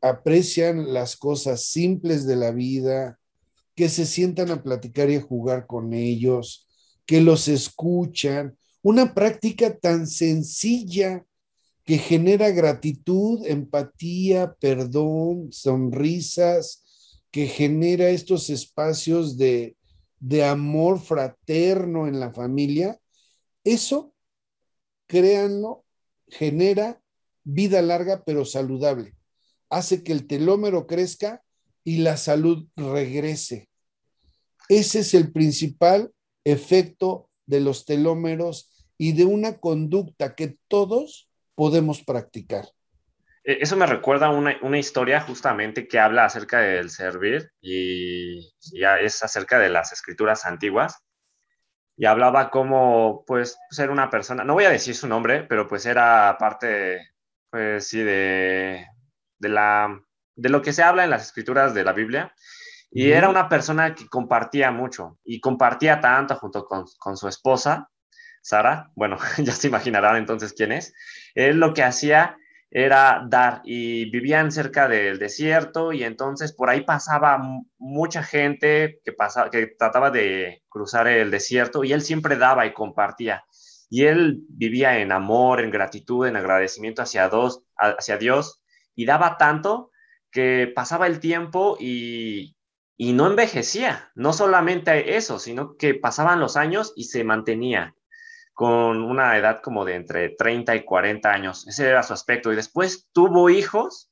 aprecian 0.00 0.94
las 0.94 1.16
cosas 1.16 1.64
simples 1.64 2.26
de 2.26 2.36
la 2.36 2.52
vida, 2.52 3.18
que 3.74 3.88
se 3.88 4.06
sientan 4.06 4.50
a 4.50 4.62
platicar 4.62 5.10
y 5.10 5.16
a 5.16 5.22
jugar 5.22 5.66
con 5.66 5.92
ellos, 5.92 6.68
que 7.04 7.20
los 7.20 7.48
escuchan. 7.48 8.56
Una 8.82 9.12
práctica 9.12 9.76
tan 9.76 10.06
sencilla 10.06 11.24
que 11.84 11.98
genera 11.98 12.50
gratitud, 12.50 13.44
empatía, 13.46 14.54
perdón, 14.60 15.52
sonrisas, 15.52 16.85
que 17.36 17.48
genera 17.48 18.08
estos 18.08 18.48
espacios 18.48 19.36
de, 19.36 19.76
de 20.18 20.42
amor 20.42 20.98
fraterno 20.98 22.08
en 22.08 22.18
la 22.18 22.32
familia, 22.32 22.98
eso, 23.62 24.14
créanlo, 25.06 25.84
genera 26.28 26.98
vida 27.44 27.82
larga 27.82 28.24
pero 28.24 28.46
saludable. 28.46 29.14
Hace 29.68 30.02
que 30.02 30.12
el 30.12 30.26
telómero 30.26 30.86
crezca 30.86 31.42
y 31.84 31.98
la 31.98 32.16
salud 32.16 32.68
regrese. 32.74 33.68
Ese 34.70 35.00
es 35.00 35.12
el 35.12 35.30
principal 35.30 36.14
efecto 36.42 37.28
de 37.44 37.60
los 37.60 37.84
telómeros 37.84 38.88
y 38.96 39.12
de 39.12 39.26
una 39.26 39.58
conducta 39.58 40.34
que 40.34 40.56
todos 40.68 41.28
podemos 41.54 42.02
practicar. 42.02 42.66
E, 43.46 43.58
eso 43.62 43.76
me 43.76 43.86
recuerda 43.86 44.28
una, 44.30 44.56
una 44.62 44.78
historia 44.78 45.20
justamente 45.20 45.86
que 45.86 46.00
habla 46.00 46.24
acerca 46.24 46.58
del 46.60 46.90
servir 46.90 47.52
y 47.60 48.52
ya 48.78 48.98
es 48.98 49.22
acerca 49.22 49.58
de 49.58 49.70
las 49.70 49.92
escrituras 49.92 50.44
antiguas. 50.44 51.02
Y 51.96 52.04
hablaba 52.04 52.50
como, 52.50 53.24
pues, 53.26 53.58
ser 53.70 53.90
una 53.90 54.10
persona, 54.10 54.44
no 54.44 54.52
voy 54.52 54.64
a 54.64 54.70
decir 54.70 54.94
su 54.94 55.08
nombre, 55.08 55.44
pero 55.44 55.66
pues 55.66 55.86
era 55.86 56.36
parte, 56.38 57.14
pues 57.48 57.88
sí, 57.88 58.02
de, 58.02 58.86
de, 59.38 59.48
la, 59.48 59.98
de 60.34 60.48
lo 60.50 60.60
que 60.60 60.74
se 60.74 60.82
habla 60.82 61.04
en 61.04 61.10
las 61.10 61.22
escrituras 61.22 61.72
de 61.72 61.84
la 61.84 61.92
Biblia. 61.94 62.34
Y 62.90 63.12
era 63.12 63.28
una 63.28 63.48
persona 63.48 63.94
que 63.94 64.08
compartía 64.08 64.70
mucho 64.70 65.18
y 65.24 65.40
compartía 65.40 66.00
tanto 66.00 66.36
junto 66.36 66.66
con, 66.66 66.84
con 66.98 67.16
su 67.16 67.28
esposa, 67.28 67.90
Sara. 68.42 68.90
Bueno, 68.94 69.18
ya 69.38 69.52
se 69.52 69.68
imaginarán 69.68 70.16
entonces 70.16 70.52
quién 70.52 70.72
es. 70.72 70.92
Él 71.34 71.58
lo 71.58 71.72
que 71.72 71.82
hacía 71.82 72.36
era 72.78 73.24
dar 73.26 73.62
y 73.64 74.10
vivían 74.10 74.52
cerca 74.52 74.86
del 74.86 75.18
desierto 75.18 75.94
y 75.94 76.04
entonces 76.04 76.52
por 76.52 76.68
ahí 76.68 76.82
pasaba 76.82 77.40
mucha 77.78 78.22
gente 78.22 79.00
que, 79.02 79.14
pasaba, 79.14 79.48
que 79.48 79.68
trataba 79.78 80.10
de 80.10 80.62
cruzar 80.68 81.08
el 81.08 81.30
desierto 81.30 81.84
y 81.84 81.94
él 81.94 82.02
siempre 82.02 82.36
daba 82.36 82.66
y 82.66 82.74
compartía. 82.74 83.46
Y 83.88 84.04
él 84.04 84.42
vivía 84.50 84.98
en 84.98 85.10
amor, 85.10 85.62
en 85.62 85.70
gratitud, 85.70 86.26
en 86.26 86.36
agradecimiento 86.36 87.00
hacia, 87.00 87.30
dos, 87.30 87.62
hacia 87.78 88.18
Dios 88.18 88.62
y 88.94 89.06
daba 89.06 89.38
tanto 89.38 89.90
que 90.30 90.70
pasaba 90.76 91.06
el 91.06 91.18
tiempo 91.18 91.78
y, 91.80 92.58
y 92.98 93.14
no 93.14 93.26
envejecía. 93.26 94.10
No 94.14 94.34
solamente 94.34 95.16
eso, 95.16 95.38
sino 95.38 95.78
que 95.78 95.94
pasaban 95.94 96.40
los 96.40 96.58
años 96.58 96.92
y 96.94 97.04
se 97.04 97.24
mantenía 97.24 97.94
con 98.56 99.02
una 99.02 99.36
edad 99.36 99.60
como 99.60 99.84
de 99.84 99.96
entre 99.96 100.30
30 100.30 100.76
y 100.76 100.82
40 100.82 101.30
años. 101.30 101.68
Ese 101.68 101.90
era 101.90 102.02
su 102.02 102.14
aspecto. 102.14 102.50
Y 102.50 102.56
después 102.56 103.06
tuvo 103.12 103.50
hijos 103.50 104.10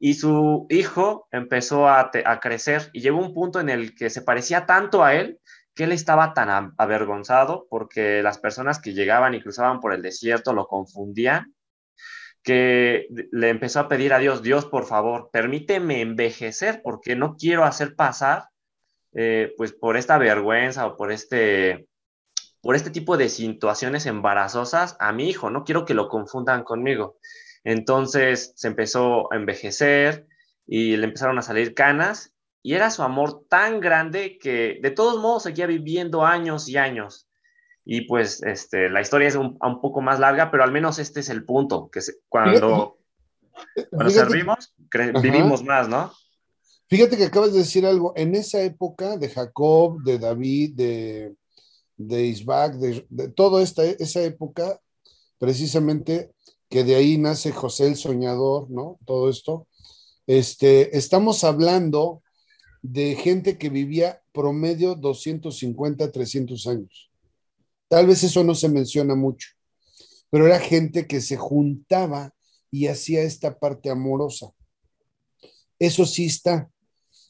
y 0.00 0.14
su 0.14 0.66
hijo 0.68 1.28
empezó 1.30 1.88
a, 1.88 2.10
crecer 2.42 2.90
y 2.92 3.02
llegó 3.02 3.20
un 3.20 3.32
punto 3.32 3.60
en 3.60 3.68
el 3.68 3.94
que 3.94 4.10
se 4.10 4.22
parecía 4.22 4.66
tanto 4.66 5.04
a 5.04 5.14
él 5.14 5.38
que 5.76 5.84
él 5.84 5.92
estaba 5.92 6.34
tan 6.34 6.74
avergonzado 6.76 7.68
porque 7.70 8.20
las 8.20 8.38
personas 8.38 8.80
que 8.80 8.94
llegaban 8.94 9.34
y 9.34 9.40
cruzaban 9.40 9.78
por 9.78 9.94
el 9.94 10.02
desierto 10.02 10.52
lo 10.52 10.66
confundían 10.66 11.54
que 12.42 13.06
le 13.30 13.48
empezó 13.48 13.78
a 13.78 13.88
pedir 13.88 14.12
a 14.12 14.18
Dios, 14.18 14.42
Dios, 14.42 14.66
por 14.66 14.86
favor, 14.86 15.30
permíteme 15.32 16.00
envejecer 16.00 16.82
porque 16.82 17.14
no 17.14 17.36
quiero 17.36 17.62
hacer 17.62 17.94
pasar 17.94 18.48
eh, 19.12 19.54
pues 19.56 19.72
por 19.72 19.96
esta 19.96 20.18
vergüenza 20.18 20.84
o 20.84 20.96
por 20.96 21.12
este 21.12 21.86
por 22.64 22.76
este 22.76 22.88
tipo 22.88 23.18
de 23.18 23.28
situaciones 23.28 24.06
embarazosas 24.06 24.96
a 24.98 25.12
mi 25.12 25.28
hijo, 25.28 25.50
no 25.50 25.64
quiero 25.64 25.84
que 25.84 25.92
lo 25.92 26.08
confundan 26.08 26.64
conmigo. 26.64 27.18
Entonces 27.62 28.54
se 28.56 28.68
empezó 28.68 29.30
a 29.30 29.36
envejecer 29.36 30.26
y 30.66 30.96
le 30.96 31.04
empezaron 31.04 31.38
a 31.38 31.42
salir 31.42 31.74
canas 31.74 32.32
y 32.62 32.72
era 32.72 32.90
su 32.90 33.02
amor 33.02 33.44
tan 33.50 33.80
grande 33.80 34.38
que 34.38 34.78
de 34.82 34.90
todos 34.90 35.20
modos 35.20 35.42
seguía 35.42 35.66
viviendo 35.66 36.24
años 36.24 36.66
y 36.66 36.78
años. 36.78 37.28
Y 37.84 38.06
pues 38.06 38.42
este, 38.42 38.88
la 38.88 39.02
historia 39.02 39.28
es 39.28 39.34
un, 39.34 39.58
poco 39.58 40.00
más 40.00 40.18
larga, 40.18 40.50
pero 40.50 40.64
al 40.64 40.72
menos 40.72 40.98
este 40.98 41.20
es 41.20 41.28
el 41.28 41.44
punto, 41.44 41.90
que 41.90 42.00
cuando, 42.30 42.96
cuando 43.90 44.10
servimos, 44.10 44.74
vivimos 45.20 45.62
más, 45.62 45.86
¿no? 45.86 46.10
Fíjate 46.88 47.18
que 47.18 47.26
acabas 47.26 47.52
de 47.52 47.58
decir 47.58 47.84
algo, 47.84 48.14
en 48.16 48.34
esa 48.34 48.62
época 48.62 49.18
de 49.18 49.28
Jacob, 49.28 50.02
de 50.02 50.18
David, 50.18 50.76
de, 50.76 51.34
de 51.96 52.26
Isbac, 52.26 52.74
de, 52.74 53.06
de 53.08 53.28
toda 53.28 53.62
esta, 53.62 53.84
esa 53.84 54.22
época, 54.22 54.80
precisamente 55.38 56.32
que 56.68 56.84
de 56.84 56.96
ahí 56.96 57.18
nace 57.18 57.52
José 57.52 57.86
el 57.86 57.96
Soñador, 57.96 58.70
¿no? 58.70 58.98
Todo 59.04 59.28
esto. 59.30 59.68
Este, 60.26 60.96
estamos 60.96 61.44
hablando 61.44 62.22
de 62.82 63.14
gente 63.14 63.58
que 63.58 63.68
vivía 63.68 64.22
promedio 64.32 64.94
250, 64.94 66.10
300 66.10 66.66
años. 66.66 67.10
Tal 67.88 68.06
vez 68.06 68.24
eso 68.24 68.42
no 68.42 68.54
se 68.54 68.68
menciona 68.68 69.14
mucho, 69.14 69.48
pero 70.30 70.46
era 70.46 70.58
gente 70.58 71.06
que 71.06 71.20
se 71.20 71.36
juntaba 71.36 72.34
y 72.70 72.88
hacía 72.88 73.22
esta 73.22 73.58
parte 73.58 73.90
amorosa. 73.90 74.52
Eso 75.78 76.04
sí 76.06 76.26
está. 76.26 76.70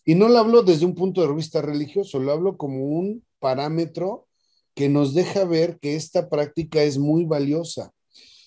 Y 0.04 0.14
no 0.14 0.28
lo 0.28 0.38
hablo 0.38 0.62
desde 0.62 0.86
un 0.86 0.94
punto 0.94 1.20
de 1.20 1.34
vista 1.34 1.60
religioso, 1.60 2.18
lo 2.18 2.32
hablo 2.32 2.56
como 2.56 2.84
un 2.84 3.24
parámetro 3.38 4.26
que 4.74 4.88
nos 4.88 5.14
deja 5.14 5.44
ver 5.44 5.78
que 5.80 5.96
esta 5.96 6.28
práctica 6.28 6.82
es 6.82 6.98
muy 6.98 7.24
valiosa. 7.24 7.92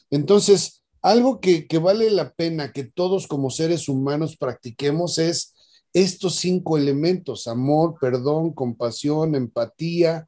Entonces, 0.09 0.83
algo 1.01 1.39
que, 1.39 1.65
vale 1.81 2.09
la 2.09 2.33
pena 2.33 2.71
que 2.71 2.83
todos 2.83 3.27
como 3.27 3.49
seres 3.49 3.87
humanos 3.87 4.37
practiquemos 4.37 5.17
es 5.19 5.55
estos 5.93 6.35
cinco 6.35 6.77
elementos, 6.77 7.47
amor, 7.47 7.95
perdón, 7.99 8.53
compasión, 8.53 9.35
empatía, 9.35 10.27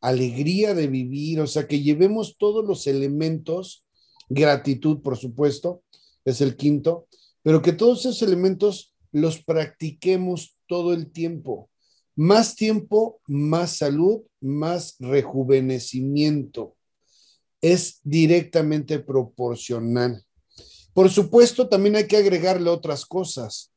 alegría 0.00 0.74
de 0.74 0.86
vivir, 0.86 1.40
o 1.40 1.46
sea, 1.46 1.66
que 1.68 1.80
llevemos 1.80 2.36
todos 2.38 2.64
los 2.64 2.86
elementos, 2.86 3.84
gratitud, 4.28 5.02
por 5.02 5.16
supuesto, 5.16 5.82
es 6.24 6.40
el 6.40 6.56
quinto, 6.56 7.06
pero 7.42 7.62
que 7.62 7.72
todos 7.72 8.00
esos 8.00 8.22
elementos 8.22 8.94
los 9.12 9.42
practiquemos 9.42 10.56
todo 10.66 10.92
el 10.94 11.12
tiempo. 11.12 11.70
Más 12.16 12.54
tiempo, 12.54 13.20
más 13.26 13.76
salud, 13.76 14.22
más 14.40 14.96
rejuvenecimiento. 15.00 16.76
Es 17.60 18.00
directamente 18.02 19.00
proporcional. 19.00 20.24
Por 20.92 21.10
supuesto, 21.10 21.68
también 21.68 21.96
hay 21.96 22.06
que 22.06 22.16
agregarle 22.16 22.70
otras 22.70 23.04
cosas. 23.04 23.72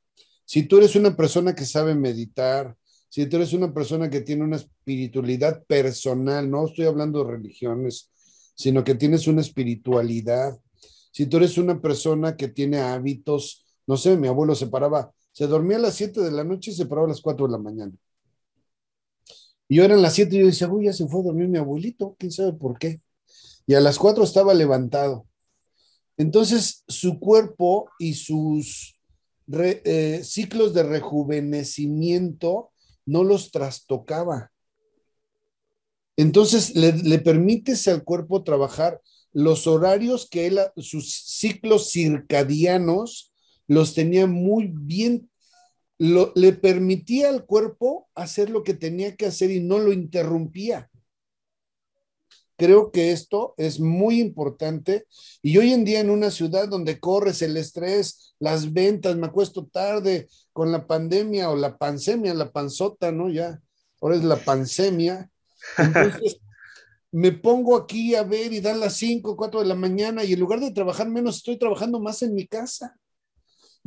Si 0.46 0.64
tú 0.64 0.78
eres 0.78 0.96
una 0.96 1.16
persona 1.16 1.56
que 1.56 1.66
sabe 1.66 1.96
meditar, 1.96 2.76
si 3.10 3.26
tú 3.26 3.38
eres 3.38 3.54
una 3.54 3.74
persona 3.74 4.10
que 4.10 4.22
tiene 4.22 4.44
una 4.44 4.58
espiritualidad 4.58 5.64
personal, 5.66 6.50
no 6.50 6.68
estoy 6.68 6.86
hablando 6.86 7.24
de 7.24 7.32
religiones, 7.32 8.12
sino 8.56 8.84
que 8.84 8.96
tienes 8.96 9.28
una 9.28 9.42
espiritualidad, 9.42 10.60
si 11.12 11.26
tú 11.26 11.38
eres 11.38 11.58
una 11.58 11.82
persona 11.82 12.38
que 12.38 12.48
tiene 12.48 12.80
hábitos, 12.80 13.66
no 13.88 13.98
sé, 13.98 14.18
mi 14.18 14.28
abuelo 14.28 14.54
se 14.54 14.68
paraba, 14.68 15.12
se 15.32 15.48
dormía 15.48 15.78
a 15.78 15.82
las 15.82 15.96
7 15.96 16.22
de 16.22 16.32
la 16.32 16.44
noche 16.44 16.72
y 16.72 16.76
se 16.76 16.86
paraba 16.86 17.08
a 17.08 17.10
las 17.10 17.22
4 17.22 17.48
de 17.48 17.52
la 17.52 17.58
mañana. 17.58 17.94
Y 19.68 19.78
yo 19.78 19.84
eran 19.84 20.01
las 20.01 20.13
7 20.13 20.36
y 20.36 20.39
yo 20.39 20.45
decía, 20.45 20.70
uy, 20.70 20.86
ya 20.86 20.93
se 20.93 21.07
fue 21.07 21.22
a 21.22 21.24
dormir 21.24 21.47
mi 21.47 21.57
abuelito, 21.57 22.15
quién 22.18 22.32
sabe 22.32 22.53
por 22.53 22.80
qué. 22.80 23.01
Y 23.65 23.74
a 23.74 23.82
las 23.82 23.97
4 23.97 24.24
estaba 24.24 24.53
levantado. 24.53 25.28
Entonces, 26.15 26.84
su 26.88 27.20
cuerpo 27.20 27.89
y 27.99 28.13
sus 28.13 28.99
eh, 29.51 30.22
ciclos 30.24 30.74
de 30.74 30.84
rejuvenecimiento 30.84 32.72
no 33.05 33.24
los 33.24 33.51
trastocaba. 33.51 34.51
Entonces, 36.15 36.76
le, 36.76 36.93
le 36.93 37.20
permites 37.20 37.88
al 37.88 38.03
cuerpo 38.03 38.43
trabajar 38.43 39.01
los 39.34 39.68
horarios 39.68 40.28
que 40.28 40.47
él, 40.47 40.59
sus 40.78 41.13
ciclos 41.13 41.91
circadianos, 41.91 43.34
los 43.68 43.93
tenía 43.93 44.26
muy 44.26 44.72
bien, 44.74 45.30
le 45.98 46.54
permitía 46.54 47.30
al 47.30 47.45
cuerpo 47.45 48.08
hacer 48.14 48.50
lo 48.50 48.64
que 48.64 48.74
tenía 48.74 49.16
que 49.16 49.26
hacer 49.26 49.52
y 49.52 49.60
no 49.60 49.80
lo 49.80 49.91
interrumpía. 49.91 50.89
Creo 52.58 52.91
que 52.91 53.12
esto 53.12 53.54
es 53.58 53.80
muy 53.80 54.20
importante 54.20 55.06
y 55.43 55.58
hoy 55.60 55.74
en 55.74 55.86
día 55.86 56.00
en 56.00 56.10
una 56.10 56.32
ciudad 56.32 56.68
donde 56.68 57.00
corres 57.00 57.43
el 57.43 57.56
estrés, 57.56 58.36
las 58.39 58.74
ventas, 58.74 59.16
me 59.16 59.28
acuesto 59.28 59.68
tarde 59.68 60.28
con 60.54 60.72
la 60.72 60.88
pandemia 60.88 61.52
o 61.52 61.56
la 61.56 61.78
pancemia, 61.78 62.34
la 62.34 62.52
panzota, 62.52 63.12
¿no? 63.12 63.30
Ya, 63.30 63.62
ahora 64.02 64.16
es 64.16 64.24
la 64.24 64.38
pancemia. 64.38 65.30
Entonces, 65.78 66.39
me 67.12 67.32
pongo 67.32 67.78
aquí 67.78 68.16
a 68.16 68.24
ver 68.24 68.52
y 68.52 68.60
dan 68.60 68.80
las 68.80 68.95
5, 68.95 69.38
4 69.38 69.60
de 69.62 69.68
la 69.68 69.76
mañana 69.76 70.24
y 70.24 70.34
en 70.34 70.39
lugar 70.39 70.60
de 70.60 70.72
trabajar 70.72 71.08
menos, 71.10 71.38
estoy 71.38 71.58
trabajando 71.60 72.00
más 72.00 72.24
en 72.24 72.34
mi 72.34 72.48
casa. 72.48 72.98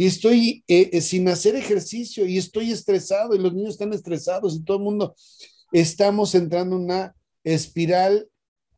Y 0.01 0.07
estoy 0.07 0.65
eh, 0.67 0.89
eh, 0.95 1.03
sin 1.03 1.29
hacer 1.29 1.57
ejercicio 1.57 2.25
y 2.25 2.39
estoy 2.39 2.73
estresado 2.73 3.35
y 3.35 3.39
los 3.39 3.53
niños 3.53 3.73
están 3.73 3.93
estresados 3.93 4.57
y 4.57 4.65
todo 4.65 4.79
el 4.79 4.85
mundo 4.85 5.15
estamos 5.73 6.35
entrando 6.35 6.77
en 6.77 6.85
una 6.85 7.15
espiral 7.45 8.27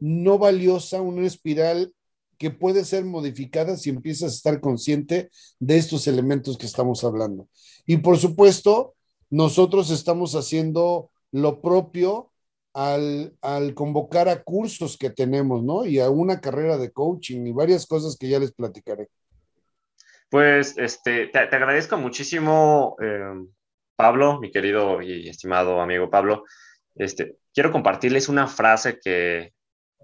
no 0.01 0.37
valiosa, 0.37 1.01
una 1.01 1.25
espiral 1.25 1.95
que 2.39 2.51
puede 2.51 2.85
ser 2.85 3.05
modificada 3.05 3.77
si 3.77 3.91
empiezas 3.91 4.33
a 4.33 4.35
estar 4.35 4.61
consciente 4.61 5.31
de 5.61 5.77
estos 5.77 6.09
elementos 6.09 6.59
que 6.59 6.67
estamos 6.67 7.05
hablando. 7.05 7.47
Y 7.87 7.99
por 7.99 8.19
supuesto, 8.19 8.97
nosotros 9.31 9.93
estamos 9.93 10.35
haciendo 10.35 11.13
lo 11.31 11.61
propio 11.61 12.33
al, 12.75 13.37
convocar 13.77 14.29
a 14.29 14.43
cursos 14.43 14.99
que 14.99 15.11
tenemos, 15.11 15.63
¿no? 15.63 15.87
Y 15.87 16.01
a 16.01 16.11
una 16.11 16.41
carrera 16.41 16.79
de 16.79 16.91
coaching 16.91 17.47
y 17.47 17.53
varias 17.53 17.87
cosas 17.87 18.17
que 18.17 18.29
ya 18.29 18.41
les 18.41 18.51
platicaré. 18.51 19.09
Pues 20.33 20.79
este, 20.79 21.27
te, 21.27 21.41
agradezco 21.41 21.99
muchísimo, 21.99 22.97
eh, 23.03 23.35
Pablo, 23.95 24.41
mi 24.41 24.51
querido 24.51 25.03
y 25.03 25.29
estimado 25.29 25.79
amigo 25.79 26.09
Pablo. 26.09 26.45
Este, 26.95 27.37
quiero 27.53 27.71
compartirles 27.71 28.31
una 28.31 28.47
frase 28.47 28.99
que 28.99 29.53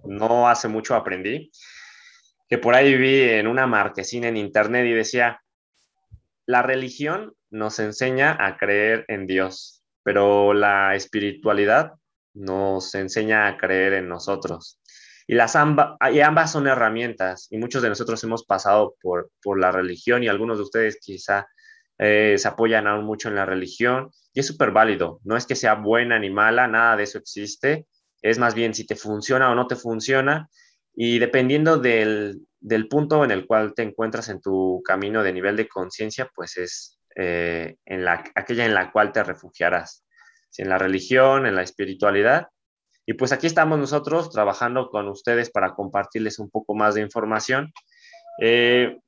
no 0.04 0.46
hace 0.46 0.68
mucho 0.68 0.94
aprendí, 0.94 1.50
que 2.46 2.58
por 2.58 2.74
ahí 2.74 2.94
vi 2.98 3.22
en 3.22 3.46
una 3.46 3.66
marquesina 3.66 4.28
en 4.28 4.36
internet 4.36 4.84
y 4.84 4.92
decía, 4.92 5.40
la 6.44 6.60
religión 6.60 7.32
nos 7.48 7.78
enseña 7.78 8.36
a 8.38 8.58
creer 8.58 9.06
en 9.08 9.26
Dios, 9.26 9.82
pero 10.02 10.52
la 10.52 10.94
espiritualidad 10.94 11.94
nos 12.34 12.94
enseña 12.94 13.46
a 13.46 13.56
creer 13.56 13.94
en 13.94 14.10
nosotros. 14.10 14.78
Y, 15.28 15.34
las 15.34 15.54
y 16.12 16.20
ambas 16.20 16.50
son 16.52 16.66
herramientas 16.66 17.46
y 17.50 17.58
muchos 17.58 17.82
de 17.82 17.90
nosotros 17.90 18.24
hemos 18.24 18.44
pasado 18.44 18.96
por, 19.00 19.30
por 19.42 19.60
la 19.60 19.70
religión 19.70 20.22
y 20.22 20.28
algunos 20.28 20.56
de 20.56 20.64
ustedes 20.64 20.98
quizá 21.00 21.46
eh, 21.98 22.36
se 22.38 22.48
apoyan 22.48 22.86
aún 22.86 23.04
mucho 23.04 23.28
en 23.28 23.34
la 23.34 23.44
religión 23.44 24.10
y 24.32 24.40
es 24.40 24.46
súper 24.46 24.70
válido. 24.70 25.20
No 25.24 25.36
es 25.36 25.46
que 25.46 25.54
sea 25.54 25.74
buena 25.74 26.18
ni 26.18 26.30
mala, 26.30 26.66
nada 26.66 26.96
de 26.96 27.02
eso 27.02 27.18
existe. 27.18 27.86
Es 28.22 28.38
más 28.38 28.54
bien 28.54 28.72
si 28.72 28.86
te 28.86 28.96
funciona 28.96 29.50
o 29.50 29.54
no 29.54 29.66
te 29.66 29.76
funciona 29.76 30.48
y 30.94 31.18
dependiendo 31.18 31.76
del, 31.76 32.40
del 32.58 32.88
punto 32.88 33.22
en 33.22 33.30
el 33.30 33.46
cual 33.46 33.74
te 33.74 33.82
encuentras 33.82 34.30
en 34.30 34.40
tu 34.40 34.82
camino 34.82 35.22
de 35.22 35.32
nivel 35.32 35.56
de 35.56 35.68
conciencia, 35.68 36.30
pues 36.34 36.56
es 36.56 36.98
eh, 37.16 37.76
en 37.84 38.04
la, 38.04 38.24
aquella 38.34 38.64
en 38.64 38.74
la 38.74 38.90
cual 38.90 39.12
te 39.12 39.22
refugiarás 39.22 40.04
en 40.56 40.68
la 40.68 40.78
religión, 40.78 41.46
en 41.46 41.54
la 41.54 41.62
espiritualidad. 41.62 42.48
Y 43.08 43.14
pues 43.14 43.32
aquí 43.32 43.46
estamos 43.46 43.78
nosotros 43.78 44.28
trabajando 44.28 44.90
con 44.90 45.08
ustedes 45.08 45.48
para 45.48 45.74
compartirles 45.74 46.38
un 46.38 46.50
poco 46.50 46.74
más 46.74 46.94
de 46.94 47.00
información. 47.00 47.72
Eh, 48.38 48.98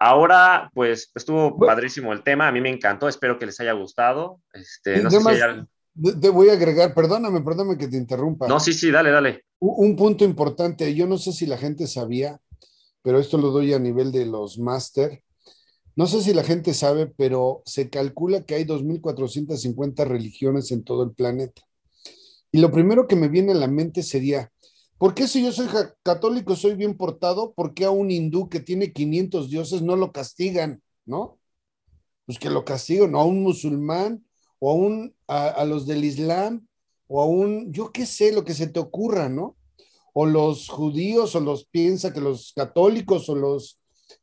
ahora, 0.00 0.68
pues 0.74 1.12
estuvo 1.14 1.56
padrísimo 1.56 2.12
el 2.12 2.24
tema, 2.24 2.48
a 2.48 2.50
mí 2.52 2.60
me 2.60 2.70
encantó, 2.70 3.08
espero 3.08 3.38
que 3.38 3.46
les 3.46 3.60
haya 3.60 3.70
gustado. 3.70 4.40
Este, 4.52 5.00
no 5.00 5.10
Te 6.20 6.28
voy 6.28 6.48
a 6.48 6.54
agregar, 6.54 6.92
perdóname, 6.92 7.40
perdóname 7.40 7.78
que 7.78 7.86
te 7.86 7.96
interrumpa. 7.96 8.48
No, 8.48 8.58
sí, 8.58 8.72
sí, 8.72 8.90
dale, 8.90 9.12
dale. 9.12 9.44
Un, 9.60 9.90
un 9.90 9.96
punto 9.96 10.24
importante, 10.24 10.92
yo 10.92 11.06
no 11.06 11.16
sé 11.16 11.30
si 11.30 11.46
la 11.46 11.56
gente 11.56 11.86
sabía, 11.86 12.40
pero 13.02 13.20
esto 13.20 13.38
lo 13.38 13.52
doy 13.52 13.74
a 13.74 13.78
nivel 13.78 14.10
de 14.10 14.26
los 14.26 14.58
máster. 14.58 15.22
No 15.94 16.08
sé 16.08 16.20
si 16.20 16.34
la 16.34 16.42
gente 16.42 16.74
sabe, 16.74 17.06
pero 17.06 17.62
se 17.64 17.90
calcula 17.90 18.42
que 18.42 18.56
hay 18.56 18.64
2.450 18.64 20.04
religiones 20.04 20.72
en 20.72 20.82
todo 20.82 21.04
el 21.04 21.12
planeta. 21.12 21.62
Y 22.56 22.58
lo 22.58 22.72
primero 22.72 23.06
que 23.06 23.16
me 23.16 23.28
viene 23.28 23.52
a 23.52 23.54
la 23.54 23.66
mente 23.66 24.02
sería, 24.02 24.50
¿por 24.96 25.12
qué 25.12 25.28
si 25.28 25.44
yo 25.44 25.52
soy 25.52 25.68
católico, 26.02 26.56
soy 26.56 26.74
bien 26.74 26.96
portado, 26.96 27.52
por 27.52 27.74
qué 27.74 27.84
a 27.84 27.90
un 27.90 28.10
hindú 28.10 28.48
que 28.48 28.60
tiene 28.60 28.94
500 28.94 29.50
dioses 29.50 29.82
no 29.82 29.94
lo 29.94 30.10
castigan, 30.10 30.82
no? 31.04 31.38
Pues 32.24 32.38
que 32.38 32.48
lo 32.48 32.64
castigan, 32.64 33.14
o 33.14 33.20
a 33.20 33.26
un 33.26 33.42
musulmán, 33.42 34.24
o 34.58 34.70
a, 34.70 34.74
un, 34.74 35.14
a, 35.26 35.66
los 35.66 35.86
del 35.86 36.02
Islam, 36.02 36.66
o 37.08 37.20
a 37.20 37.26
un, 37.26 37.74
yo 37.74 37.92
qué 37.92 38.06
sé, 38.06 38.32
lo 38.32 38.42
que 38.42 38.54
se 38.54 38.68
te 38.68 38.80
ocurra, 38.80 39.28
¿no? 39.28 39.58
O 40.14 40.24
los 40.24 40.70
judíos, 40.70 41.34
o 41.34 41.40
los 41.40 41.66
piensa 41.66 42.14
que 42.14 42.22
los 42.22 42.54
católicos, 42.56 43.28
o 43.28 43.34
los 43.34 43.78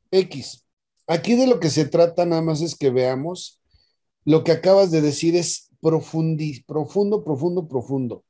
X. 0.10 0.66
Aquí 1.06 1.36
de 1.36 1.46
lo 1.46 1.60
que 1.60 1.70
se 1.70 1.86
trata 1.86 2.26
nada 2.26 2.42
más 2.42 2.62
es 2.62 2.74
que 2.74 2.90
veamos 2.90 3.62
lo 4.26 4.44
que 4.44 4.54
acabas 4.54 4.90
de 4.90 5.02
decir 5.02 5.36
es 5.36 5.70
profundo, 5.84 7.24
profundo, 7.24 7.68
profundo. 7.68 8.24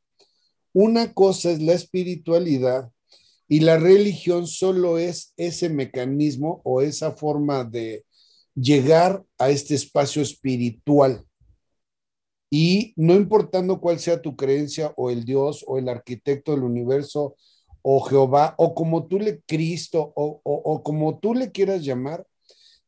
Una 0.74 1.14
cosa 1.14 1.52
es 1.52 1.62
la 1.62 1.74
espiritualidad 1.74 2.92
y 3.48 3.60
la 3.60 3.78
religión 3.78 4.48
solo 4.48 4.98
es 4.98 5.34
ese 5.38 5.70
mecanismo 5.70 6.62
o 6.64 6.82
esa 6.82 7.12
forma 7.12 7.64
de 7.64 8.06
llegar 8.56 9.24
a 9.38 9.52
este 9.52 9.76
espacio 9.76 10.24
espiritual. 10.24 11.24
Y 12.50 12.94
no 12.96 13.14
importando 13.14 13.80
cuál 13.80 14.00
sea 14.00 14.22
tu 14.22 14.36
creencia 14.36 14.94
o 14.96 15.12
el 15.12 15.24
Dios 15.24 15.64
o 15.68 15.78
el 15.78 15.90
arquitecto 15.90 16.52
del 16.52 16.64
universo 16.64 17.36
o 17.84 18.00
Jehová 18.02 18.56
o 18.58 18.74
como 18.74 19.08
tú 19.08 19.20
le 19.20 19.42
Cristo 19.42 20.12
o, 20.16 20.42
o 20.44 20.84
como 20.84 21.20
tú 21.20 21.34
le 21.34 21.52
quieras 21.52 21.84
llamar, 21.84 22.26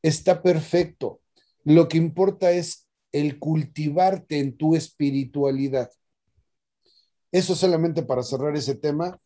está 0.01 0.41
perfecto. 0.41 1.19
Lo 1.63 1.87
que 1.87 1.97
importa 1.97 2.51
es 2.51 2.84
el 3.15 3.39
cultivarte 3.39 4.39
en 4.39 4.57
tu 4.57 4.75
espiritualidad. 4.75 5.89
Eso 7.31 7.55
solamente 7.55 8.03
para 8.03 8.23
cerrar 8.23 8.57
ese 8.57 8.75
tema, 8.75 9.17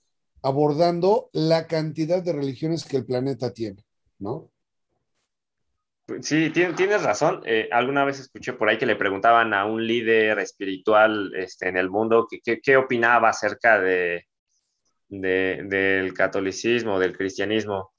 abordando 0.43 1.31
la 1.33 1.65
cantidad 1.65 2.21
de 2.21 2.33
religiones 2.33 2.85
que 2.85 2.97
el 2.97 3.05
planeta 3.05 3.51
tiene, 3.51 3.83
¿no? 4.19 4.51
Sí, 6.21 6.51
tienes 6.51 7.01
razón. 7.01 7.41
Eh, 7.45 7.67
alguna 7.71 8.05
vez 8.05 8.19
escuché 8.19 8.53
por 8.53 8.69
ahí 8.69 8.77
que 8.77 8.85
le 8.85 8.95
preguntaban 8.95 9.55
a 9.55 9.65
un 9.65 9.85
líder 9.85 10.37
espiritual 10.37 11.31
este, 11.35 11.67
en 11.67 11.77
el 11.77 11.89
mundo 11.89 12.27
qué 12.43 12.77
opinaba 12.77 13.29
acerca 13.29 13.79
de, 13.79 14.25
del 15.07 16.13
catolicismo, 16.13 16.99
del 16.99 17.17
cristianismo 17.17 17.91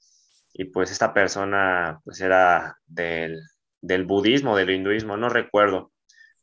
y 0.53 0.65
pues 0.65 0.91
esta 0.91 1.13
persona 1.13 1.99
pues 2.03 2.21
era 2.21 2.77
del, 2.85 3.41
del 3.81 4.05
budismo, 4.05 4.55
del 4.55 4.69
hinduismo, 4.69 5.17
no 5.17 5.29
recuerdo, 5.29 5.91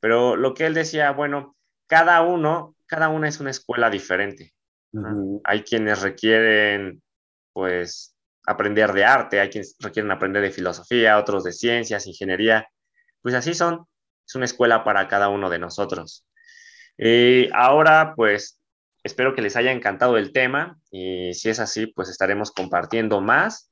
pero 0.01 0.37
lo 0.37 0.55
que 0.55 0.67
él 0.67 0.75
decía, 0.75 1.11
bueno, 1.13 1.57
cada 1.87 2.23
uno, 2.23 2.77
cada 2.87 3.09
una 3.09 3.29
es 3.29 3.41
una 3.41 3.51
escuela 3.51 3.91
diferente. 3.91 4.55
Hay 5.45 5.63
quienes 5.63 6.03
requieren 6.03 7.03
pues 7.53 8.17
aprender 8.47 8.93
de 8.93 9.05
arte, 9.05 9.41
hay 9.41 9.51
quienes 9.51 9.77
requieren 9.79 10.11
aprender 10.11 10.43
de 10.43 10.51
filosofía, 10.51 11.19
otros 11.19 11.45
de 11.45 11.53
ciencias, 11.53 12.07
ingeniería, 12.07 12.67
pues 13.21 13.35
así 13.35 13.55
son, 13.55 13.87
es 14.27 14.35
una 14.35 14.47
escuela 14.47 14.85
para 14.85 15.07
cada 15.09 15.29
uno 15.29 15.51
de 15.51 15.59
nosotros. 15.59 16.27
Y 16.97 17.51
ahora 17.53 18.15
pues 18.17 18.61
espero 19.03 19.35
que 19.35 19.43
les 19.43 19.57
haya 19.57 19.73
encantado 19.73 20.17
el 20.17 20.33
tema 20.33 20.79
y 20.91 21.35
si 21.35 21.51
es 21.51 21.61
así 21.61 21.87
pues 21.87 22.09
estaremos 22.09 22.51
compartiendo 22.51 23.21
más 23.21 23.71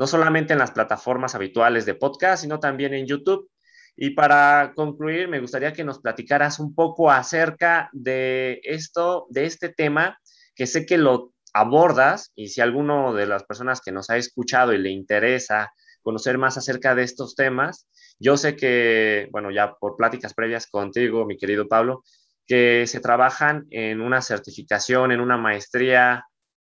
no 0.00 0.06
solamente 0.06 0.54
en 0.54 0.58
las 0.58 0.70
plataformas 0.70 1.34
habituales 1.34 1.84
de 1.84 1.94
podcast, 1.94 2.40
sino 2.40 2.58
también 2.58 2.94
en 2.94 3.06
YouTube. 3.06 3.50
Y 3.94 4.14
para 4.14 4.72
concluir, 4.74 5.28
me 5.28 5.40
gustaría 5.40 5.74
que 5.74 5.84
nos 5.84 5.98
platicaras 5.98 6.58
un 6.58 6.74
poco 6.74 7.10
acerca 7.10 7.90
de 7.92 8.62
esto, 8.64 9.26
de 9.28 9.44
este 9.44 9.68
tema, 9.68 10.18
que 10.54 10.66
sé 10.66 10.86
que 10.86 10.96
lo 10.96 11.34
abordas 11.52 12.32
y 12.34 12.48
si 12.48 12.62
alguno 12.62 13.12
de 13.12 13.26
las 13.26 13.44
personas 13.44 13.82
que 13.82 13.92
nos 13.92 14.08
ha 14.08 14.16
escuchado 14.16 14.72
y 14.72 14.78
le 14.78 14.88
interesa 14.88 15.70
conocer 16.00 16.38
más 16.38 16.56
acerca 16.56 16.94
de 16.94 17.02
estos 17.02 17.34
temas, 17.34 17.86
yo 18.18 18.38
sé 18.38 18.56
que, 18.56 19.28
bueno, 19.32 19.50
ya 19.50 19.74
por 19.74 19.96
pláticas 19.96 20.32
previas 20.32 20.66
contigo, 20.66 21.26
mi 21.26 21.36
querido 21.36 21.68
Pablo, 21.68 22.04
que 22.46 22.86
se 22.86 23.00
trabajan 23.00 23.66
en 23.68 24.00
una 24.00 24.22
certificación, 24.22 25.12
en 25.12 25.20
una 25.20 25.36
maestría 25.36 26.24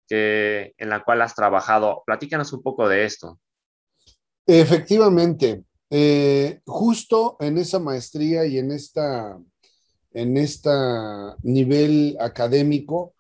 que, 0.08 0.74
en 0.78 0.90
la 0.90 1.04
cual 1.04 1.22
has 1.22 1.36
trabajado. 1.36 2.04
Platícanos 2.06 2.54
un 2.54 2.62
poco 2.62 2.88
de 2.88 3.06
esto. 3.06 3.40
Efectivamente, 4.48 5.64
eh, 5.90 6.60
justo 6.66 7.38
en 7.40 7.58
esa 7.58 7.80
maestría 7.80 8.46
y 8.46 8.58
en 8.58 8.72
esta, 8.72 9.40
en 10.12 10.38
este 10.38 10.70
nivel 11.44 12.18
académico, 12.20 13.14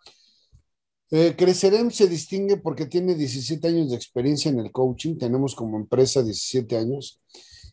eh, 1.11 1.35
Crecerem 1.37 1.91
se 1.91 2.07
distingue 2.07 2.57
porque 2.57 2.85
tiene 2.85 3.15
17 3.15 3.67
años 3.67 3.89
de 3.89 3.95
experiencia 3.95 4.49
en 4.49 4.59
el 4.59 4.71
coaching, 4.71 5.17
tenemos 5.17 5.55
como 5.55 5.77
empresa 5.77 6.23
17 6.23 6.77
años, 6.77 7.21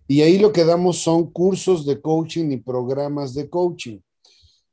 y 0.07 0.23
ahí 0.23 0.39
lo 0.39 0.53
que 0.53 0.65
damos 0.65 0.99
son 0.99 1.31
cursos 1.31 1.87
de 1.87 2.01
coaching 2.01 2.51
y 2.51 2.59
programas 2.59 3.35
de 3.35 3.49
coaching. 3.49 4.01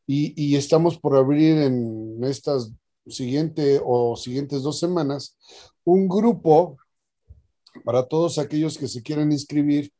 Y, 0.06 0.34
y 0.36 0.56
estamos 0.56 0.98
por 0.98 1.16
abrir 1.16 1.58
en 1.60 2.24
estas 2.24 2.72
siguiente 3.10 3.82
o 3.84 4.16
siguientes 4.16 4.64
dos 4.64 4.80
semanas 4.80 5.38
un 5.84 6.08
grupo 6.08 6.78
para 7.84 8.04
todos 8.04 8.38
aquellos 8.38 8.78
que 8.78 8.88
se 8.88 9.02
quieran 9.02 9.32
inscribir, 9.32 9.92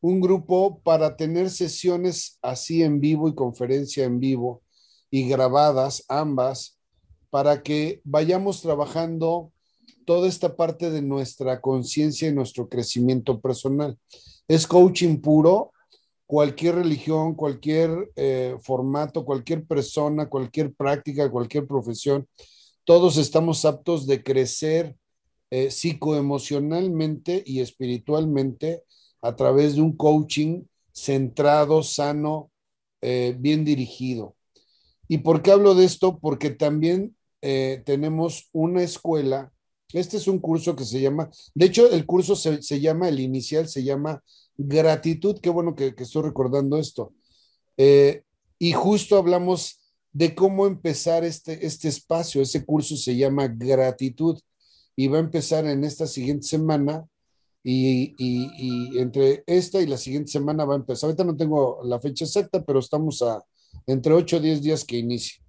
un 0.00 0.20
grupo 0.20 0.80
para 0.82 1.16
tener 1.16 1.50
sesiones 1.50 2.38
así 2.42 2.82
en 2.82 3.00
vivo 3.00 3.28
y 3.28 3.34
conferencia 3.34 4.04
en 4.04 4.20
vivo 4.20 4.62
y 5.10 5.28
grabadas 5.28 6.04
ambas 6.08 6.78
para 7.30 7.62
que 7.62 8.00
vayamos 8.04 8.62
trabajando 8.62 9.52
toda 10.06 10.28
esta 10.28 10.56
parte 10.56 10.90
de 10.90 11.02
nuestra 11.02 11.60
conciencia 11.60 12.28
y 12.28 12.32
nuestro 12.32 12.68
crecimiento 12.68 13.40
personal. 13.40 13.98
Es 14.48 14.66
coaching 14.66 15.20
puro, 15.20 15.72
cualquier 16.26 16.76
religión, 16.76 17.34
cualquier 17.34 18.10
eh, 18.16 18.56
formato, 18.62 19.24
cualquier 19.24 19.66
persona, 19.66 20.28
cualquier 20.28 20.72
práctica, 20.74 21.30
cualquier 21.30 21.66
profesión, 21.66 22.26
todos 22.84 23.16
estamos 23.16 23.64
aptos 23.64 24.06
de 24.06 24.22
crecer 24.22 24.96
eh, 25.50 25.70
psicoemocionalmente 25.70 27.42
y 27.46 27.60
espiritualmente 27.60 28.82
a 29.22 29.36
través 29.36 29.76
de 29.76 29.82
un 29.82 29.96
coaching 29.96 30.64
centrado, 30.92 31.82
sano, 31.82 32.50
eh, 33.00 33.34
bien 33.38 33.64
dirigido. 33.64 34.36
¿Y 35.08 35.18
por 35.18 35.42
qué 35.42 35.50
hablo 35.50 35.74
de 35.74 35.84
esto? 35.84 36.18
Porque 36.18 36.50
también 36.50 37.16
tenemos 37.84 38.48
una 38.52 38.82
escuela. 38.82 39.52
Este 39.92 40.16
es 40.16 40.28
un 40.28 40.38
curso 40.38 40.74
que 40.74 40.86
se 40.86 40.98
llama, 41.02 41.28
de 41.54 41.66
hecho, 41.66 41.90
el 41.90 42.06
curso 42.06 42.36
se, 42.36 42.80
llama, 42.80 43.10
el 43.10 43.20
inicial 43.20 43.68
se 43.68 43.84
llama 43.84 44.22
Gratitud. 44.56 45.38
Qué 45.40 45.50
bueno 45.50 45.74
que, 45.74 45.94
estoy 45.96 46.22
recordando 46.22 46.78
esto. 46.78 47.12
Eh, 47.76 48.22
y 48.58 48.72
justo 48.72 49.16
hablamos 49.16 49.80
de 50.12 50.34
cómo 50.34 50.66
empezar 50.66 51.24
este, 51.24 51.66
este 51.66 51.88
espacio. 51.88 52.40
Ese 52.40 52.64
curso 52.64 52.96
se 52.96 53.16
llama 53.16 53.48
Gratitud 53.48 54.38
y 54.96 55.08
va 55.08 55.18
a 55.18 55.20
empezar 55.20 55.66
en 55.66 55.84
esta 55.84 56.06
siguiente 56.06 56.46
semana. 56.46 57.06
Y, 57.66 58.14
y, 58.18 58.98
entre 58.98 59.42
esta 59.46 59.80
y 59.80 59.86
la 59.86 59.96
siguiente 59.96 60.30
semana 60.30 60.64
va 60.64 60.74
a 60.74 60.78
empezar. 60.78 61.08
Ahorita 61.08 61.24
no 61.24 61.36
tengo 61.36 61.80
la 61.82 61.98
fecha 61.98 62.24
exacta, 62.24 62.62
pero 62.62 62.78
estamos 62.78 63.22
a 63.22 63.42
entre 63.86 64.12
8 64.12 64.36
o 64.36 64.40
10 64.40 64.62
días 64.62 64.84
que 64.84 64.98
inicie. 64.98 65.42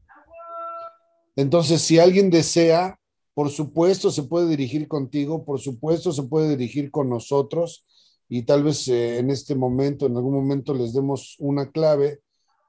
Entonces, 1.36 1.82
si 1.82 2.00
alguien 2.00 2.30
desea, 2.30 2.98
por 3.34 3.50
supuesto 3.50 4.12
se 4.12 4.24
puede 4.24 4.48
dirigir 4.48 4.88
contigo, 4.88 5.44
por 5.44 5.60
supuesto 5.60 6.14
se 6.14 6.24
puede 6.24 6.50
dirigir 6.50 6.90
con 6.90 7.10
nosotros 7.10 7.86
y 8.28 8.44
tal 8.44 8.64
vez 8.64 8.88
eh, 8.88 9.20
en 9.20 9.30
este 9.30 9.56
momento, 9.56 10.06
en 10.06 10.16
algún 10.16 10.34
momento 10.34 10.74
les 10.74 10.94
demos 10.94 11.36
una 11.40 11.72
clave 11.72 12.22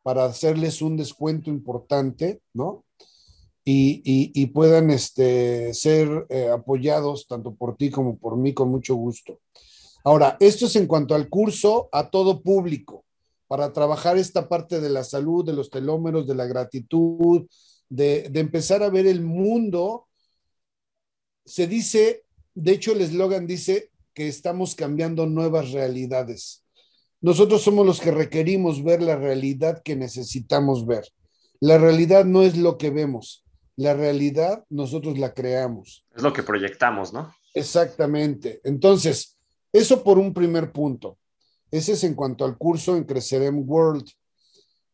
para 0.03 0.25
hacerles 0.25 0.83
un 0.83 0.97
descuento 0.97 1.51
importante, 1.51 2.41
¿no? 2.53 2.85
Y, 3.69 4.47
puedan 4.55 4.91
este, 4.91 5.75
ser 5.75 6.27
eh, 6.31 6.49
apoyados 6.49 7.27
tanto 7.27 7.57
por 7.57 7.77
ti 7.77 7.91
como 7.91 8.17
por 8.17 8.37
mí 8.37 8.55
con 8.55 8.69
mucho 8.69 8.95
gusto. 8.95 9.41
Ahora, 10.05 10.37
esto 10.39 10.67
es 10.67 10.77
en 10.77 10.87
cuanto 10.87 11.17
al 11.17 11.29
curso 11.29 11.89
a 11.91 12.09
todo 12.09 12.43
público, 12.43 13.05
para 13.49 13.73
trabajar 13.73 14.17
esta 14.17 14.49
parte 14.49 14.81
de 14.81 14.89
la 14.89 15.03
salud, 15.03 15.45
de 15.45 15.53
los 15.53 15.69
telómeros, 15.69 16.29
de 16.29 16.37
la 16.37 16.47
gratitud, 16.47 17.47
de, 17.89 18.31
empezar 18.35 18.83
a 18.83 18.91
ver 18.91 19.07
el 19.07 19.23
mundo. 19.23 20.07
Se 21.45 21.67
dice, 21.67 22.25
de 22.55 22.73
hecho 22.73 22.93
el 22.93 23.01
eslogan 23.01 23.47
dice 23.47 23.91
que 24.17 24.29
estamos 24.29 24.75
cambiando 24.75 25.27
nuevas 25.27 25.73
realidades. 25.73 26.64
Nosotros 27.21 27.61
somos 27.61 27.85
los 27.85 28.01
que 28.01 28.11
requerimos 28.11 28.83
ver 28.83 29.03
la 29.03 29.14
realidad 29.14 29.83
que 29.85 29.95
necesitamos 29.95 30.87
ver. 30.87 31.07
La 31.61 31.77
realidad 31.77 32.25
no 32.25 32.43
es 32.43 32.57
lo 32.57 32.79
que 32.79 32.89
vemos, 32.89 33.45
la 33.77 33.93
realidad 33.93 34.64
nosotros 34.71 35.19
la 35.19 35.35
creamos. 35.35 36.07
Es 36.17 36.23
lo 36.23 36.33
que 36.33 36.43
proyectamos, 36.43 37.12
¿no? 37.12 37.31
Exactamente. 37.53 38.62
Entonces, 38.64 39.37
eso 39.71 40.03
por 40.03 40.19
un 40.19 40.33
primer 40.33 40.73
punto. 40.73 41.19
Ese 41.71 41.93
es 41.93 42.03
en 42.03 42.14
cuanto 42.14 42.47
al 42.47 42.57
curso 42.57 42.97
en 42.97 43.05
Crecerem 43.05 43.69
World. 43.69 44.09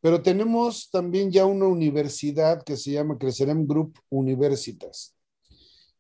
Pero 0.01 0.21
tenemos 0.21 0.91
también 0.91 1.31
ya 1.31 1.47
una 1.47 1.67
universidad 1.67 2.65
que 2.65 2.77
se 2.77 2.91
llama 2.91 3.19
Crecerem 3.19 3.69
Group 3.69 3.97
Universitas. 4.11 5.15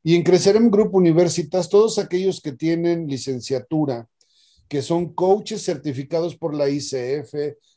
Y 0.05 0.16
en 0.16 0.22
Crecerem 0.22 0.70
Group 0.70 0.94
Universitas, 0.94 1.68
todos 1.68 1.98
aquellos 1.98 2.40
que 2.40 2.53
tienen 2.53 3.07
licenciatura, 3.07 4.09
que 4.68 4.82
son 4.82 5.14
coaches 5.14 5.62
certificados 5.62 6.36
por 6.36 6.55
la 6.55 6.68
ICF, 6.68 7.32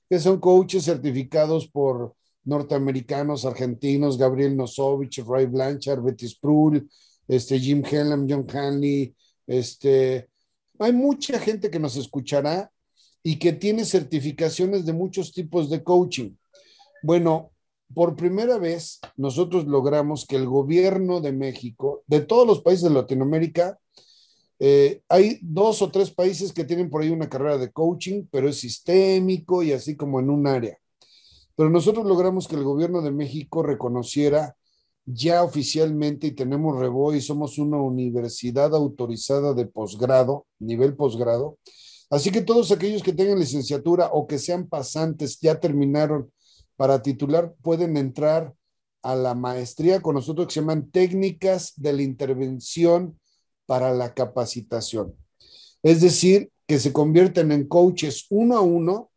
que 0.09 0.19
son 0.19 0.39
coaches 0.39 0.85
certificados 0.85 1.67
por 1.67 2.15
norteamericanos, 2.45 3.45
argentinos, 3.45 4.17
Gabriel 4.17 4.55
Nosovich, 4.55 5.23
Ray 5.25 5.45
Blanchard, 5.45 6.01
Betty 6.01 6.27
Sprull, 6.27 6.89
este, 7.27 7.59
Jim 7.59 7.83
Hellam, 7.83 8.27
John 8.29 8.45
Hanley, 8.49 9.15
este, 9.47 10.29
hay 10.79 10.93
mucha 10.93 11.39
gente 11.39 11.69
que 11.69 11.79
nos 11.79 11.95
escuchará 11.95 12.71
y 13.23 13.37
que 13.37 13.53
tiene 13.53 13.85
certificaciones 13.85 14.85
de 14.85 14.93
muchos 14.93 15.31
tipos 15.31 15.69
de 15.69 15.83
coaching. 15.83 16.35
Bueno, 17.01 17.51
por 17.93 18.15
primera 18.15 18.57
vez 18.57 18.99
nosotros 19.15 19.65
logramos 19.65 20.25
que 20.25 20.35
el 20.35 20.45
gobierno 20.45 21.21
de 21.21 21.31
México, 21.31 22.03
de 22.07 22.21
todos 22.21 22.47
los 22.47 22.61
países 22.61 22.83
de 22.83 22.89
Latinoamérica, 22.89 23.79
eh, 24.59 25.01
hay 25.09 25.39
dos 25.41 25.81
o 25.81 25.91
tres 25.91 26.11
países 26.11 26.53
que 26.53 26.63
tienen 26.63 26.89
por 26.89 27.01
ahí 27.01 27.09
una 27.09 27.29
carrera 27.29 27.57
de 27.57 27.71
coaching, 27.71 28.25
pero 28.31 28.49
es 28.49 28.59
sistémico 28.59 29.63
y 29.63 29.73
así 29.73 29.95
como 29.95 30.19
en 30.19 30.29
un 30.29 30.47
área. 30.47 30.77
Pero 31.55 31.69
nosotros 31.69 32.05
logramos 32.05 32.47
que 32.47 32.55
el 32.55 32.63
gobierno 32.63 33.01
de 33.01 33.11
México 33.11 33.63
reconociera 33.63 34.55
ya 35.05 35.43
oficialmente 35.43 36.27
y 36.27 36.31
tenemos 36.31 36.79
Rebo 36.79 37.13
y 37.13 37.21
somos 37.21 37.57
una 37.57 37.77
universidad 37.77 38.73
autorizada 38.73 39.53
de 39.53 39.67
posgrado, 39.67 40.47
nivel 40.59 40.95
posgrado, 40.95 41.57
Así 42.09 42.31
que 42.31 42.41
todos 42.41 42.71
aquellos 42.71 43.01
que 43.01 43.13
tengan 43.13 43.39
licenciatura 43.39 44.09
o 44.11 44.27
que 44.27 44.37
sean 44.37 44.67
pasantes, 44.67 45.39
ya 45.39 45.59
terminaron 45.59 46.31
para 46.75 47.01
titular, 47.01 47.53
pueden 47.61 47.97
entrar 47.97 48.53
a 49.01 49.15
la 49.15 49.35
maestría 49.35 50.01
con 50.01 50.15
nosotros 50.15 50.47
que 50.47 50.53
se 50.55 50.59
llaman 50.61 50.89
técnicas 50.89 51.73
de 51.75 51.93
la 51.93 52.01
intervención 52.01 53.19
para 53.65 53.93
la 53.93 54.13
capacitación. 54.13 55.15
Es 55.83 56.01
decir, 56.01 56.51
que 56.67 56.79
se 56.79 56.91
convierten 56.91 57.51
en 57.51 57.67
coaches 57.67 58.25
uno 58.29 58.57
a 58.57 58.61
uno 58.61 59.11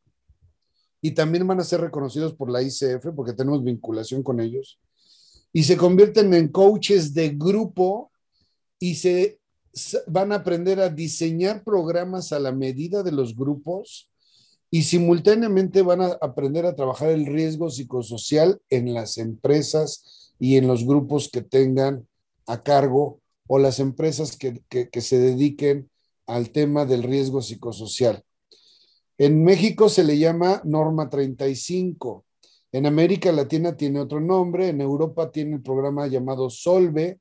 y 1.00 1.12
también 1.12 1.46
van 1.46 1.60
a 1.60 1.64
ser 1.64 1.80
reconocidos 1.80 2.34
por 2.34 2.50
la 2.50 2.62
ICF 2.62 3.14
porque 3.14 3.32
tenemos 3.32 3.64
vinculación 3.64 4.22
con 4.22 4.40
ellos. 4.40 4.78
Y 5.52 5.62
se 5.62 5.76
convierten 5.76 6.34
en 6.34 6.48
coaches 6.48 7.14
de 7.14 7.30
grupo 7.30 8.12
y 8.78 8.96
se 8.96 9.40
van 10.06 10.32
a 10.32 10.36
aprender 10.36 10.80
a 10.80 10.88
diseñar 10.88 11.64
programas 11.64 12.32
a 12.32 12.38
la 12.38 12.52
medida 12.52 13.02
de 13.02 13.12
los 13.12 13.34
grupos 13.34 14.10
y 14.70 14.82
simultáneamente 14.82 15.82
van 15.82 16.02
a 16.02 16.18
aprender 16.20 16.66
a 16.66 16.76
trabajar 16.76 17.10
el 17.10 17.26
riesgo 17.26 17.70
psicosocial 17.70 18.60
en 18.70 18.92
las 18.94 19.18
empresas 19.18 20.32
y 20.38 20.56
en 20.56 20.66
los 20.66 20.84
grupos 20.84 21.30
que 21.30 21.42
tengan 21.42 22.06
a 22.46 22.62
cargo 22.62 23.20
o 23.46 23.58
las 23.58 23.80
empresas 23.80 24.36
que, 24.36 24.62
que 24.68 25.00
se 25.00 25.18
dediquen 25.18 25.88
al 26.26 26.50
tema 26.50 26.84
del 26.84 27.02
riesgo 27.02 27.40
psicosocial. 27.40 28.22
En 29.16 29.42
México 29.42 29.88
se 29.88 30.04
le 30.04 30.18
llama 30.18 30.60
norma 30.64 31.08
35. 31.10 32.24
En 32.70 32.86
América 32.86 33.32
Latina 33.32 33.76
tiene 33.76 34.00
otro 34.00 34.20
nombre. 34.20 34.68
En 34.68 34.80
Europa 34.80 35.32
tiene 35.32 35.56
el 35.56 35.62
programa 35.62 36.06
llamado 36.06 36.50
Solve, 36.50 37.18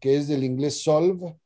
que 0.00 0.16
es 0.16 0.26
del 0.26 0.42
inglés 0.42 0.82
solve, 0.82 1.36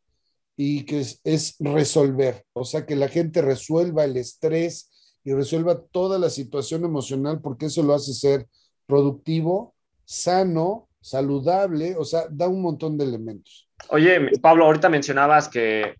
y 0.56 0.84
que 0.84 1.00
es, 1.00 1.56
resolver, 1.58 2.44
o 2.52 2.66
sea, 2.66 2.84
que 2.84 2.94
la 2.94 3.08
gente 3.08 3.40
resuelva 3.40 4.04
el 4.04 4.18
estrés 4.18 4.89
y 5.24 5.32
resuelva 5.32 5.80
toda 5.80 6.18
la 6.18 6.30
situación 6.30 6.84
emocional 6.84 7.40
porque 7.40 7.66
eso 7.66 7.82
lo 7.82 7.94
hace 7.94 8.14
ser 8.14 8.46
productivo, 8.86 9.74
sano 10.04 10.88
saludable, 11.00 11.96
o 11.96 12.04
sea, 12.04 12.24
da 12.30 12.48
un 12.48 12.62
montón 12.62 12.98
de 12.98 13.04
elementos. 13.04 13.68
Oye, 13.88 14.30
Pablo, 14.40 14.66
ahorita 14.66 14.88
mencionabas 14.88 15.48
que 15.48 15.94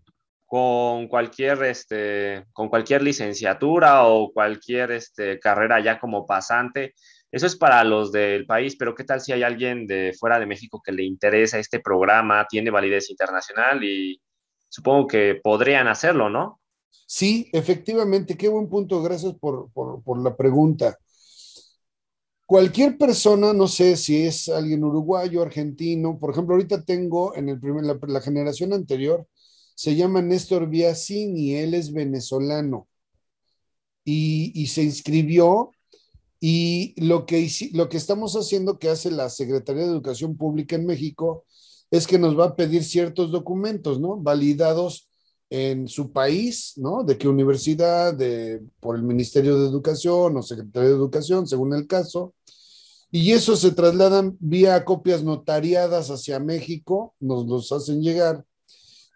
con 0.45 1.07
cualquier, 1.07 1.63
este, 1.63 2.45
con 2.53 2.69
cualquier 2.69 3.01
licenciatura 3.01 4.05
o 4.05 4.31
cualquier 4.31 4.91
este, 4.91 5.39
carrera 5.39 5.79
ya 5.79 5.99
como 5.99 6.25
pasante, 6.25 6.93
eso 7.31 7.47
es 7.47 7.55
para 7.55 7.83
los 7.85 8.11
del 8.11 8.45
país, 8.45 8.75
pero 8.75 8.93
¿qué 8.93 9.05
tal 9.05 9.21
si 9.21 9.31
hay 9.31 9.43
alguien 9.43 9.87
de 9.87 10.13
fuera 10.19 10.39
de 10.39 10.45
México 10.45 10.81
que 10.83 10.91
le 10.91 11.03
interesa 11.03 11.57
este 11.57 11.79
programa, 11.79 12.45
tiene 12.49 12.69
validez 12.69 13.09
internacional 13.09 13.83
y 13.83 14.21
supongo 14.67 15.07
que 15.07 15.39
podrían 15.41 15.87
hacerlo, 15.87 16.29
¿no? 16.29 16.60
Sí, 17.05 17.49
efectivamente, 17.51 18.37
qué 18.37 18.47
buen 18.47 18.69
punto, 18.69 19.01
gracias 19.01 19.33
por, 19.35 19.71
por, 19.73 20.23
la 20.23 20.35
pregunta. 20.37 20.97
Cualquier 22.45 22.97
persona, 22.97 23.53
no 23.53 23.67
sé 23.67 23.97
si 23.97 24.25
es 24.25 24.49
alguien 24.49 24.83
uruguayo, 24.83 25.41
argentino, 25.41 26.19
por 26.19 26.31
ejemplo, 26.31 26.55
ahorita 26.55 26.83
tengo 26.83 27.35
en 27.35 27.49
el 27.49 27.59
primer, 27.59 27.83
la, 27.85 28.21
generación 28.21 28.73
anterior, 28.73 29.27
se 29.75 29.95
llama 29.95 30.21
Néstor 30.21 30.67
Biasini, 30.69 31.55
él 31.55 31.73
es 31.73 31.93
venezolano 31.93 32.87
y, 34.05 34.51
y 34.55 34.67
se 34.67 34.83
inscribió 34.83 35.71
y 36.43 36.95
lo 36.97 37.27
que, 37.27 37.47
lo 37.73 37.87
que 37.87 37.97
estamos 37.97 38.33
haciendo, 38.35 38.79
que 38.79 38.89
hace 38.89 39.11
la 39.11 39.29
Secretaría 39.29 39.83
de 39.83 39.89
Educación 39.89 40.35
Pública 40.35 40.75
en 40.75 40.87
México, 40.87 41.45
es 41.91 42.07
que 42.07 42.17
nos 42.17 42.37
va 42.37 42.45
a 42.45 42.55
pedir 42.55 42.83
ciertos 42.83 43.31
documentos, 43.31 43.99
¿no? 43.99 44.17
Validados 44.17 45.10
en 45.51 45.89
su 45.89 46.13
país, 46.13 46.73
¿no? 46.77 47.03
De 47.03 47.17
qué 47.17 47.27
universidad, 47.27 48.13
de, 48.13 48.61
por 48.79 48.95
el 48.95 49.03
Ministerio 49.03 49.59
de 49.59 49.67
Educación 49.67 50.37
o 50.37 50.41
Secretaría 50.41 50.87
de 50.87 50.95
Educación, 50.95 51.45
según 51.45 51.75
el 51.75 51.87
caso. 51.87 52.33
Y 53.11 53.33
eso 53.33 53.57
se 53.57 53.71
trasladan 53.71 54.37
vía 54.39 54.85
copias 54.85 55.23
notariadas 55.23 56.09
hacia 56.09 56.39
México, 56.39 57.15
nos 57.19 57.45
los 57.47 57.69
hacen 57.73 58.01
llegar. 58.01 58.45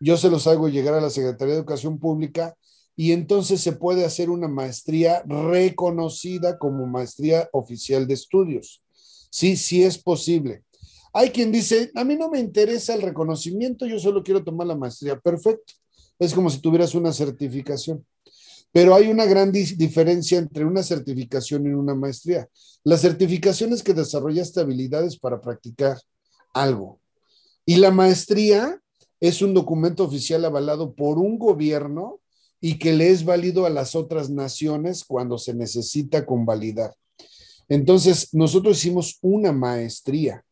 Yo 0.02 0.18
se 0.18 0.30
los 0.30 0.46
hago 0.46 0.68
llegar 0.68 0.96
a 0.96 1.00
la 1.00 1.10
Secretaría 1.10 1.54
de 1.54 1.60
Educación 1.62 2.00
Pública 2.00 2.54
y 2.98 3.14
entonces 3.14 3.62
se 3.62 3.72
puede 3.72 4.04
hacer 4.04 4.30
una 4.30 4.50
maestría 4.50 5.24
reconocida 5.26 6.58
como 6.58 6.86
maestría 6.86 7.48
oficial 7.54 8.08
de 8.08 8.14
estudios. 8.14 8.84
Sí, 9.32 9.56
sí 9.56 9.84
es 9.84 9.98
posible. 9.98 10.66
Hay 11.14 11.30
quien 11.30 11.54
dice, 11.54 11.92
a 11.96 12.04
mí 12.04 12.18
no 12.18 12.30
me 12.30 12.42
interesa 12.42 12.94
el 12.94 13.04
reconocimiento, 13.04 13.86
yo 13.86 14.00
solo 14.00 14.22
quiero 14.22 14.44
tomar 14.44 14.68
la 14.68 14.76
maestría. 14.76 15.18
Perfecto. 15.18 15.76
Es 16.20 16.34
como 16.34 16.50
si 16.50 16.60
tuvieras 16.60 16.96
una 16.96 17.12
certificación. 17.14 18.06
Pero 18.72 18.94
hay 18.94 19.08
una 19.08 19.26
gran 19.26 19.52
diferencia 19.52 20.38
entre 20.38 20.66
una 20.66 20.84
certificación 20.84 21.66
y 21.66 21.70
una 21.70 21.96
maestría. 21.96 22.50
La 22.84 22.98
certificación 22.98 23.72
es 23.72 23.82
que 23.82 23.94
desarrollaste 23.94 24.60
habilidades 24.60 25.18
para 25.18 25.40
practicar 25.40 25.98
algo. 26.54 27.00
Y 27.66 27.78
la 27.78 27.92
maestría 27.92 28.82
es 29.20 29.42
un 29.42 29.54
documento 29.54 30.04
oficial 30.04 30.44
avalado 30.44 30.94
por 30.94 31.18
un 31.18 31.40
gobierno 31.40 32.20
y 32.60 32.78
que 32.78 32.94
le 32.94 33.10
es 33.10 33.24
válido 33.24 33.66
a 33.66 33.70
las 33.70 33.96
otras 33.96 34.30
naciones 34.30 35.04
cuando 35.04 35.38
se 35.38 35.54
necesita 35.54 36.26
convalidar. 36.26 36.94
Entonces, 37.70 38.34
nosotros 38.34 38.78
hicimos 38.78 39.18
una 39.22 39.52
maestría. 39.52 40.44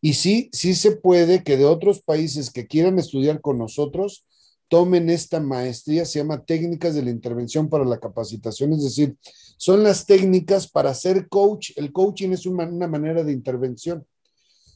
Y 0.00 0.14
sí, 0.14 0.48
sí 0.52 0.74
se 0.74 0.92
puede 0.92 1.42
que 1.42 1.56
de 1.56 1.64
otros 1.64 2.02
países 2.02 2.50
que 2.50 2.66
quieran 2.66 2.98
estudiar 2.98 3.40
con 3.40 3.58
nosotros, 3.58 4.24
tomen 4.68 5.10
esta 5.10 5.40
maestría, 5.40 6.04
se 6.04 6.18
llama 6.18 6.44
técnicas 6.44 6.94
de 6.94 7.02
la 7.02 7.10
intervención 7.10 7.68
para 7.68 7.84
la 7.84 7.98
capacitación, 7.98 8.72
es 8.74 8.84
decir, 8.84 9.16
son 9.56 9.82
las 9.82 10.06
técnicas 10.06 10.68
para 10.68 10.94
ser 10.94 11.28
coach. 11.28 11.72
El 11.76 11.92
coaching 11.92 12.30
es 12.30 12.46
una, 12.46 12.86
manera 12.86 13.24
de 13.24 13.32
intervención. 13.32 14.06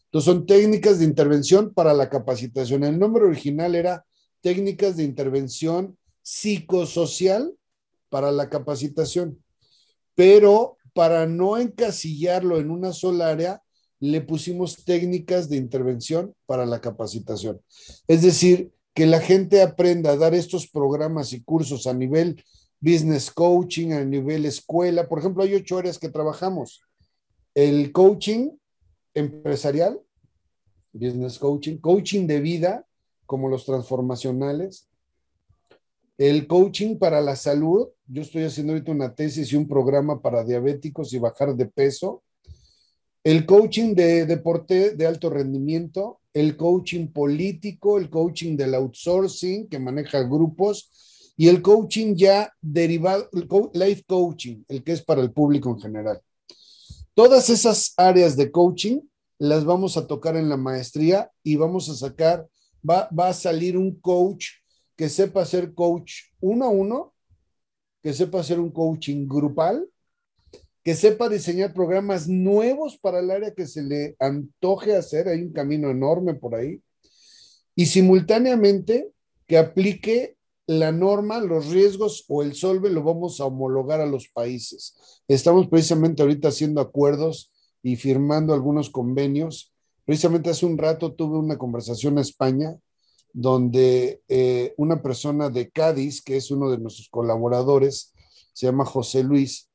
Entonces 0.07 0.27
son 0.27 0.45
técnicas 0.45 0.99
de 0.99 1.05
intervención 1.05 1.73
para 1.73 1.95
la 1.95 2.09
capacitación. 2.09 2.85
El 2.85 2.99
nombre 2.99 3.25
original 3.25 3.75
era 3.75 4.05
técnicas 4.41 4.97
de 4.97 5.05
intervención 5.05 5.97
psicosocial 6.23 7.55
para 8.09 8.33
la 8.33 8.49
capacitación, 8.49 9.43
pero 10.15 10.77
para 10.95 11.27
no 11.27 11.57
encasillarlo 11.57 12.59
en 12.59 12.71
una 12.71 12.93
sola 12.93 13.29
área, 13.29 13.63
le 14.01 14.21
pusimos 14.21 14.85
técnicas 14.85 15.49
de 15.49 15.57
intervención 15.57 16.35
para 16.45 16.67
la 16.67 16.81
capacitación. 16.81 17.61
Es 18.09 18.23
decir, 18.23 18.73
que 18.95 19.07
la 19.07 19.21
gente 19.21 19.63
aprenda 19.63 20.13
a 20.13 20.17
dar 20.17 20.35
estos 20.35 20.69
programas 20.69 21.33
y 21.33 21.43
cursos 21.43 21.87
a 21.87 21.95
nivel 21.95 22.43
business 22.81 23.31
coaching, 23.31 23.93
a 23.93 24.05
nivel 24.05 24.45
escuela. 24.45 25.09
Por 25.09 25.21
ejemplo, 25.21 25.43
hay 25.43 25.55
ocho 25.55 25.79
áreas 25.79 25.99
que 25.99 26.11
trabajamos. 26.11 26.83
El 27.55 27.93
coaching 27.93 28.51
empresarial, 29.15 30.01
business 30.93 31.39
coaching, 31.39 31.79
coaching 31.79 32.27
de 32.27 32.41
vida, 32.41 32.87
como 33.25 33.49
los 33.49 33.65
transformacionales, 33.65 34.89
el 36.19 36.47
coaching 36.47 36.99
para 36.99 37.21
la 37.21 37.37
salud. 37.37 37.89
Yo 38.07 38.23
estoy 38.23 38.45
haciendo 38.45 38.73
ahorita 38.73 38.93
una 38.93 39.15
tesis 39.15 39.53
y 39.53 39.57
un 39.57 39.69
programa 39.69 40.21
para 40.21 40.45
diabéticos 40.45 41.13
y 41.13 41.19
bajar 41.19 41.55
de 41.55 41.67
peso. 41.67 42.23
El 43.25 43.47
coaching 43.47 43.95
de 43.95 44.27
deporte 44.27 44.97
de 44.97 45.07
alto 45.07 45.31
rendimiento, 45.31 46.21
el 46.35 46.57
coaching 46.57 47.09
político, 47.09 47.99
el 47.99 48.09
coaching 48.09 48.57
del 48.57 48.75
outsourcing 48.75 49.69
que 49.69 49.79
maneja 49.79 50.23
grupos 50.23 50.91
y 51.37 51.49
el 51.49 51.63
coaching 51.63 52.15
ya 52.15 52.53
derivado, 52.61 53.29
el 53.33 53.49
life 53.75 54.05
coaching, 54.07 54.65
el 54.69 54.83
que 54.83 54.93
es 54.93 55.03
para 55.03 55.23
el 55.23 55.33
público 55.33 55.71
en 55.71 55.81
general. 55.81 56.21
Todas 57.15 57.51
esas 57.51 57.93
áreas 57.97 58.37
de 58.37 58.51
coaching 58.51 59.01
las 59.39 59.65
vamos 59.65 59.97
a 59.97 60.07
tocar 60.07 60.37
en 60.37 60.49
la 60.49 60.57
maestría 60.57 61.31
y 61.43 61.57
vamos 61.57 61.89
a 61.89 61.95
sacar, 61.95 62.47
va, 62.89 63.09
va 63.19 63.29
a 63.29 63.35
salir 63.35 63.77
un 63.77 64.01
coach 64.01 64.47
que 64.97 65.09
sepa 65.09 65.43
hacer 65.43 65.75
coach 65.75 66.13
uno 66.41 66.65
a 66.65 66.69
uno, 66.69 67.15
que 68.03 68.13
sepa 68.15 68.41
hacer 68.41 68.61
un 68.61 68.71
coaching 68.71 69.27
grupal 69.27 69.89
que 70.85 70.95
sepa 70.95 71.29
diseñar 71.29 71.73
programas 71.73 72.29
nuevos 72.29 72.99
para 72.99 73.21
el 73.21 73.31
área 73.31 73.55
que 73.55 73.67
se 73.67 73.83
le 73.83 74.17
antoje 74.19 74.97
hacer, 74.97 75.29
hay 75.29 75.43
un 75.43 75.53
camino 75.53 75.91
enorme 75.91 76.35
por 76.35 76.55
ahí, 76.55 76.83
y 77.75 77.87
simultáneamente 77.87 79.11
que 79.47 79.59
aplique 79.59 80.37
la 80.67 80.93
norma, 80.93 81.41
los 81.41 81.71
riesgos 81.71 82.25
o 82.29 82.43
el 82.43 82.55
solve 82.55 82.91
lo 82.91 83.03
vamos 83.03 83.41
a 83.41 83.47
homologar 83.47 84.01
a 84.01 84.07
los 84.07 84.29
países. 84.29 85.23
Estamos 85.29 85.69
precisamente 85.69 86.23
ahorita 86.23 86.49
haciendo 86.49 86.81
acuerdos 86.81 87.53
y 87.83 87.97
firmando 87.97 88.55
algunos 88.55 88.91
convenios. 88.91 89.73
Precisamente 90.05 90.51
hace 90.51 90.67
un 90.67 90.79
rato 90.79 91.13
tuve 91.13 91.39
una 91.39 91.59
conversación 91.59 92.15
en 92.15 92.21
España 92.21 92.77
donde 93.33 94.23
eh, 94.29 94.75
una 94.77 95.03
persona 95.03 95.49
de 95.49 95.71
Cádiz, 95.71 96.23
que 96.23 96.37
es 96.37 96.51
uno 96.51 96.71
de 96.71 96.79
nuestros 96.79 97.09
colaboradores, 97.09 98.13
se 98.53 98.67
llama 98.67 98.85
José 98.85 99.23
Luis, 99.23 99.71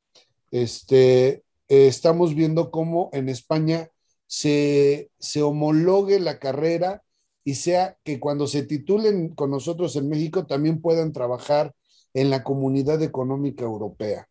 este, 0.51 1.43
eh, 1.69 1.87
estamos 1.87 2.35
viendo 2.35 2.71
cómo 2.71 3.09
en 3.13 3.29
España 3.29 3.89
se, 4.25 5.09
se 5.19 5.41
homologue 5.41 6.19
la 6.19 6.39
carrera 6.39 7.03
y 7.43 7.55
sea 7.55 7.97
que 8.03 8.19
cuando 8.19 8.47
se 8.47 8.63
titulen 8.63 9.29
con 9.29 9.51
nosotros 9.51 9.95
en 9.95 10.09
México 10.09 10.45
también 10.45 10.81
puedan 10.81 11.13
trabajar 11.13 11.73
en 12.13 12.29
la 12.29 12.43
comunidad 12.43 13.01
económica 13.01 13.63
europea. 13.63 14.27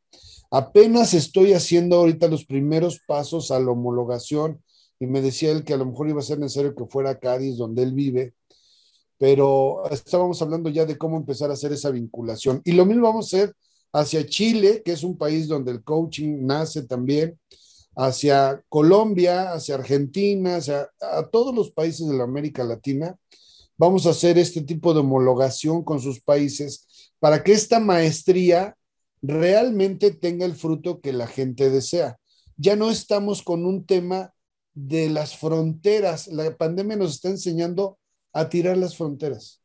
Apenas 0.51 1.15
estoy 1.15 1.53
haciendo 1.53 1.97
ahorita 1.97 2.29
los 2.29 2.45
primeros 2.45 3.01
pasos 3.07 3.51
a 3.51 3.59
la 3.59 3.71
homologación 3.71 4.63
y 4.99 5.07
me 5.07 5.21
decía 5.21 5.51
él 5.51 5.65
que 5.65 5.75
a 5.75 5.77
lo 5.77 5.87
mejor 5.87 6.09
iba 6.09 6.21
a 6.21 6.25
ser 6.25 6.39
necesario 6.39 6.75
que 6.75 6.87
fuera 6.87 7.11
a 7.11 7.19
Cádiz, 7.19 7.57
donde 7.57 7.83
él 7.83 7.93
vive, 7.93 8.35
pero 9.19 9.89
estábamos 9.91 10.41
hablando 10.43 10.69
ya 10.69 10.85
de 10.85 10.99
cómo 10.99 11.17
empezar 11.17 11.51
a 11.51 11.55
hacer 11.55 11.73
esa 11.73 11.91
vinculación. 11.91 12.61
Y 12.65 12.73
lo 12.73 12.87
mismo 12.87 13.05
vamos 13.05 13.33
a 13.33 13.37
hacer 13.37 13.55
hacia 13.97 14.27
Chile, 14.27 14.83
que 14.85 14.93
es 14.93 15.03
un 15.03 15.17
país 15.17 15.49
donde 15.49 15.73
el 15.73 15.83
coaching 15.83 16.45
nace 16.45 16.83
también, 16.83 17.39
hacia 17.97 18.63
Colombia, 18.69 19.55
hacia 19.55 19.77
Argentina, 19.77 20.57
hacia 20.57 20.91
todos 21.33 21.55
los 21.55 21.71
países 21.71 22.07
de 22.07 22.15
la 22.15 22.25
América 22.25 22.63
Latina. 22.63 23.19
Vamos 23.79 24.07
a 24.07 24.11
hacer 24.11 24.37
este 24.37 24.61
tipo 24.61 24.93
de 24.93 25.01
homologación 25.01 25.83
con 25.83 26.01
sus 26.01 26.21
países 26.21 26.87
para 27.19 27.43
que 27.43 27.53
esta 27.53 27.81
maestría 27.81 28.77
realmente 29.23 30.11
tenga 30.11 30.45
el 30.45 30.55
fruto 30.55 31.01
que 31.01 31.15
la 31.15 31.27
gente 31.27 31.71
desea. 31.71 32.19
Ya 32.59 32.77
no 32.77 32.91
estamos 32.91 33.43
con 33.43 33.65
un 33.65 33.87
tema 33.87 34.35
de 34.75 35.09
las 35.09 35.39
fronteras. 35.39 36.27
La 36.29 36.55
pandemia 36.55 36.97
nos 36.97 37.15
está 37.15 37.31
enseñando 37.31 37.99
a 38.35 38.51
tirar 38.51 38.77
las 38.77 38.95
fronteras. 38.95 39.63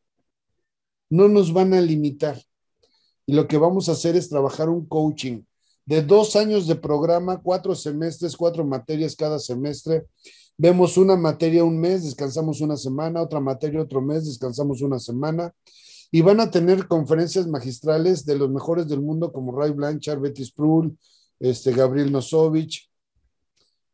No 1.09 1.27
nos 1.27 1.51
van 1.51 1.73
a 1.73 1.81
limitar 1.81 2.41
y 3.31 3.33
lo 3.33 3.47
que 3.47 3.57
vamos 3.57 3.87
a 3.87 3.93
hacer 3.93 4.17
es 4.17 4.27
trabajar 4.27 4.67
un 4.67 4.85
coaching 4.85 5.43
de 5.85 6.01
dos 6.01 6.35
años 6.35 6.67
de 6.67 6.75
programa, 6.75 7.41
cuatro 7.41 7.75
semestres, 7.75 8.35
cuatro 8.35 8.65
materias 8.65 9.15
cada 9.15 9.39
semestre. 9.39 10.03
Vemos 10.57 10.97
una 10.97 11.15
materia 11.15 11.63
un 11.63 11.79
mes, 11.79 12.03
descansamos 12.03 12.59
una 12.59 12.75
semana, 12.75 13.21
otra 13.21 13.39
materia 13.39 13.81
otro 13.81 14.01
mes, 14.01 14.25
descansamos 14.25 14.81
una 14.81 14.99
semana. 14.99 15.55
Y 16.11 16.19
van 16.19 16.41
a 16.41 16.51
tener 16.51 16.89
conferencias 16.89 17.47
magistrales 17.47 18.25
de 18.25 18.37
los 18.37 18.51
mejores 18.51 18.89
del 18.89 18.99
mundo 18.99 19.31
como 19.31 19.57
Ray 19.57 19.71
Blanchard, 19.71 20.19
Betty 20.19 20.43
Sprull, 20.43 20.97
este, 21.39 21.71
Gabriel 21.71 22.11
Nosovich, 22.11 22.91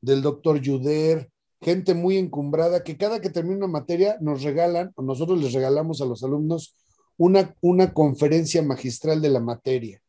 del 0.02 0.24
doctor 0.24 0.60
Juder, 0.66 1.30
gente 1.62 1.94
muy 1.94 2.18
encumbrada, 2.18 2.82
que 2.84 2.98
cada 2.98 3.22
que 3.22 3.30
termina 3.30 3.58
una 3.58 3.68
materia 3.68 4.18
nos 4.20 4.42
regalan, 4.42 4.92
o 4.96 5.04
nosotros 5.04 5.40
les 5.40 5.54
regalamos 5.54 6.02
a 6.02 6.06
los 6.06 6.24
alumnos 6.24 6.74
una, 7.18 7.55
una 7.61 7.93
conferencia 7.93 8.61
magistral 8.61 9.22
de 9.22 9.30
la 9.30 9.39
materia. 9.39 10.01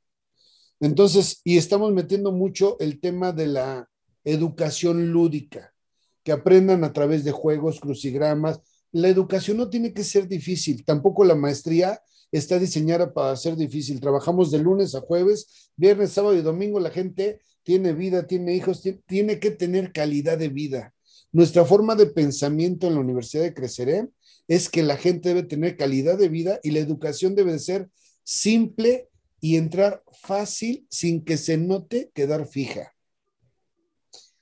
Entonces, 0.80 1.40
y 1.44 1.56
estamos 1.56 1.92
metiendo 1.92 2.30
mucho 2.30 2.76
el 2.78 3.00
tema 3.00 3.32
de 3.32 3.46
la 3.46 3.88
educación 4.24 5.10
lúdica, 5.10 5.74
que 6.22 6.32
aprendan 6.32 6.84
a 6.84 6.92
través 6.92 7.24
de 7.24 7.32
juegos, 7.32 7.80
crucigramas. 7.80 8.60
La 8.92 9.08
educación 9.08 9.56
no 9.56 9.70
tiene 9.70 9.92
que 9.92 10.04
ser 10.04 10.28
difícil, 10.28 10.84
tampoco 10.84 11.24
la 11.24 11.34
maestría 11.34 12.00
está 12.30 12.58
diseñada 12.58 13.12
para 13.12 13.34
ser 13.36 13.56
difícil. 13.56 14.00
Trabajamos 14.00 14.50
de 14.50 14.58
lunes 14.58 14.94
a 14.94 15.00
jueves, 15.00 15.70
viernes, 15.76 16.12
sábado 16.12 16.36
y 16.36 16.42
domingo. 16.42 16.78
La 16.80 16.90
gente 16.90 17.40
tiene 17.62 17.92
vida, 17.92 18.26
tiene 18.26 18.54
hijos, 18.54 18.82
tiene 19.06 19.38
que 19.38 19.50
tener 19.50 19.92
calidad 19.92 20.38
de 20.38 20.48
vida. 20.48 20.94
Nuestra 21.32 21.64
forma 21.64 21.94
de 21.94 22.06
pensamiento 22.06 22.86
en 22.86 22.94
la 22.94 23.00
Universidad 23.00 23.42
de 23.42 23.54
Creceré 23.54 24.08
es 24.48 24.68
que 24.70 24.82
la 24.82 24.96
gente 24.96 25.28
debe 25.28 25.42
tener 25.44 25.76
calidad 25.76 26.18
de 26.18 26.28
vida 26.28 26.58
y 26.62 26.70
la 26.70 26.80
educación 26.80 27.34
debe 27.34 27.58
ser 27.58 27.88
simple 28.24 29.08
y 29.40 29.56
entrar 29.56 30.02
fácil 30.20 30.86
sin 30.90 31.24
que 31.24 31.36
se 31.36 31.58
note 31.58 32.10
quedar 32.14 32.46
fija. 32.46 32.94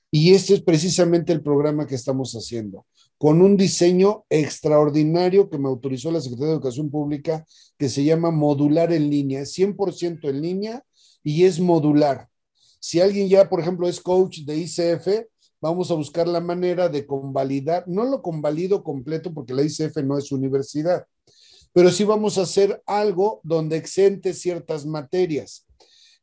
Y 0.09 0.33
este 0.33 0.55
es 0.55 0.61
precisamente 0.61 1.33
el 1.33 1.43
programa 1.43 1.85
que 1.85 1.95
estamos 1.95 2.33
haciendo, 2.33 2.85
con 3.17 3.41
un 3.41 3.57
diseño 3.57 4.23
extraordinario 4.29 5.49
que 5.49 5.57
me 5.57 5.67
autorizó 5.67 6.09
la 6.11 6.21
Secretaría 6.21 6.47
de 6.47 6.53
Educación 6.53 6.89
Pública, 6.89 7.45
que 7.77 7.89
se 7.89 8.03
llama 8.05 8.31
modular 8.31 8.93
en 8.93 9.09
línea, 9.09 9.41
es 9.41 9.53
100% 9.57 10.29
en 10.29 10.41
línea 10.41 10.83
y 11.23 11.43
es 11.43 11.59
modular. 11.59 12.29
Si 12.79 13.01
alguien 13.01 13.27
ya, 13.27 13.49
por 13.49 13.59
ejemplo, 13.59 13.87
es 13.89 13.99
coach 13.99 14.39
de 14.45 14.57
ICF, 14.57 15.27
vamos 15.61 15.91
a 15.91 15.95
buscar 15.95 16.27
la 16.27 16.41
manera 16.41 16.89
de 16.89 17.05
convalidar, 17.05 17.83
no 17.87 18.05
lo 18.05 18.21
convalido 18.21 18.83
completo 18.83 19.33
porque 19.33 19.53
la 19.53 19.63
ICF 19.63 19.97
no 20.03 20.17
es 20.17 20.31
universidad, 20.31 21.05
pero 21.73 21.91
sí 21.91 22.03
vamos 22.03 22.37
a 22.37 22.43
hacer 22.43 22.81
algo 22.85 23.41
donde 23.43 23.77
exente 23.77 24.33
ciertas 24.33 24.85
materias. 24.85 25.65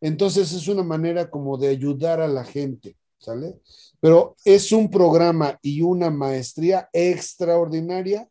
Entonces 0.01 0.53
es 0.53 0.69
una 0.69 0.83
manera 0.83 1.31
como 1.31 1.57
de 1.57 1.69
ayudar 1.69 2.21
a 2.21 2.29
la 2.29 2.45
gente, 2.45 2.97
¿sale? 3.19 3.59
Pero 4.01 4.37
es 4.45 4.71
un 4.73 4.91
programa 4.91 5.59
y 5.63 5.81
una 5.81 6.11
maestría 6.11 6.89
extraordinaria 6.93 8.29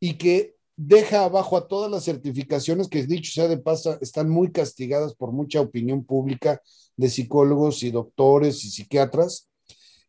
y 0.00 0.14
que 0.14 0.56
deja 0.76 1.24
abajo 1.24 1.56
a 1.56 1.68
todas 1.68 1.90
las 1.90 2.04
certificaciones 2.04 2.88
que, 2.88 3.06
dicho 3.06 3.32
sea 3.32 3.48
de 3.48 3.56
paso, 3.56 3.98
están 4.00 4.28
muy 4.28 4.52
castigadas 4.52 5.14
por 5.14 5.32
mucha 5.32 5.60
opinión 5.60 6.04
pública 6.04 6.60
de 6.96 7.08
psicólogos 7.08 7.82
y 7.82 7.90
doctores 7.90 8.64
y 8.64 8.70
psiquiatras. 8.70 9.48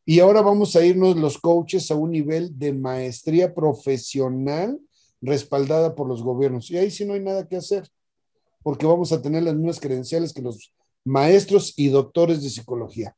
Y 0.10 0.22
ahora 0.22 0.42
vamos 0.42 0.74
a 0.78 0.86
irnos 0.86 1.18
los 1.18 1.38
coaches 1.38 1.92
a 1.92 1.96
un 1.96 2.12
nivel 2.12 2.58
de 2.58 2.72
maestría 2.72 3.54
profesional 3.54 4.80
respaldada 5.22 5.96
por 5.96 6.08
los 6.08 6.24
gobiernos. 6.24 6.72
Y 6.72 6.78
ahí 6.78 6.90
sí 6.90 7.04
no 7.04 7.14
hay 7.14 7.20
nada 7.20 7.46
que 7.46 7.58
hacer, 7.58 7.90
porque 8.64 8.86
vamos 8.86 9.12
a 9.12 9.22
tener 9.22 9.44
las 9.44 9.54
mismas 9.54 9.82
credenciales 9.82 10.32
que 10.32 10.42
los 10.42 10.74
maestros 11.04 11.74
y 11.76 11.90
doctores 11.90 12.42
de 12.42 12.50
psicología. 12.50 13.18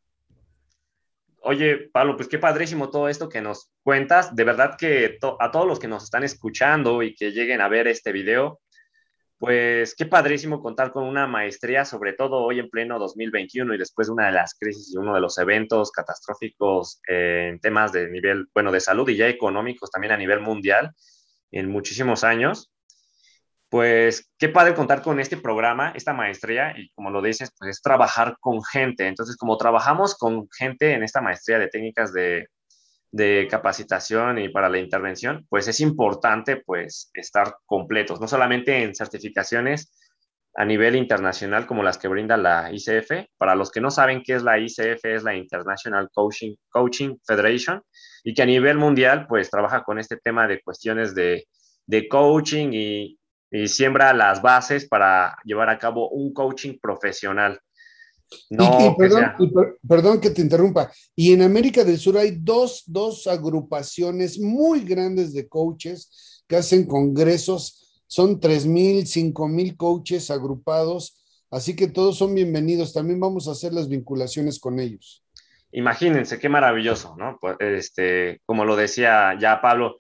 Oye, 1.42 1.78
Pablo, 1.94 2.16
pues 2.16 2.28
qué 2.28 2.40
padrísimo 2.40 2.90
todo 2.90 3.08
esto 3.08 3.30
que 3.30 3.40
nos 3.40 3.70
cuentas. 3.84 4.36
De 4.36 4.44
verdad 4.44 4.76
que 4.76 5.20
a 5.40 5.52
todos 5.52 5.68
los 5.68 5.78
que 5.78 5.88
nos 5.88 6.06
están 6.06 6.24
escuchando 6.24 7.04
y 7.04 7.14
que 7.14 7.30
lleguen 7.30 7.62
a 7.62 7.70
ver 7.70 7.88
este 7.88 8.12
video, 8.12 8.62
pues 9.40 9.96
qué 9.96 10.06
padrísimo 10.06 10.62
contar 10.62 10.92
con 10.92 11.06
una 11.06 11.26
maestría, 11.26 11.86
sobre 11.86 12.12
todo 12.12 12.44
hoy 12.44 12.60
en 12.60 12.70
pleno 12.70 13.00
2021 13.00 13.74
y 13.74 13.78
después 13.78 14.08
de 14.08 14.14
una 14.14 14.26
de 14.26 14.34
las 14.34 14.54
crisis 14.54 14.94
y 14.94 14.98
uno 14.98 15.16
de 15.16 15.22
los 15.22 15.38
eventos 15.38 15.92
catastróficos 15.92 17.02
en 17.08 17.58
temas 17.62 17.94
de 17.94 18.10
nivel, 18.10 18.48
bueno, 18.54 18.70
de 18.74 18.82
salud 18.82 19.08
y 19.08 19.16
ya 19.16 19.30
económicos 19.30 19.92
también 19.92 20.12
a 20.12 20.18
nivel 20.18 20.42
mundial 20.42 20.92
en 21.52 21.70
muchísimos 21.70 22.26
años. 22.26 22.70
Pues 23.70 24.30
qué 24.38 24.50
padre 24.50 24.76
contar 24.76 25.02
con 25.02 25.22
este 25.22 25.38
programa, 25.38 25.94
esta 25.96 26.12
maestría, 26.12 26.78
y 26.78 26.90
como 26.90 27.10
lo 27.10 27.22
dices, 27.22 27.54
pues 27.58 27.78
es 27.78 27.82
trabajar 27.82 28.36
con 28.42 28.62
gente. 28.64 29.08
Entonces, 29.08 29.38
como 29.38 29.58
trabajamos 29.58 30.18
con 30.18 30.50
gente 30.50 30.94
en 30.94 31.04
esta 31.04 31.22
maestría 31.22 31.60
de 31.60 31.68
técnicas 31.70 32.12
de, 32.12 32.48
de 33.12 33.48
capacitación 33.50 34.40
y 34.40 34.50
para 34.50 34.70
la 34.70 34.80
intervención, 34.80 35.46
pues 35.50 35.68
es 35.68 35.80
importante 35.80 36.58
pues 36.58 37.10
estar 37.14 37.56
completos, 37.66 38.22
no 38.22 38.28
solamente 38.28 38.84
en 38.84 38.94
certificaciones 38.94 39.92
a 40.56 40.66
nivel 40.66 40.96
internacional 40.96 41.66
como 41.66 41.84
las 41.84 41.98
que 41.98 42.08
brinda 42.08 42.36
la 42.36 42.70
ICF. 42.72 43.30
Para 43.38 43.56
los 43.56 43.72
que 43.72 43.82
no 43.82 43.92
saben 43.92 44.24
qué 44.24 44.36
es 44.36 44.44
la 44.44 44.60
ICF, 44.60 45.06
es 45.06 45.24
la 45.24 45.36
International 45.36 46.10
Coaching, 46.14 46.56
Coaching 46.70 47.16
Federation, 47.26 47.82
y 48.24 48.34
que 48.34 48.42
a 48.42 48.46
nivel 48.46 48.78
mundial 48.78 49.26
pues 49.28 49.50
trabaja 49.50 49.84
con 49.84 50.00
este 50.00 50.18
tema 50.18 50.48
de 50.48 50.62
cuestiones 50.62 51.16
de, 51.16 51.46
de 51.86 52.08
coaching 52.08 52.72
y, 52.74 53.20
y 53.52 53.68
siembra 53.68 54.14
las 54.14 54.42
bases 54.42 54.88
para 54.88 55.38
llevar 55.44 55.70
a 55.70 55.78
cabo 55.78 56.10
un 56.10 56.34
coaching 56.34 56.78
profesional. 56.82 57.60
No, 58.50 58.96
perdón, 59.88 60.20
que 60.20 60.30
te 60.30 60.42
interrumpa. 60.42 60.92
Y 61.16 61.34
en 61.34 61.42
América 61.42 61.84
del 61.84 61.98
Sur 61.98 62.18
hay 62.18 62.38
dos, 62.40 62.84
dos 62.86 63.28
agrupaciones 63.28 64.40
muy 64.40 64.82
grandes 64.82 65.34
de 65.34 65.48
coaches 65.48 66.44
que 66.48 66.56
hacen 66.56 66.86
congresos. 66.86 68.02
Son 68.08 68.40
tres 68.40 68.66
mil, 68.66 69.06
cinco 69.08 69.48
mil 69.48 69.78
coaches 69.78 70.32
agrupados. 70.32 71.24
Así 71.52 71.76
que 71.76 71.88
todos 71.88 72.18
son 72.18 72.36
bienvenidos. 72.36 72.94
También 72.94 73.20
vamos 73.20 73.48
a 73.48 73.52
hacer 73.52 73.74
las 73.74 73.88
vinculaciones 73.88 74.60
con 74.60 74.80
ellos. 74.80 75.24
Imagínense 75.72 76.40
qué 76.40 76.50
maravilloso, 76.50 77.16
¿no? 77.18 77.38
Pues, 77.40 77.56
este, 77.60 78.42
como 78.46 78.66
lo 78.66 78.76
decía 78.76 79.38
ya 79.40 79.62
Pablo, 79.62 79.98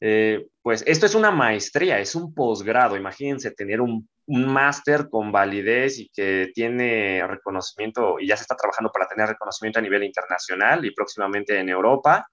eh, 0.00 0.46
pues 0.62 0.84
esto 0.86 1.06
es 1.06 1.14
una 1.16 1.32
maestría, 1.32 1.98
es 1.98 2.14
un 2.14 2.32
posgrado. 2.32 2.96
Imagínense 2.96 3.50
tener 3.50 3.80
un, 3.80 4.08
un 4.28 4.46
máster 4.46 5.08
con 5.10 5.32
validez 5.32 5.98
y 5.98 6.08
que 6.08 6.50
tiene 6.54 7.26
reconocimiento 7.26 8.18
y 8.20 8.28
ya 8.28 8.36
se 8.36 8.42
está 8.42 8.56
trabajando 8.56 8.90
para 8.92 9.08
tener 9.08 9.28
reconocimiento 9.28 9.78
a 9.78 9.82
nivel 9.82 10.04
internacional 10.04 10.84
y 10.84 10.94
próximamente 10.94 11.58
en 11.58 11.68
Europa, 11.68 12.28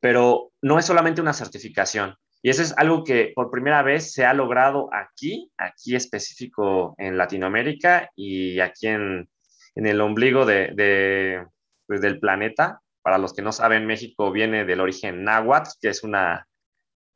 pero 0.00 0.52
no 0.62 0.78
es 0.78 0.84
solamente 0.84 1.20
una 1.20 1.32
certificación. 1.32 2.14
Y 2.42 2.50
eso 2.50 2.62
es 2.62 2.72
algo 2.78 3.04
que 3.04 3.32
por 3.34 3.50
primera 3.50 3.82
vez 3.82 4.12
se 4.12 4.24
ha 4.24 4.32
logrado 4.32 4.88
aquí, 4.92 5.50
aquí 5.58 5.94
específico 5.94 6.94
en 6.96 7.18
Latinoamérica 7.18 8.10
y 8.16 8.60
aquí 8.60 8.86
en, 8.86 9.28
en 9.74 9.86
el 9.86 10.00
ombligo 10.00 10.46
de, 10.46 10.72
de 10.74 11.46
pues 11.86 12.00
del 12.00 12.18
planeta. 12.18 12.80
Para 13.02 13.18
los 13.18 13.32
que 13.32 13.42
no 13.42 13.52
saben, 13.52 13.86
México 13.86 14.30
viene 14.30 14.64
del 14.64 14.80
origen 14.80 15.24
náhuatl, 15.24 15.70
que 15.80 15.88
es 15.88 16.02
una 16.02 16.46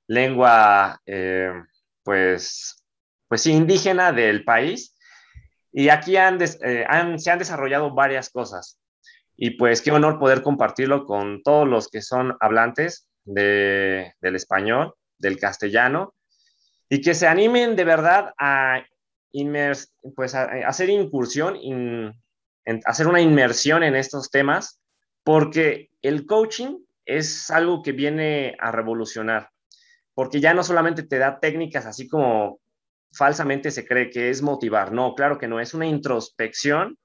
lengua, 0.08 1.00
eh, 1.06 1.52
pues, 2.02 2.83
pues 3.34 3.46
indígena 3.46 4.12
del 4.12 4.44
país. 4.44 4.96
Y 5.72 5.88
aquí 5.88 6.14
eh, 6.14 6.84
han, 6.88 7.18
se 7.18 7.30
han 7.32 7.38
desarrollado 7.40 7.92
varias 7.92 8.30
cosas. 8.30 8.78
Y 9.36 9.58
pues 9.58 9.82
qué 9.82 9.90
honor 9.90 10.20
poder 10.20 10.40
compartirlo 10.40 11.04
con 11.04 11.42
todos 11.42 11.66
los 11.66 11.88
que 11.88 12.00
son 12.00 12.36
hablantes 12.38 13.08
de, 13.24 14.14
del 14.20 14.36
español, 14.36 14.94
del 15.18 15.40
castellano, 15.40 16.14
y 16.88 17.00
que 17.00 17.12
se 17.12 17.26
animen 17.26 17.74
de 17.74 17.82
verdad 17.82 18.32
a, 18.38 18.84
pues 20.14 20.36
hacer 20.36 20.90
incursión, 20.90 21.56
en 21.60 22.14
hacer 22.84 23.08
una 23.08 23.20
inmersión 23.20 23.82
en 23.82 23.96
estos 23.96 24.30
temas, 24.30 24.80
porque 25.24 25.90
el 26.02 26.24
coaching 26.24 26.78
es 27.04 27.50
algo 27.50 27.82
que 27.82 27.90
viene 27.90 28.56
a 28.60 28.70
revolucionar 28.70 29.50
porque 30.14 30.40
ya 30.40 30.54
no 30.54 30.62
solamente 30.62 31.02
te 31.02 31.18
da 31.18 31.40
técnicas 31.40 31.86
así 31.86 32.08
como 32.08 32.60
falsamente 33.16 33.70
se 33.70 33.86
cree 33.86 34.10
que 34.10 34.30
es 34.30 34.42
motivar, 34.42 34.92
no, 34.92 35.14
claro 35.14 35.38
que 35.38 35.48
no, 35.48 35.60
es 35.60 35.74
una 35.74 35.86
introspección 35.86 36.98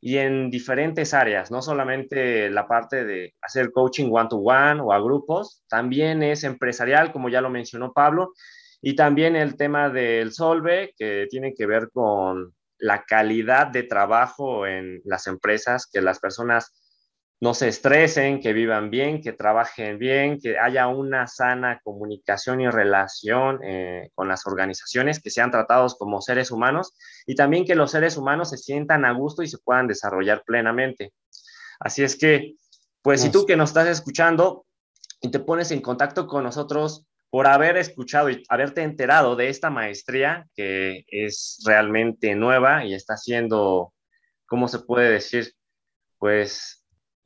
y 0.00 0.18
en 0.18 0.50
diferentes 0.50 1.12
áreas, 1.12 1.50
no 1.50 1.60
solamente 1.60 2.50
la 2.50 2.68
parte 2.68 3.04
de 3.04 3.34
hacer 3.42 3.72
coaching 3.72 4.10
one-to-one 4.12 4.80
o 4.80 4.92
a 4.92 5.00
grupos, 5.00 5.64
también 5.68 6.22
es 6.22 6.44
empresarial, 6.44 7.12
como 7.12 7.28
ya 7.28 7.40
lo 7.40 7.50
mencionó 7.50 7.92
Pablo, 7.92 8.32
y 8.80 8.94
también 8.94 9.34
el 9.34 9.56
tema 9.56 9.90
del 9.90 10.32
Solve, 10.32 10.94
que 10.96 11.26
tiene 11.28 11.52
que 11.54 11.66
ver 11.66 11.90
con 11.92 12.54
la 12.78 13.02
calidad 13.04 13.66
de 13.66 13.82
trabajo 13.82 14.66
en 14.66 15.00
las 15.04 15.26
empresas, 15.26 15.88
que 15.92 16.00
las 16.00 16.20
personas 16.20 16.72
no 17.40 17.54
se 17.54 17.68
estresen, 17.68 18.40
que 18.40 18.52
vivan 18.52 18.90
bien, 18.90 19.22
que 19.22 19.32
trabajen 19.32 19.98
bien, 19.98 20.40
que 20.40 20.58
haya 20.58 20.88
una 20.88 21.28
sana 21.28 21.80
comunicación 21.84 22.60
y 22.60 22.68
relación 22.68 23.60
eh, 23.62 24.10
con 24.14 24.26
las 24.26 24.46
organizaciones, 24.46 25.22
que 25.22 25.30
sean 25.30 25.52
tratados 25.52 25.96
como 25.96 26.20
seres 26.20 26.50
humanos 26.50 26.94
y 27.26 27.36
también 27.36 27.64
que 27.64 27.76
los 27.76 27.92
seres 27.92 28.16
humanos 28.16 28.50
se 28.50 28.58
sientan 28.58 29.04
a 29.04 29.12
gusto 29.12 29.42
y 29.42 29.48
se 29.48 29.58
puedan 29.58 29.86
desarrollar 29.86 30.42
plenamente. 30.44 31.12
Así 31.78 32.02
es 32.02 32.16
que, 32.16 32.56
pues 33.02 33.22
si 33.22 33.30
tú 33.30 33.46
que 33.46 33.56
nos 33.56 33.70
estás 33.70 33.86
escuchando 33.86 34.66
y 35.20 35.30
te 35.30 35.38
pones 35.38 35.70
en 35.70 35.80
contacto 35.80 36.26
con 36.26 36.42
nosotros 36.42 37.06
por 37.30 37.46
haber 37.46 37.76
escuchado 37.76 38.30
y 38.30 38.42
haberte 38.48 38.82
enterado 38.82 39.36
de 39.36 39.48
esta 39.48 39.70
maestría 39.70 40.48
que 40.56 41.04
es 41.06 41.62
realmente 41.64 42.34
nueva 42.34 42.84
y 42.84 42.94
está 42.94 43.16
siendo, 43.16 43.92
¿cómo 44.46 44.66
se 44.66 44.80
puede 44.80 45.10
decir? 45.10 45.52
Pues 46.18 46.77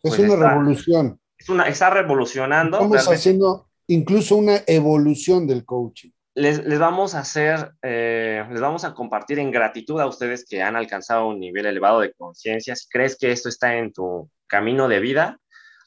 es 0.02 0.16
pues 0.16 0.18
una 0.18 0.48
revolución. 0.48 1.20
Es 1.38 1.48
una, 1.48 1.68
está 1.68 1.90
revolucionando. 1.90 2.76
Estamos 2.76 3.08
haciendo 3.08 3.68
incluso 3.86 4.36
una 4.36 4.62
evolución 4.66 5.46
del 5.46 5.64
coaching. 5.64 6.10
Les, 6.34 6.64
les 6.64 6.78
vamos 6.78 7.14
a 7.14 7.20
hacer, 7.20 7.72
eh, 7.82 8.44
les 8.50 8.60
vamos 8.60 8.84
a 8.84 8.94
compartir 8.94 9.38
en 9.38 9.50
gratitud 9.50 10.00
a 10.00 10.06
ustedes 10.06 10.46
que 10.48 10.62
han 10.62 10.76
alcanzado 10.76 11.28
un 11.28 11.38
nivel 11.38 11.66
elevado 11.66 12.00
de 12.00 12.12
conciencia. 12.14 12.74
Si 12.74 12.88
crees 12.88 13.16
que 13.18 13.30
esto 13.30 13.48
está 13.48 13.76
en 13.76 13.92
tu 13.92 14.30
camino 14.46 14.88
de 14.88 15.00
vida, 15.00 15.38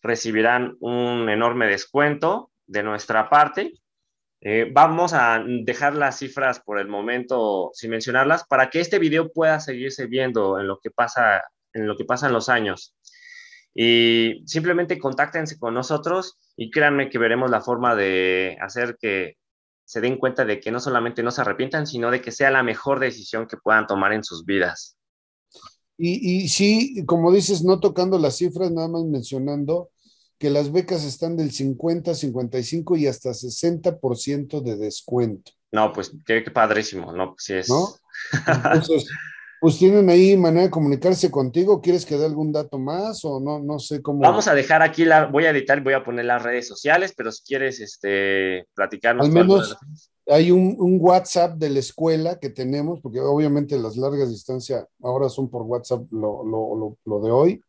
recibirán 0.03 0.77
un 0.79 1.29
enorme 1.29 1.65
descuento 1.65 2.51
de 2.67 2.83
nuestra 2.83 3.29
parte. 3.29 3.73
Eh, 4.41 4.69
vamos 4.71 5.13
a 5.13 5.43
dejar 5.63 5.95
las 5.95 6.19
cifras 6.19 6.59
por 6.59 6.79
el 6.79 6.87
momento 6.87 7.71
sin 7.73 7.89
mencionarlas 7.89 8.45
para 8.45 8.69
que 8.69 8.79
este 8.79 8.99
video 8.99 9.31
pueda 9.33 9.59
seguirse 9.59 10.05
viendo 10.05 10.59
en 10.59 10.67
lo 10.67 10.79
que 10.79 10.91
pasa 10.91 11.41
en 11.75 11.87
lo 11.87 11.95
que 11.97 12.05
pasan 12.05 12.33
los 12.33 12.49
años. 12.49 12.95
Y 13.75 14.41
simplemente 14.45 14.97
contáctense 14.97 15.59
con 15.59 15.73
nosotros 15.73 16.39
y 16.55 16.71
créanme 16.71 17.09
que 17.09 17.19
veremos 17.19 17.51
la 17.51 17.61
forma 17.61 17.93
de 17.93 18.57
hacer 18.61 18.97
que 18.99 19.35
se 19.83 20.01
den 20.01 20.17
cuenta 20.17 20.45
de 20.45 20.59
que 20.59 20.71
no 20.71 20.79
solamente 20.79 21.21
no 21.21 21.29
se 21.29 21.41
arrepientan, 21.41 21.85
sino 21.85 22.09
de 22.09 22.21
que 22.21 22.31
sea 22.31 22.49
la 22.49 22.63
mejor 22.63 22.99
decisión 22.99 23.47
que 23.47 23.57
puedan 23.57 23.85
tomar 23.85 24.13
en 24.13 24.23
sus 24.23 24.45
vidas. 24.45 24.97
Y, 25.97 26.43
y 26.43 26.49
sí, 26.49 27.05
como 27.05 27.31
dices, 27.31 27.63
no 27.63 27.79
tocando 27.79 28.17
las 28.17 28.37
cifras, 28.37 28.71
nada 28.71 28.87
más 28.87 29.03
mencionando 29.03 29.89
que 30.37 30.49
las 30.49 30.71
becas 30.71 31.03
están 31.03 31.37
del 31.37 31.51
50, 31.51 32.13
55 32.13 32.97
y 32.97 33.07
hasta 33.07 33.29
60% 33.29 34.61
de 34.61 34.75
descuento. 34.75 35.51
No, 35.71 35.93
pues 35.93 36.11
qué, 36.25 36.41
padrísimo, 36.41 37.11
¿no? 37.13 37.31
Pues 37.31 37.43
sí 37.43 37.53
es. 37.53 37.69
¿No? 37.69 37.87
Entonces, 38.73 39.07
pues 39.61 39.77
tienen 39.77 40.09
ahí 40.09 40.37
manera 40.37 40.63
de 40.63 40.69
comunicarse 40.69 41.31
contigo. 41.31 41.81
¿Quieres 41.81 42.05
que 42.05 42.17
dé 42.17 42.25
algún 42.25 42.51
dato 42.51 42.77
más 42.77 43.23
o 43.25 43.39
no? 43.39 43.59
No 43.59 43.79
sé 43.79 44.01
cómo. 44.01 44.19
Vamos 44.19 44.47
a 44.47 44.53
dejar 44.53 44.81
aquí, 44.81 45.05
la, 45.05 45.25
voy 45.25 45.45
a 45.45 45.51
editar, 45.51 45.81
voy 45.81 45.93
a 45.93 46.03
poner 46.03 46.25
las 46.25 46.43
redes 46.43 46.67
sociales, 46.67 47.13
pero 47.15 47.31
si 47.31 47.43
quieres 47.43 47.79
este, 47.79 48.67
platicarnos. 48.73 49.27
Al 49.27 49.31
menos 49.31 49.77
hay 50.27 50.51
un, 50.51 50.75
un, 50.79 50.97
WhatsApp 50.99 51.57
de 51.57 51.69
la 51.69 51.79
escuela 51.79 52.39
que 52.39 52.49
tenemos, 52.49 52.99
porque 53.01 53.19
obviamente 53.19 53.77
las 53.77 53.95
largas 53.95 54.29
distancias 54.29 54.85
ahora 55.01 55.29
son 55.29 55.49
por 55.49 55.63
WhatsApp 55.63 56.03
lo, 56.11 56.43
lo, 56.43 56.75
lo, 56.75 56.97
lo 57.05 57.19
de 57.21 57.31
hoy 57.31 57.61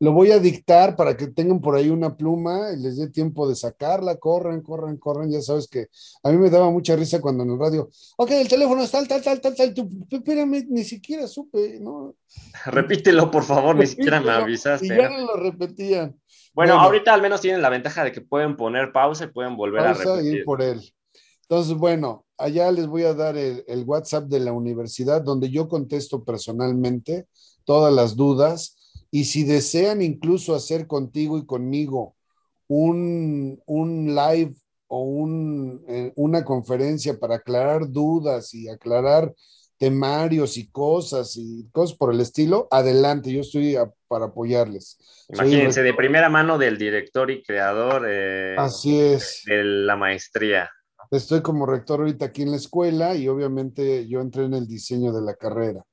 lo 0.00 0.12
voy 0.12 0.30
a 0.30 0.38
dictar 0.38 0.94
para 0.94 1.16
que 1.16 1.26
tengan 1.26 1.60
por 1.60 1.74
ahí 1.74 1.90
una 1.90 2.16
pluma 2.16 2.72
y 2.72 2.80
les 2.80 2.96
dé 2.98 3.10
tiempo 3.10 3.48
de 3.48 3.56
sacarla, 3.56 4.16
corran, 4.16 4.62
corran, 4.62 4.96
corran, 4.96 5.30
ya 5.30 5.40
sabes 5.40 5.66
que 5.66 5.88
a 6.22 6.30
mí 6.30 6.36
me 6.36 6.50
daba 6.50 6.70
mucha 6.70 6.94
risa 6.94 7.20
cuando 7.20 7.42
en 7.42 7.50
el 7.50 7.58
radio, 7.58 7.90
ok, 8.16 8.30
el 8.30 8.48
teléfono 8.48 8.82
es 8.82 8.90
tal, 8.90 9.08
tal, 9.08 9.22
tal, 9.22 9.40
tal, 9.40 9.56
tal, 9.56 9.74
tú, 9.74 9.88
espérame, 10.08 10.66
ni 10.68 10.84
siquiera 10.84 11.26
supe, 11.26 11.80
¿no? 11.80 12.14
Repítelo, 12.66 13.30
por 13.30 13.42
favor, 13.42 13.74
ni 13.74 13.86
siquiera 13.86 14.20
me 14.20 14.30
avisaste. 14.30 14.86
Y 14.86 14.90
ya 14.90 15.08
no 15.08 15.26
lo 15.26 15.36
repetían. 15.36 16.16
Bueno, 16.54 16.74
ahorita 16.74 17.12
al 17.12 17.22
menos 17.22 17.40
tienen 17.40 17.62
la 17.62 17.68
ventaja 17.68 18.04
de 18.04 18.12
que 18.12 18.20
pueden 18.20 18.56
poner 18.56 18.92
pausa 18.92 19.24
y 19.24 19.28
pueden 19.28 19.56
volver 19.56 19.82
a 19.82 19.94
repetir. 19.94 20.38
ir 20.38 20.44
por 20.44 20.62
él. 20.62 20.80
Entonces, 21.42 21.74
bueno, 21.74 22.26
allá 22.36 22.70
les 22.70 22.86
voy 22.86 23.04
a 23.04 23.14
dar 23.14 23.36
el, 23.36 23.64
el 23.66 23.84
WhatsApp 23.84 24.24
de 24.24 24.40
la 24.40 24.52
universidad 24.52 25.22
donde 25.22 25.50
yo 25.50 25.68
contesto 25.68 26.24
personalmente 26.24 27.26
todas 27.64 27.92
las 27.92 28.16
dudas 28.16 28.77
y 29.10 29.24
si 29.24 29.44
desean 29.44 30.02
incluso 30.02 30.54
hacer 30.54 30.86
contigo 30.86 31.38
y 31.38 31.46
conmigo 31.46 32.16
un, 32.66 33.60
un 33.66 34.14
live 34.14 34.54
o 34.86 35.02
un, 35.02 35.84
eh, 35.88 36.12
una 36.16 36.44
conferencia 36.44 37.18
para 37.18 37.36
aclarar 37.36 37.90
dudas 37.90 38.54
y 38.54 38.68
aclarar 38.68 39.34
temarios 39.78 40.56
y 40.56 40.70
cosas 40.70 41.36
y 41.36 41.68
cosas 41.70 41.96
por 41.96 42.12
el 42.12 42.20
estilo, 42.20 42.66
adelante, 42.70 43.32
yo 43.32 43.40
estoy 43.40 43.76
para 44.08 44.26
apoyarles. 44.26 44.98
Imagínense, 45.28 45.82
de 45.82 45.94
primera 45.94 46.28
mano 46.28 46.58
del 46.58 46.76
director 46.76 47.30
y 47.30 47.42
creador 47.42 48.04
eh, 48.08 48.56
Así 48.58 48.98
es. 48.98 49.42
de 49.46 49.62
la 49.62 49.96
maestría. 49.96 50.68
Estoy 51.10 51.42
como 51.42 51.64
rector 51.64 52.00
ahorita 52.00 52.26
aquí 52.26 52.42
en 52.42 52.50
la 52.50 52.56
escuela 52.56 53.14
y 53.14 53.28
obviamente 53.28 54.06
yo 54.08 54.20
entré 54.20 54.44
en 54.44 54.54
el 54.54 54.66
diseño 54.66 55.12
de 55.12 55.22
la 55.22 55.34
carrera. 55.34 55.84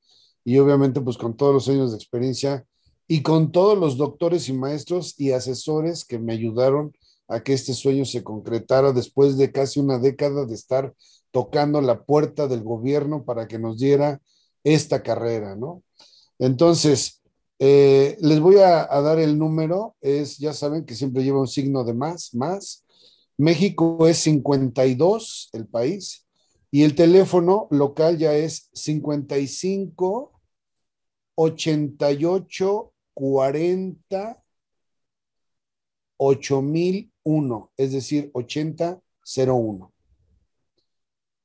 Y 0.44 0.58
obviamente 0.58 1.00
pues 1.00 1.18
con 1.18 1.38
todos 1.38 1.54
los 1.54 1.70
años 1.70 1.92
de 1.92 1.98
experiencia 1.98 2.66
y 3.08 3.22
con 3.22 3.52
todos 3.52 3.78
los 3.78 3.98
doctores 3.98 4.50
y 4.50 4.54
maestros 4.54 5.20
y 5.20 5.32
asesores 5.32 6.06
que 6.06 6.20
me 6.20 6.34
ayudaron 6.34 6.96
a 7.28 7.42
que 7.42 7.54
este 7.54 7.74
sueño 7.74 8.06
se 8.06 8.24
concretara 8.24 8.92
después 8.92 9.38
de 9.38 9.52
casi 9.52 9.80
una 9.80 10.00
década 10.00 10.46
de 10.46 10.56
estar 10.56 10.94
tocando 11.32 11.82
la 11.82 12.04
puerta 12.04 12.48
del 12.48 12.64
gobierno 12.64 13.26
para 13.26 13.48
que 13.48 13.60
nos 13.60 13.78
diera 13.78 14.22
esta 14.64 15.04
carrera, 15.04 15.56
¿no? 15.56 15.84
Entonces, 16.40 17.22
eh, 17.60 18.18
les 18.22 18.40
voy 18.40 18.58
a, 18.58 18.88
a, 18.90 19.02
dar 19.02 19.20
el 19.20 19.38
número, 19.38 19.96
es, 20.02 20.38
ya 20.38 20.54
saben 20.54 20.86
que 20.86 20.96
siempre 20.96 21.24
lleva 21.24 21.40
un 21.40 21.48
signo 21.48 21.84
de 21.84 21.94
más, 21.94 22.34
más. 22.34 22.86
México 23.38 24.08
es 24.08 24.18
52, 24.20 25.50
el 25.54 25.68
país, 25.68 26.26
y 26.72 26.84
el 26.84 26.96
teléfono 26.96 27.68
local 27.70 28.18
ya 28.18 28.34
es 28.34 28.70
55 28.74 30.32
88 31.36 32.94
40 33.16 34.44
8001, 36.18 37.72
es 37.78 37.92
decir, 37.92 38.30
8001. 38.34 39.94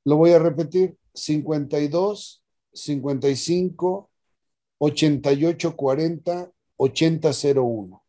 Lo 0.05 0.15
voy 0.15 0.31
a 0.31 0.39
repetir, 0.39 0.97
52 1.13 2.43
55 2.73 4.09
88 4.77 5.75
40 5.75 6.51
8001. 6.77 8.03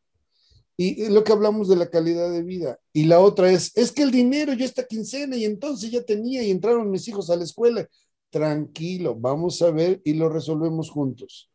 Y 0.76 1.08
lo 1.08 1.24
que 1.24 1.32
hablamos 1.32 1.68
de 1.68 1.76
la 1.76 1.88
calidad 1.88 2.30
de 2.30 2.42
vida. 2.42 2.78
Y 2.92 3.04
la 3.04 3.18
otra 3.18 3.50
es, 3.50 3.74
es 3.76 3.92
que 3.92 4.02
el 4.02 4.10
dinero 4.10 4.52
yo 4.52 4.66
esta 4.66 4.84
quincena 4.84 5.38
y 5.38 5.46
entonces 5.46 5.90
ya 5.90 6.04
tenía 6.04 6.42
y 6.42 6.50
entraron 6.50 6.90
mis 6.90 7.08
hijos 7.08 7.30
a 7.30 7.36
la 7.36 7.44
escuela 7.44 7.88
tranquilo, 8.34 9.14
vamos 9.14 9.62
a 9.62 9.70
ver 9.70 10.02
y 10.04 10.14
lo 10.14 10.28
resolvemos 10.28 10.90
juntos. 10.90 11.48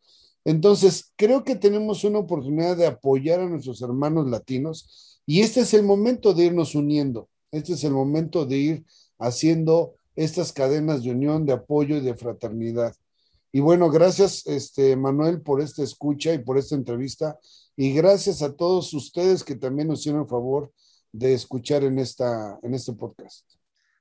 Entonces, 0.45 1.11
creo 1.17 1.43
que 1.43 1.57
tenemos 1.57 2.05
una 2.05 2.19
oportunidad 2.19 2.77
de 2.77 2.87
apoyar 2.87 3.41
a 3.41 3.49
nuestros 3.49 3.81
hermanos 3.81 4.29
latinos 4.29 5.19
y 5.25 5.41
este 5.41 5.59
es 5.59 5.73
el 5.73 5.83
momento 5.83 6.33
de 6.33 6.45
irnos 6.45 6.75
uniendo, 6.75 7.27
este 7.51 7.73
es 7.73 7.83
el 7.83 7.91
momento 7.91 8.45
de 8.45 8.57
ir 8.57 8.85
haciendo 9.17 9.95
estas 10.15 10.53
cadenas 10.53 11.03
de 11.03 11.11
unión, 11.11 11.45
de 11.45 11.51
apoyo 11.51 11.97
y 11.97 12.01
de 12.01 12.15
fraternidad. 12.15 12.95
Y 13.51 13.59
bueno, 13.59 13.89
gracias, 13.89 14.47
este, 14.47 14.95
Manuel, 14.95 15.41
por 15.41 15.59
esta 15.59 15.83
escucha 15.83 16.33
y 16.33 16.37
por 16.37 16.57
esta 16.57 16.75
entrevista. 16.75 17.37
Y 17.75 17.91
gracias 17.93 18.41
a 18.41 18.55
todos 18.55 18.93
ustedes 18.93 19.43
que 19.43 19.55
también 19.55 19.89
nos 19.89 19.99
hicieron 19.99 20.29
favor 20.29 20.71
de 21.11 21.33
escuchar 21.33 21.83
en, 21.83 21.99
esta, 21.99 22.57
en 22.63 22.73
este 22.73 22.93
podcast. 22.93 23.58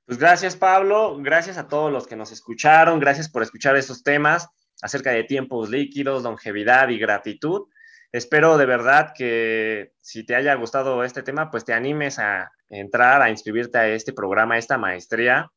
Pues 0.09 0.17
gracias, 0.17 0.55
Pablo. 0.55 1.19
Gracias 1.19 1.59
a 1.59 1.67
todos 1.67 1.91
los 1.91 2.07
que 2.07 2.15
nos 2.15 2.31
escucharon. 2.31 2.99
Gracias 2.99 3.29
por 3.29 3.43
escuchar 3.43 3.75
estos 3.75 4.01
temas 4.01 4.47
acerca 4.81 5.11
de 5.11 5.23
tiempos 5.23 5.69
líquidos, 5.69 6.23
longevidad 6.23 6.89
y 6.89 6.97
gratitud. 6.97 7.67
Espero 8.11 8.57
de 8.57 8.65
verdad 8.65 9.13
que 9.15 9.91
si 10.01 10.25
te 10.25 10.33
haya 10.33 10.55
gustado 10.55 11.03
este 11.03 11.21
tema, 11.21 11.51
pues 11.51 11.63
te 11.63 11.73
animes 11.73 12.17
a 12.17 12.51
entrar, 12.69 13.21
a 13.21 13.29
inscribirte 13.29 13.77
a 13.77 13.87
este 13.87 14.11
programa, 14.11 14.55
a 14.55 14.57
esta 14.57 14.79
maestría 14.79 15.51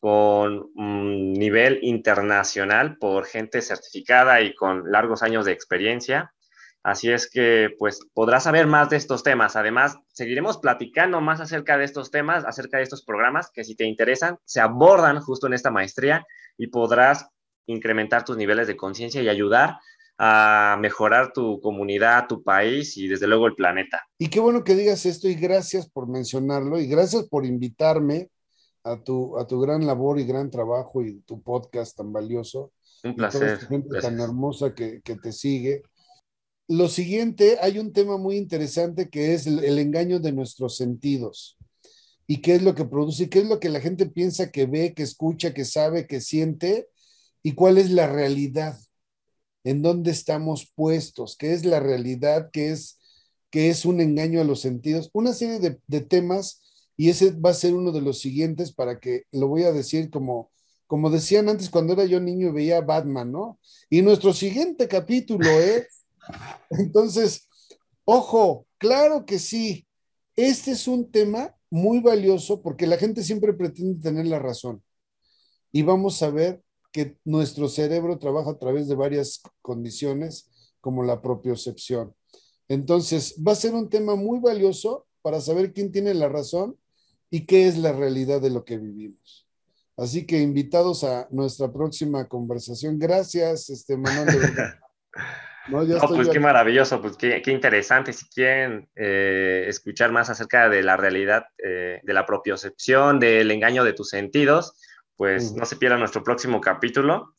con 0.00 0.72
un 0.74 1.32
nivel 1.34 1.78
internacional 1.82 2.96
por 2.98 3.24
gente 3.26 3.62
certificada 3.62 4.40
y 4.40 4.52
con 4.56 4.90
largos 4.90 5.22
años 5.22 5.44
de 5.44 5.52
experiencia. 5.52 6.34
Así 6.82 7.10
es 7.10 7.30
que 7.30 7.68
pues 7.78 8.00
podrás 8.12 8.44
saber 8.44 8.66
más 8.66 8.90
de 8.90 8.96
estos 8.96 9.22
temas. 9.22 9.54
Además, 9.54 9.96
seguiremos 10.12 10.58
platicando 10.58 11.20
más 11.20 11.40
acerca 11.40 11.78
de 11.78 11.84
estos 11.84 12.10
temas, 12.10 12.44
acerca 12.44 12.78
de 12.78 12.82
estos 12.82 13.04
programas 13.04 13.50
que 13.52 13.62
si 13.62 13.76
te 13.76 13.84
interesan, 13.84 14.38
se 14.44 14.60
abordan 14.60 15.20
justo 15.20 15.46
en 15.46 15.54
esta 15.54 15.70
maestría 15.70 16.26
y 16.58 16.66
podrás 16.68 17.28
incrementar 17.66 18.24
tus 18.24 18.36
niveles 18.36 18.66
de 18.66 18.76
conciencia 18.76 19.22
y 19.22 19.28
ayudar 19.28 19.78
a 20.18 20.76
mejorar 20.80 21.32
tu 21.32 21.60
comunidad, 21.60 22.26
tu 22.28 22.42
país 22.42 22.96
y 22.96 23.06
desde 23.06 23.28
luego 23.28 23.46
el 23.46 23.54
planeta. 23.54 24.02
Y 24.18 24.28
qué 24.28 24.40
bueno 24.40 24.64
que 24.64 24.74
digas 24.74 25.06
esto 25.06 25.28
y 25.28 25.34
gracias 25.34 25.88
por 25.88 26.08
mencionarlo 26.08 26.80
y 26.80 26.88
gracias 26.88 27.28
por 27.28 27.46
invitarme 27.46 28.28
a 28.84 29.00
tu, 29.00 29.38
a 29.38 29.46
tu 29.46 29.60
gran 29.60 29.86
labor 29.86 30.18
y 30.18 30.24
gran 30.24 30.50
trabajo 30.50 31.02
y 31.02 31.20
tu 31.20 31.40
podcast 31.42 31.96
tan 31.96 32.12
valioso. 32.12 32.72
Un 33.04 33.14
placer. 33.14 33.58
gente 33.60 34.00
tan 34.00 34.20
hermosa 34.20 34.74
que, 34.74 35.00
que 35.02 35.16
te 35.16 35.32
sigue 35.32 35.82
lo 36.68 36.88
siguiente, 36.88 37.58
hay 37.60 37.78
un 37.78 37.92
tema 37.92 38.16
muy 38.16 38.36
interesante 38.36 39.08
que 39.10 39.34
es 39.34 39.46
el, 39.46 39.78
engaño 39.78 40.20
de 40.20 40.32
nuestros 40.32 40.76
sentidos. 40.76 41.58
¿Y 42.26 42.40
qué 42.40 42.54
es 42.54 42.62
lo 42.62 42.74
que 42.74 42.84
produce? 42.84 43.24
¿Y 43.24 43.28
qué 43.28 43.40
es 43.40 43.46
lo 43.46 43.60
que 43.60 43.68
la 43.68 43.80
gente 43.80 44.06
piensa 44.06 44.50
que 44.50 44.66
ve, 44.66 44.94
que 44.94 45.02
escucha, 45.02 45.52
que 45.52 45.64
sabe, 45.64 46.06
que 46.06 46.20
siente? 46.20 46.88
¿Y 47.42 47.52
cuál 47.52 47.78
es 47.78 47.90
la 47.90 48.06
realidad? 48.06 48.78
¿En 49.64 49.82
dónde 49.82 50.12
estamos 50.12 50.72
puestos? 50.74 51.36
¿Qué 51.36 51.52
es 51.52 51.64
la 51.64 51.80
realidad? 51.80 52.50
¿Qué 52.52 52.70
es, 52.70 52.98
qué 53.50 53.68
es 53.68 53.84
un 53.84 54.00
engaño 54.00 54.40
a 54.40 54.44
los 54.44 54.60
sentidos? 54.60 55.10
Una 55.12 55.32
serie 55.32 55.58
de, 55.86 56.00
temas 56.00 56.62
y 56.96 57.10
ese 57.10 57.32
va 57.32 57.50
a 57.50 57.54
ser 57.54 57.74
uno 57.74 57.92
de 57.92 58.00
los 58.00 58.20
siguientes 58.20 58.72
para 58.72 58.98
que 59.00 59.24
lo 59.32 59.48
voy 59.48 59.64
a 59.64 59.72
decir 59.72 60.10
como, 60.10 60.50
como 60.86 61.10
decían 61.10 61.48
antes 61.48 61.70
cuando 61.70 61.94
era 61.94 62.04
yo 62.04 62.20
niño 62.20 62.52
veía 62.52 62.80
Batman, 62.80 63.32
¿no? 63.32 63.58
Y 63.90 64.02
nuestro 64.02 64.32
siguiente 64.32 64.88
capítulo 64.88 65.50
es 65.50 66.01
entonces, 66.70 67.48
ojo, 68.04 68.66
claro 68.78 69.24
que 69.26 69.38
sí. 69.38 69.86
Este 70.36 70.72
es 70.72 70.88
un 70.88 71.10
tema 71.10 71.54
muy 71.70 72.00
valioso 72.00 72.62
porque 72.62 72.86
la 72.86 72.96
gente 72.96 73.22
siempre 73.22 73.52
pretende 73.52 74.00
tener 74.00 74.26
la 74.26 74.38
razón. 74.38 74.82
Y 75.72 75.82
vamos 75.82 76.22
a 76.22 76.30
ver 76.30 76.62
que 76.92 77.16
nuestro 77.24 77.68
cerebro 77.68 78.18
trabaja 78.18 78.50
a 78.50 78.58
través 78.58 78.88
de 78.88 78.94
varias 78.94 79.42
condiciones, 79.62 80.50
como 80.80 81.02
la 81.02 81.22
propiocepción. 81.22 82.14
Entonces, 82.68 83.36
va 83.46 83.52
a 83.52 83.56
ser 83.56 83.74
un 83.74 83.88
tema 83.88 84.14
muy 84.16 84.40
valioso 84.40 85.06
para 85.22 85.40
saber 85.40 85.72
quién 85.72 85.92
tiene 85.92 86.12
la 86.12 86.28
razón 86.28 86.76
y 87.30 87.46
qué 87.46 87.68
es 87.68 87.78
la 87.78 87.92
realidad 87.92 88.40
de 88.40 88.50
lo 88.50 88.64
que 88.64 88.78
vivimos. 88.78 89.48
Así 89.96 90.26
que 90.26 90.40
invitados 90.40 91.04
a 91.04 91.28
nuestra 91.30 91.72
próxima 91.72 92.28
conversación. 92.28 92.98
Gracias, 92.98 93.70
este 93.70 93.96
Manuel. 93.96 94.26
No, 95.68 95.84
pues 96.08 96.28
qué 96.28 96.40
maravilloso, 96.40 97.00
pues 97.00 97.16
qué, 97.16 97.42
interesante. 97.46 98.12
Si 98.12 98.28
quieren 98.28 98.88
eh, 98.96 99.66
escuchar 99.68 100.10
más 100.10 100.28
acerca 100.28 100.68
de 100.68 100.82
la 100.82 100.96
realidad, 100.96 101.44
eh, 101.58 102.00
de 102.02 102.12
la 102.12 102.26
propiocepción, 102.26 103.20
del 103.20 103.50
engaño 103.50 103.84
de 103.84 103.92
tus 103.92 104.08
sentidos, 104.08 104.74
pues 105.16 105.52
no 105.52 105.64
se 105.64 105.76
pierdan 105.76 106.00
nuestro 106.00 106.24
próximo 106.24 106.60
capítulo. 106.60 107.34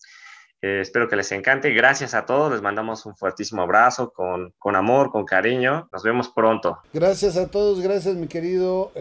Eh, 0.62 0.80
espero 0.82 1.10
que 1.10 1.18
les 1.18 1.32
encante. 1.34 1.72
Gracias 1.72 2.14
a 2.14 2.26
todos. 2.26 2.54
Les 2.54 2.62
mandamos 2.62 3.06
un 3.06 3.16
fuertísimo 3.18 3.64
abrazo 3.64 4.14
con, 4.14 4.54
con 4.58 4.78
amor, 4.78 5.12
con 5.12 5.26
cariño. 5.26 5.90
Nos 5.92 6.04
vemos 6.04 6.30
pronto. 6.30 6.80
Gracias 6.94 7.36
a 7.36 7.52
todos. 7.52 7.82
Gracias, 7.82 8.16
mi 8.16 8.28
querido 8.28 8.94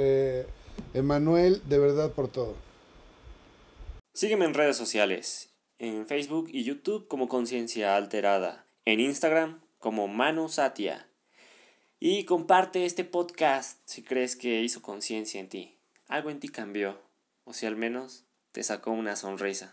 Emanuel, 0.94 1.62
de 1.69 1.78
verdad 1.78 2.11
por 2.11 2.27
todo. 2.27 2.57
Sígueme 4.15 4.47
en 4.47 4.55
redes 4.55 4.77
sociales, 4.77 5.51
en 5.78 6.07
Facebook 6.07 6.49
y 6.51 6.65
YouTube 6.65 7.07
como 7.07 7.28
Conciencia 7.28 7.97
Alterada 7.97 8.66
en 8.84 8.98
Instagram 8.98 9.60
como 9.78 10.09
Manu 10.09 10.48
Satia. 10.48 11.06
Y 12.00 12.24
comparte 12.24 12.84
este 12.84 13.04
podcast 13.04 13.80
si 13.84 14.02
crees 14.02 14.34
que 14.34 14.60
hizo 14.62 14.82
conciencia 14.82 15.40
en 15.40 15.48
ti. 15.48 15.76
Algo 16.09 16.30
en 16.30 16.40
ti 16.40 16.48
cambió, 16.48 17.00
o 17.44 17.52
si 17.52 17.66
al 17.66 17.76
menos 17.76 18.24
te 18.50 18.64
sacó 18.64 18.90
una 18.90 19.14
sonrisa. 19.14 19.70